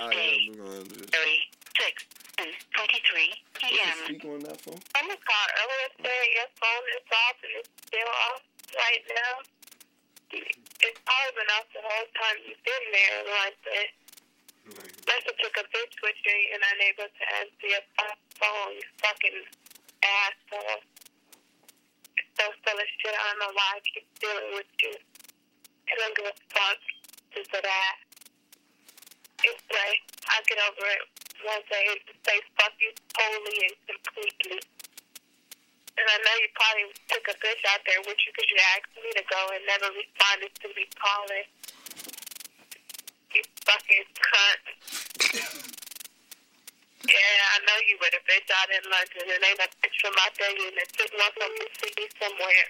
Thursday, 0.00 0.48
36 0.56 2.08
and 2.40 2.48
23 2.72 3.36
p.m. 3.60 4.32
on 4.32 4.40
that 4.48 4.56
phone? 4.64 4.80
I'm 4.96 5.12
call 5.12 5.46
earlier 5.60 5.88
today. 6.00 6.24
Your 6.40 6.48
phone 6.56 6.86
is 6.96 7.04
off 7.12 7.36
and 7.44 7.52
it's 7.60 7.68
still 7.84 8.08
off 8.08 8.40
right 8.80 9.04
now. 9.12 9.34
It's 10.32 11.00
probably 11.04 11.32
been 11.36 11.52
off 11.52 11.68
the 11.76 11.84
whole 11.84 12.08
time 12.16 12.36
you've 12.48 12.64
been 12.64 12.86
there. 12.96 13.18
Like 13.28 13.60
that. 13.60 13.88
Must 15.04 15.28
took 15.36 15.56
a 15.60 15.64
bitch 15.68 15.96
with 16.00 16.16
you 16.24 16.38
and 16.56 16.64
unable 16.64 17.12
to 17.12 17.24
answer 17.44 17.68
your 17.68 17.84
phone. 18.40 18.72
You 18.72 18.86
fucking 19.04 19.40
asshole. 20.00 20.80
So 22.40 22.44
full 22.64 22.78
of 22.80 22.88
shit. 23.04 23.12
I 23.12 23.36
don't 23.36 23.40
know 23.44 23.52
why 23.52 23.68
I 23.76 23.80
keep 23.84 24.08
dealing 24.16 24.48
with 24.56 24.72
you. 24.80 24.96
I 24.96 25.92
don't 25.92 26.16
give 26.16 26.24
a 26.24 26.36
fuck 26.48 26.80
just 27.36 27.52
for 27.52 27.60
that. 27.60 28.09
It's 29.40 29.64
I'll 30.30 30.44
get 30.46 30.58
over 30.60 30.86
it 30.86 31.02
I 31.40 31.56
hit 31.88 32.04
the 32.04 32.14
say 32.20 32.36
fuck 32.60 32.74
you 32.76 32.92
totally 33.16 33.56
and 33.64 33.76
completely. 33.88 34.60
And 35.96 36.06
I 36.06 36.16
know 36.20 36.34
you 36.36 36.48
probably 36.52 36.86
took 37.08 37.24
a 37.32 37.36
bitch 37.40 37.62
out 37.72 37.80
there 37.88 38.00
with 38.04 38.20
you 38.24 38.32
because 38.32 38.48
you 38.52 38.60
asked 38.76 38.92
me 39.00 39.10
to 39.16 39.24
go 39.24 39.40
and 39.52 39.62
never 39.64 39.88
responded 39.96 40.52
to 40.60 40.66
me 40.76 40.84
calling. 40.96 41.48
You 43.32 43.42
fucking 43.64 44.06
cunt. 44.20 44.64
yeah, 47.08 47.40
I 47.40 47.56
know 47.64 47.78
you 47.88 47.96
with 48.00 48.16
a 48.16 48.22
bitch 48.28 48.48
out 48.52 48.68
in 48.68 48.84
London 48.84 49.24
and 49.32 49.40
ain't 49.40 49.64
a 49.64 49.68
bitch 49.80 49.96
from 50.00 50.16
out 50.20 50.36
there 50.36 50.52
and 50.52 50.76
it 50.76 50.90
took 50.92 51.12
one 51.16 51.32
from 51.40 51.52
the 51.56 51.68
city 51.80 52.04
somewhere. 52.20 52.68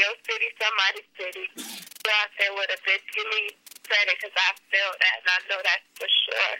Your 0.00 0.16
city, 0.24 0.48
somebody's 0.56 1.08
city. 1.20 1.44
You're 1.60 2.16
out 2.24 2.32
there 2.40 2.52
with 2.56 2.72
a 2.72 2.78
bitch. 2.88 3.04
Give 3.12 3.28
me 3.28 3.52
credit 3.86 4.14
because 4.18 4.34
I 4.36 4.50
feel 4.70 4.90
that 4.98 5.14
and 5.20 5.28
I 5.30 5.38
know 5.50 5.60
that 5.62 5.80
for 5.94 6.08
sure. 6.08 6.54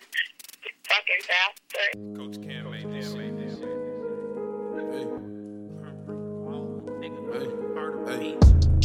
You 0.63 0.71
fucking 0.89 1.23
bastard. 1.29 1.93
Coach 2.17 2.37
Cam 2.47 2.71
made 2.71 2.91
this. 2.93 3.13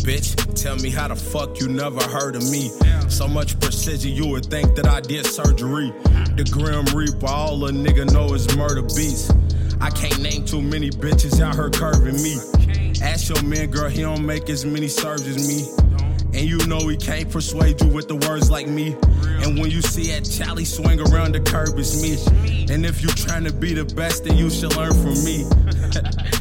Bitch, 0.08 0.56
tell 0.56 0.78
me 0.78 0.90
how 0.90 1.10
the 1.10 1.16
fuck 1.18 1.60
you 1.60 1.68
never 1.68 2.02
heard 2.02 2.38
of 2.38 2.50
me. 2.50 2.70
So 3.10 3.28
much 3.28 3.60
precision, 3.60 4.12
you 4.12 4.28
would 4.28 4.46
think 4.46 4.74
that 4.76 4.88
I 4.88 5.02
did 5.02 5.26
surgery. 5.26 5.92
The 6.38 6.48
Grim 6.50 6.86
Reaper, 6.96 7.28
all 7.28 7.66
a 7.66 7.72
nigga 7.72 8.10
know 8.14 8.34
is 8.34 8.56
murder 8.56 8.84
beats. 8.84 9.30
I 9.82 9.90
can't 9.90 10.22
name 10.22 10.46
too 10.46 10.62
many 10.62 10.92
bitches 10.92 11.42
out 11.42 11.56
here 11.56 11.70
curving 11.70 12.24
me. 12.24 12.38
Ask 13.02 13.28
your 13.28 13.44
man, 13.44 13.70
girl, 13.70 13.90
he 13.90 14.02
don't 14.02 14.26
make 14.26 14.50
as 14.50 14.64
many 14.66 14.88
serves 14.88 15.28
as 15.28 15.46
me. 15.46 15.68
And 16.38 16.48
you 16.48 16.60
know 16.68 16.88
he 16.88 16.96
can't 16.96 17.32
persuade 17.32 17.82
you 17.82 17.88
with 17.88 18.08
the 18.08 18.16
words 18.16 18.52
like 18.52 18.68
me. 18.68 18.96
And 19.42 19.58
when 19.58 19.72
you 19.72 19.82
see 19.82 20.12
that 20.12 20.24
Charlie 20.24 20.66
swing 20.66 21.00
around 21.00 21.34
the 21.34 21.40
curb, 21.40 21.80
it's 21.80 22.00
me. 22.00 22.14
And 22.72 22.86
if 22.86 23.02
you 23.02 23.08
trying 23.10 23.46
to 23.46 23.52
be 23.52 23.74
the 23.74 23.86
best, 23.86 24.24
then 24.24 24.38
you 24.38 24.52
should 24.52 24.76
learn 24.76 24.94
from 24.94 25.24
me. 25.26 25.46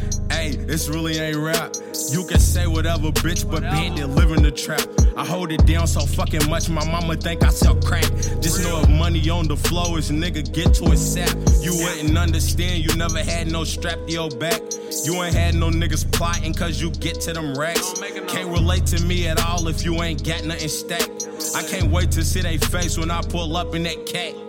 hey, 0.46 0.56
this 0.56 0.88
really 0.88 1.18
ain't 1.18 1.36
rap. 1.36 1.74
You 2.10 2.24
can 2.24 2.38
say 2.38 2.66
whatever, 2.66 3.10
bitch, 3.10 3.48
but 3.50 3.62
bandit 3.62 4.08
living 4.10 4.42
the 4.42 4.50
trap. 4.50 4.80
I 5.16 5.24
hold 5.24 5.50
it 5.50 5.66
down 5.66 5.86
so 5.86 6.00
fucking 6.00 6.48
much, 6.48 6.68
my 6.68 6.84
mama 6.90 7.16
think 7.16 7.42
I 7.42 7.48
sell 7.48 7.74
crack. 7.76 8.04
Just 8.40 8.62
know 8.62 8.80
if 8.80 8.88
money 8.88 9.28
on 9.30 9.48
the 9.48 9.56
flow 9.56 9.96
is 9.96 10.10
nigga 10.10 10.42
get 10.52 10.74
to 10.74 10.84
a 10.92 10.96
sap. 10.96 11.34
You 11.60 11.74
wouldn't 11.74 12.16
understand, 12.16 12.84
you 12.84 12.94
never 12.96 13.22
had 13.22 13.50
no 13.50 13.64
strap 13.64 13.98
to 14.06 14.12
your 14.12 14.30
back. 14.30 14.60
You 15.04 15.22
ain't 15.22 15.34
had 15.34 15.54
no 15.54 15.70
niggas 15.70 16.10
plotting 16.12 16.54
cause 16.54 16.80
you 16.80 16.90
get 16.90 17.20
to 17.22 17.32
them 17.32 17.54
racks. 17.54 17.94
Can't 18.28 18.48
relate 18.48 18.86
to 18.86 19.02
me 19.04 19.26
at 19.28 19.40
all 19.44 19.68
if 19.68 19.84
you 19.84 20.02
ain't 20.02 20.24
got 20.24 20.44
nothing 20.44 20.68
stacked. 20.68 21.28
I 21.54 21.62
can't 21.62 21.90
wait 21.90 22.10
to 22.12 22.24
see 22.24 22.42
they 22.42 22.58
face 22.58 22.98
when 22.98 23.10
I 23.10 23.20
pull 23.22 23.56
up 23.56 23.74
in 23.74 23.82
that 23.84 24.06
cat. 24.06 24.45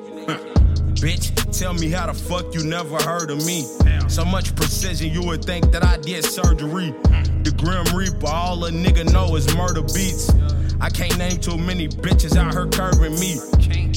Bitch, 0.99 1.31
tell 1.57 1.73
me 1.73 1.91
how 1.91 2.07
the 2.07 2.13
fuck 2.13 2.55
you 2.55 2.63
never 2.63 2.97
heard 3.03 3.29
of 3.29 3.45
me. 3.45 3.65
So 4.07 4.25
much 4.25 4.55
precision, 4.55 5.11
you 5.11 5.23
would 5.23 5.45
think 5.45 5.71
that 5.71 5.83
I 5.83 5.97
did 5.97 6.25
surgery. 6.25 6.91
The 7.43 7.53
Grim 7.55 7.95
Reaper, 7.95 8.25
all 8.27 8.65
a 8.65 8.71
nigga 8.71 9.11
know 9.13 9.35
is 9.35 9.53
murder 9.55 9.81
beats. 9.81 10.31
I 10.81 10.89
can't 10.89 11.17
name 11.17 11.39
too 11.39 11.57
many 11.57 11.87
bitches 11.87 12.35
out 12.35 12.53
here 12.53 12.67
curving 12.67 13.19
me. 13.19 13.37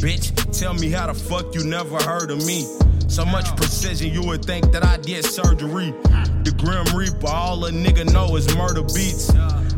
Bitch, 0.01 0.33
tell 0.59 0.73
me 0.73 0.89
how 0.89 1.07
the 1.07 1.15
fuck 1.15 1.55
you 1.55 1.63
never 1.63 1.99
heard 2.03 2.31
of 2.31 2.39
me. 2.47 2.63
So 3.09 3.27
much 3.27 3.55
precision, 3.57 4.11
you 4.15 4.23
would 4.23 4.43
think 4.43 4.73
that 4.73 4.83
I 4.83 4.97
did 4.97 5.27
surgery. 5.27 5.91
The 6.43 6.55
Grim 6.57 6.97
Reaper, 6.97 7.27
all 7.27 7.63
a 7.67 7.71
nigga 7.71 8.11
know 8.11 8.35
is 8.37 8.49
murder 8.57 8.83
beats. 8.83 9.31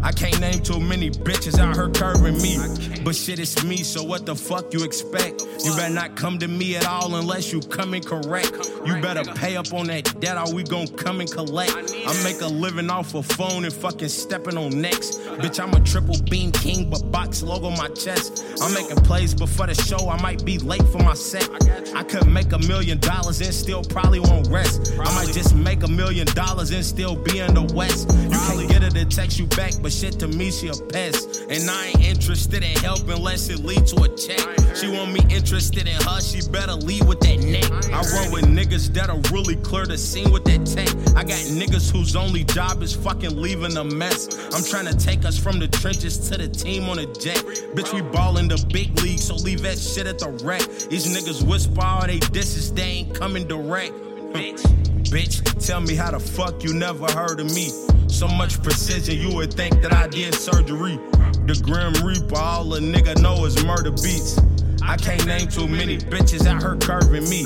I 0.04 0.10
can't 0.10 0.40
name 0.40 0.60
too 0.62 0.80
many 0.80 1.10
bitches 1.10 1.58
out 1.58 1.74
here 1.74 1.88
curving 1.88 2.40
me. 2.42 2.58
But 3.04 3.16
shit, 3.16 3.38
it's 3.38 3.64
me, 3.64 3.78
so 3.78 4.02
what 4.02 4.26
the 4.26 4.34
fuck 4.34 4.72
you 4.72 4.84
expect? 4.84 5.42
You 5.64 5.74
better 5.76 5.94
not 5.94 6.16
come 6.16 6.38
to 6.40 6.48
me 6.48 6.76
at 6.76 6.86
all 6.86 7.14
unless 7.14 7.52
you 7.52 7.60
come 7.60 7.94
in 7.94 8.02
correct. 8.02 8.52
You 8.84 9.00
better 9.00 9.24
pay 9.34 9.56
up 9.56 9.72
on 9.72 9.86
that 9.86 10.20
debt 10.20 10.36
or 10.36 10.52
we 10.52 10.64
gon' 10.64 10.88
come 10.88 11.20
and 11.20 11.30
collect. 11.30 11.72
I 11.72 12.22
make 12.24 12.40
a 12.40 12.46
living 12.46 12.90
off 12.90 13.14
a 13.14 13.22
phone 13.22 13.64
and 13.64 13.72
fucking 13.72 14.08
stepping 14.08 14.56
on 14.56 14.80
necks. 14.80 15.16
Bitch, 15.38 15.60
I'm 15.62 15.72
a 15.72 15.80
triple 15.80 16.20
beam 16.28 16.50
king, 16.50 16.90
but 16.90 17.10
box 17.12 17.42
logo 17.42 17.70
my 17.70 17.88
chest. 17.88 18.44
I'm 18.60 18.74
making 18.74 18.96
plays 19.04 19.34
before 19.34 19.68
the 19.68 19.74
show, 19.74 20.08
I 20.12 20.20
might 20.20 20.44
be 20.44 20.58
late 20.58 20.86
for 20.88 20.98
my 20.98 21.14
set. 21.14 21.48
I 21.94 22.02
could 22.02 22.26
make 22.26 22.52
a 22.52 22.58
million 22.58 22.98
dollars 22.98 23.40
and 23.40 23.54
still 23.54 23.82
probably 23.82 24.20
won't 24.20 24.46
rest. 24.48 24.92
I 25.00 25.04
might 25.14 25.32
just 25.32 25.54
make 25.54 25.82
a 25.84 25.88
million 25.88 26.26
dollars 26.34 26.70
and 26.70 26.84
still 26.84 27.16
be 27.16 27.38
in 27.38 27.54
the 27.54 27.62
West. 27.74 28.10
You 28.24 28.28
can't 28.28 28.68
get 28.68 28.82
her 28.82 28.90
to 28.90 29.06
text 29.06 29.38
you 29.38 29.46
back, 29.46 29.72
but 29.80 29.90
shit 29.90 30.18
to 30.20 30.28
me, 30.28 30.50
she 30.50 30.68
a 30.68 30.74
pest. 30.74 31.31
And 31.52 31.68
I 31.68 31.88
ain't 31.88 32.02
interested 32.02 32.64
in 32.64 32.74
help 32.78 33.06
unless 33.08 33.50
it 33.50 33.58
lead 33.58 33.86
to 33.88 34.04
a 34.04 34.08
check. 34.16 34.40
She 34.74 34.88
want 34.88 35.12
me 35.12 35.20
interested 35.28 35.86
in 35.86 36.00
her, 36.08 36.20
she 36.22 36.40
better 36.48 36.72
lead 36.72 37.06
with 37.06 37.20
that 37.20 37.40
neck. 37.40 37.70
I 37.92 38.00
run 38.00 38.32
with 38.32 38.46
niggas 38.46 38.94
that'll 38.94 39.20
really 39.30 39.56
clear 39.56 39.84
the 39.84 39.98
scene 39.98 40.32
with 40.32 40.44
that 40.46 40.64
tech. 40.64 40.88
I 41.14 41.24
got 41.24 41.36
niggas 41.52 41.92
whose 41.92 42.16
only 42.16 42.44
job 42.44 42.82
is 42.82 42.94
fucking 42.94 43.36
leaving 43.36 43.76
a 43.76 43.84
mess. 43.84 44.30
I'm 44.54 44.64
trying 44.64 44.86
to 44.86 44.96
take 44.96 45.26
us 45.26 45.36
from 45.36 45.58
the 45.58 45.68
trenches 45.68 46.16
to 46.30 46.38
the 46.38 46.48
team 46.48 46.88
on 46.88 47.00
a 47.00 47.04
jet. 47.04 47.44
Bitch, 47.74 47.92
we 47.92 48.00
ball 48.00 48.38
in 48.38 48.48
the 48.48 48.56
big 48.72 48.98
league, 49.02 49.18
so 49.18 49.34
leave 49.34 49.60
that 49.60 49.78
shit 49.78 50.06
at 50.06 50.20
the 50.20 50.30
wreck. 50.42 50.66
These 50.88 51.14
niggas 51.14 51.46
whisper 51.46 51.84
all 51.84 52.06
they 52.06 52.18
disses, 52.18 52.72
they 52.72 52.82
ain't 52.82 53.14
coming 53.14 53.46
direct. 53.46 53.92
Bitch, 54.32 54.62
bitch, 55.10 55.66
tell 55.66 55.82
me 55.82 55.96
how 55.96 56.12
the 56.12 56.18
fuck 56.18 56.64
you 56.64 56.72
never 56.72 57.12
heard 57.12 57.40
of 57.40 57.54
me. 57.54 57.68
So 58.08 58.26
much 58.26 58.62
precision, 58.62 59.18
you 59.18 59.34
would 59.34 59.52
think 59.52 59.82
that 59.82 59.92
I 59.92 60.06
did 60.06 60.34
surgery. 60.34 60.98
The 61.44 61.60
Grim 61.60 62.06
Reaper, 62.06 62.38
all 62.38 62.74
a 62.74 62.78
nigga 62.78 63.20
know 63.20 63.44
is 63.44 63.64
murder 63.64 63.90
beats. 63.90 64.38
I 64.80 64.96
can't 64.96 65.26
name 65.26 65.48
too 65.48 65.66
many 65.66 65.98
bitches 65.98 66.46
out 66.46 66.62
here 66.62 66.76
curving 66.76 67.28
me. 67.28 67.44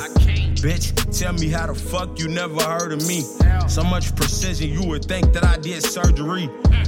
Bitch, 0.60 1.18
tell 1.18 1.32
me 1.32 1.48
how 1.48 1.66
the 1.66 1.74
fuck 1.74 2.18
you 2.18 2.28
never 2.28 2.62
heard 2.62 2.92
of 2.92 3.06
me. 3.08 3.22
So 3.68 3.82
much 3.82 4.14
precision, 4.14 4.68
you 4.68 4.86
would 4.86 5.06
think 5.06 5.32
that 5.32 5.44
I 5.44 5.56
did 5.56 5.82
surgery. 5.82 6.46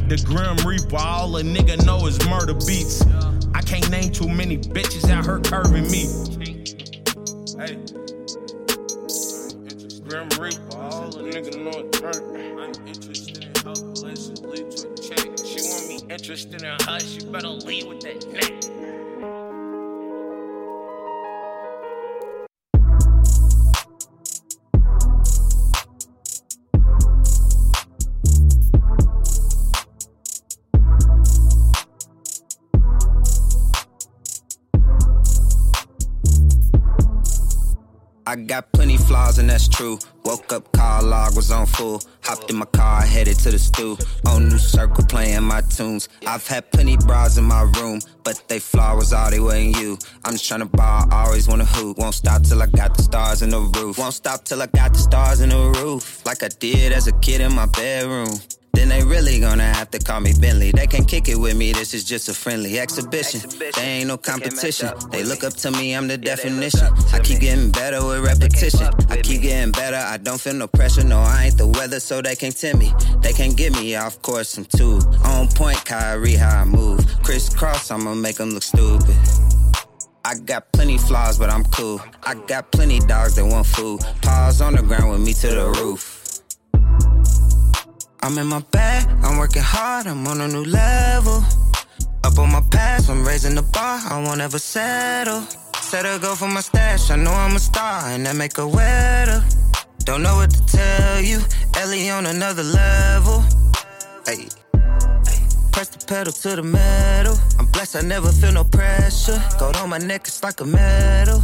The 0.09 0.23
Grim 0.23 0.57
Reaper, 0.69 0.97
all 0.97 1.35
a 1.39 1.43
nigga 1.43 1.83
know 1.87 2.07
is 2.07 2.19
murder 2.29 2.53
beats. 2.55 3.03
I 3.55 3.63
can't 3.63 3.91
name 3.91 4.13
too 4.13 4.29
many 4.29 4.59
bitches 4.59 5.11
out 5.11 5.25
here 5.25 5.41
curving 5.41 5.91
me. 5.91 6.09
Hey. 7.57 7.77
Grim 10.07 10.29
Reaper, 10.39 10.77
all 10.77 11.17
a 11.17 11.23
nigga 11.23 11.57
know 11.57 11.89
is 11.89 12.03
murder. 12.03 12.58
Interested 16.11 16.55
in 16.55 16.65
her, 16.65 16.77
hush, 16.81 17.17
you 17.17 17.31
better 17.31 17.49
lead 17.49 17.87
with 17.87 18.01
that 18.01 18.27
neck. 18.33 18.78
I 38.29 38.37
got 38.37 38.71
plenty 38.73 38.99
flaws 38.99 39.39
and 39.39 39.49
that's 39.49 39.69
true. 39.69 39.99
Woke 40.23 40.53
up, 40.53 40.71
car 40.73 41.03
log 41.03 41.35
was 41.35 41.51
on 41.51 41.65
full. 41.65 42.03
Hopped 42.23 42.51
in 42.51 42.57
my 42.57 42.67
car, 42.67 43.01
headed 43.01 43.39
to 43.39 43.51
the 43.51 43.59
stew. 43.59 43.97
On 44.27 44.51
new 44.51 44.59
circle, 44.59 45.03
playing 45.07 45.45
my 45.45 45.63
tunes. 45.63 46.11
I've 46.27 46.47
had 46.47 46.71
plenty 46.71 46.99
bras 46.99 47.39
in 47.39 47.45
my 47.45 47.63
room, 47.63 48.01
but 48.25 48.43
they 48.49 48.59
flowers 48.59 49.15
all 49.15 49.31
they 49.31 49.41
wasn't 49.41 49.79
you. 49.79 49.97
I'm 50.27 50.35
just 50.35 50.45
tryna 50.45 50.71
ball, 50.71 51.09
always 51.11 51.49
wanna 51.49 51.65
hoop. 51.65 51.97
Won't 51.97 52.17
stop 52.17 52.43
till 52.43 52.61
I 52.61 52.67
got 52.67 52.95
the 52.99 53.03
stars 53.03 53.41
in 53.41 53.49
the 53.49 53.61
roof. 53.61 53.97
Won't 53.97 54.13
stop 54.13 54.45
till 54.45 54.61
I 54.61 54.67
got 54.67 54.93
the 54.93 54.99
stars 54.99 55.41
in 55.41 55.49
the 55.49 55.81
roof. 55.83 56.27
Like 56.27 56.43
I 56.43 56.49
did 56.49 56.93
as 56.93 57.07
a 57.07 57.13
kid 57.21 57.41
in 57.41 57.55
my 57.55 57.65
bedroom. 57.65 58.35
Then 58.73 58.89
they 58.89 59.03
really 59.03 59.41
gonna 59.41 59.65
have 59.65 59.91
to 59.91 59.99
call 59.99 60.21
me 60.21 60.33
Bentley. 60.41 60.73
They 60.73 60.87
can 60.87 61.05
kick 61.05 61.29
it 61.29 61.37
with 61.37 61.57
me, 61.57 61.73
this 61.73 61.95
is 61.95 62.05
just 62.05 62.29
a 62.29 62.35
friendly 62.35 62.79
exhibition. 62.79 63.41
They 63.77 63.83
ain't 63.83 64.09
no 64.09 64.17
competition. 64.17 64.91
They 65.11 65.25
look 65.25 65.45
up 65.45 65.55
to 65.55 65.71
me, 65.71 65.95
I'm 65.95 66.09
the 66.09 66.19
definition. 66.19 66.89
I 67.13 67.21
keep 67.21 67.41
getting 67.41 67.71
better 67.71 68.05
with 68.05 68.25
repetition. 68.25 68.89
I 69.09 69.21
keep 69.23 69.43
getting 69.43 69.73
better, 69.73 69.97
I 69.97 70.17
don't 70.17 70.41
feel 70.41 70.55
no 70.55 70.67
pressure. 70.67 71.05
No, 71.05 71.19
I 71.19 71.47
ain't 71.47 71.59
the 71.59 71.67
weather, 71.67 72.01
so 72.01 72.23
they 72.23 72.37
can't 72.37 72.57
tempt 72.57 72.79
me. 72.79 72.93
They 73.21 73.33
can't 73.33 73.57
get 73.57 73.73
me 73.75 73.97
off 73.97 74.21
course, 74.23 74.57
I'm 74.57 74.65
too 74.65 75.01
on 75.25 75.49
point, 75.49 75.85
Kyrie, 75.85 76.35
how 76.35 76.63
I 76.63 76.65
move. 76.65 77.01
Crisscross, 77.23 77.91
I'ma 77.91 78.15
make 78.15 78.37
them 78.37 78.51
look 78.51 78.63
stupid. 78.63 79.17
I 80.25 80.35
got 80.35 80.71
plenty 80.73 80.99
flaws, 80.99 81.39
but 81.39 81.49
I'm 81.49 81.65
cool. 81.65 82.01
I 82.23 82.35
got 82.35 82.71
plenty 82.71 82.99
dogs 83.01 83.37
that 83.37 83.47
want 83.47 83.67
food. 83.67 84.01
Paws 84.23 84.61
on 84.61 84.75
the 84.75 84.83
ground 84.83 85.11
with 85.11 85.21
me 85.21 85.33
to 85.35 85.47
the 85.49 85.71
roof. 85.81 86.18
I'm 88.23 88.37
in 88.37 88.47
my 88.47 88.61
bag, 88.73 89.07
I'm 89.23 89.39
working 89.39 89.63
hard, 89.63 90.07
I'm 90.07 90.27
on 90.27 90.41
a 90.41 90.49
new 90.49 90.65
level. 90.65 91.43
Up 92.25 92.39
on 92.39 92.51
my 92.51 92.63
past, 92.71 93.09
I'm 93.09 93.27
raising 93.27 93.55
the 93.55 93.63
bar, 93.63 94.01
I 94.11 94.23
won't 94.23 94.41
ever 94.41 94.59
settle. 94.59 95.43
Set 95.81 96.05
a 96.05 96.19
go 96.19 96.35
for 96.35 96.49
my 96.49 96.61
stash, 96.61 97.11
I 97.11 97.17
know 97.17 97.31
I'm 97.31 97.55
a 97.55 97.59
star, 97.59 98.09
and 98.09 98.27
that 98.27 98.37
make 98.37 98.57
her 98.57 98.67
wetter. 98.67 99.45
Don't 100.01 100.23
know 100.23 100.37
what 100.37 100.51
to 100.51 100.67
tell 100.67 101.21
you, 101.21 101.41
Ellie 101.77 102.11
on 102.11 102.27
another 102.27 102.65
level. 102.65 103.45
Hey. 104.27 104.49
Press 105.73 105.91
the 105.91 106.05
pedal 106.07 106.33
to 106.33 106.57
the 106.57 106.63
metal. 106.63 107.37
I'm 107.59 107.67
blessed, 107.67 107.97
I 107.97 108.01
never 108.01 108.33
feel 108.33 108.51
no 108.53 108.65
pressure. 108.65 109.41
Gold 109.61 109.77
on 109.77 109.91
my 109.91 109.99
neck, 109.99 110.23
it's 110.27 110.43
like 110.43 110.61
a 110.61 110.65
medal. 110.65 111.41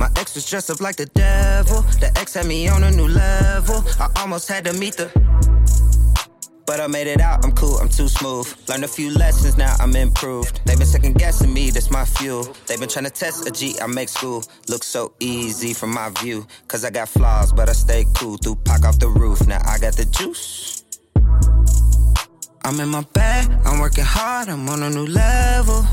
My 0.00 0.08
ex 0.16 0.34
was 0.34 0.48
dressed 0.48 0.70
up 0.70 0.80
like 0.80 0.96
the 0.96 1.04
devil. 1.06 1.82
The 2.00 2.10
ex 2.18 2.32
had 2.32 2.46
me 2.46 2.66
on 2.68 2.82
a 2.84 2.90
new 2.90 3.06
level. 3.06 3.84
I 4.00 4.08
almost 4.16 4.48
had 4.48 4.64
to 4.64 4.72
meet 4.72 4.96
the. 4.96 5.10
But 6.64 6.80
I 6.80 6.86
made 6.86 7.06
it 7.06 7.20
out, 7.20 7.44
I'm 7.44 7.52
cool, 7.52 7.76
I'm 7.78 7.88
too 7.88 8.08
smooth. 8.08 8.46
Learned 8.66 8.84
a 8.84 8.88
few 8.88 9.12
lessons, 9.12 9.58
now 9.58 9.74
I'm 9.78 9.94
improved. 9.94 10.60
They've 10.64 10.78
been 10.78 10.86
second 10.86 11.18
guessing 11.18 11.52
me, 11.52 11.70
that's 11.70 11.90
my 11.90 12.06
fuel. 12.06 12.44
They've 12.66 12.80
been 12.80 12.88
trying 12.88 13.04
to 13.06 13.10
test 13.10 13.46
a 13.46 13.50
G, 13.50 13.78
I 13.78 13.86
make 13.88 14.08
school. 14.08 14.42
Look 14.68 14.84
so 14.84 15.12
easy 15.20 15.74
from 15.74 15.92
my 15.92 16.08
view. 16.22 16.46
Cause 16.68 16.82
I 16.84 16.90
got 16.90 17.08
flaws, 17.08 17.52
but 17.52 17.68
I 17.68 17.72
stay 17.72 18.06
cool. 18.16 18.38
Threw 18.38 18.54
pack 18.54 18.84
off 18.86 18.98
the 18.98 19.08
roof, 19.08 19.46
now 19.46 19.60
I 19.66 19.78
got 19.78 19.96
the 19.96 20.06
juice. 20.06 20.84
I'm 22.64 22.80
in 22.80 22.88
my 22.88 23.02
bag, 23.12 23.50
I'm 23.66 23.80
working 23.80 24.04
hard, 24.04 24.48
I'm 24.48 24.66
on 24.68 24.82
a 24.82 24.88
new 24.88 25.06
level. 25.06 25.84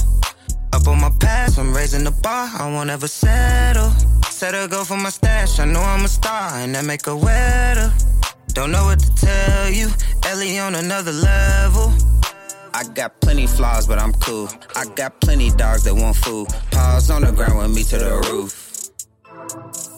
Up 0.73 0.87
on 0.87 0.99
my 0.99 1.11
past, 1.19 1.57
I'm 1.57 1.75
raising 1.75 2.03
the 2.03 2.11
bar, 2.11 2.49
I 2.53 2.69
won't 2.71 2.89
ever 2.89 3.07
settle. 3.07 3.91
Set 4.29 4.53
a 4.53 4.67
go 4.67 4.83
for 4.83 4.97
my 4.97 5.09
stash, 5.09 5.59
I 5.59 5.65
know 5.65 5.81
I'm 5.81 6.05
a 6.05 6.07
star, 6.07 6.55
and 6.55 6.75
that 6.75 6.85
make 6.85 7.05
her 7.05 7.15
wetter. 7.15 7.91
Don't 8.49 8.71
know 8.71 8.85
what 8.85 8.99
to 8.99 9.15
tell 9.15 9.69
you, 9.69 9.89
Ellie 10.25 10.59
on 10.59 10.75
another 10.75 11.13
level. 11.13 11.93
I 12.73 12.83
got 12.93 13.19
plenty 13.21 13.47
flaws, 13.47 13.87
but 13.87 13.97
I'm 13.97 14.13
cool. 14.13 14.49
I 14.75 14.85
got 14.85 15.19
plenty 15.21 15.49
dogs 15.51 15.83
that 15.85 15.95
want 15.95 16.15
food. 16.15 16.47
Paws 16.71 17.09
on 17.09 17.23
the 17.23 17.31
ground 17.31 17.57
with 17.57 17.75
me 17.75 17.83
to 17.83 17.97
the 17.97 18.17
roof. 18.29 19.96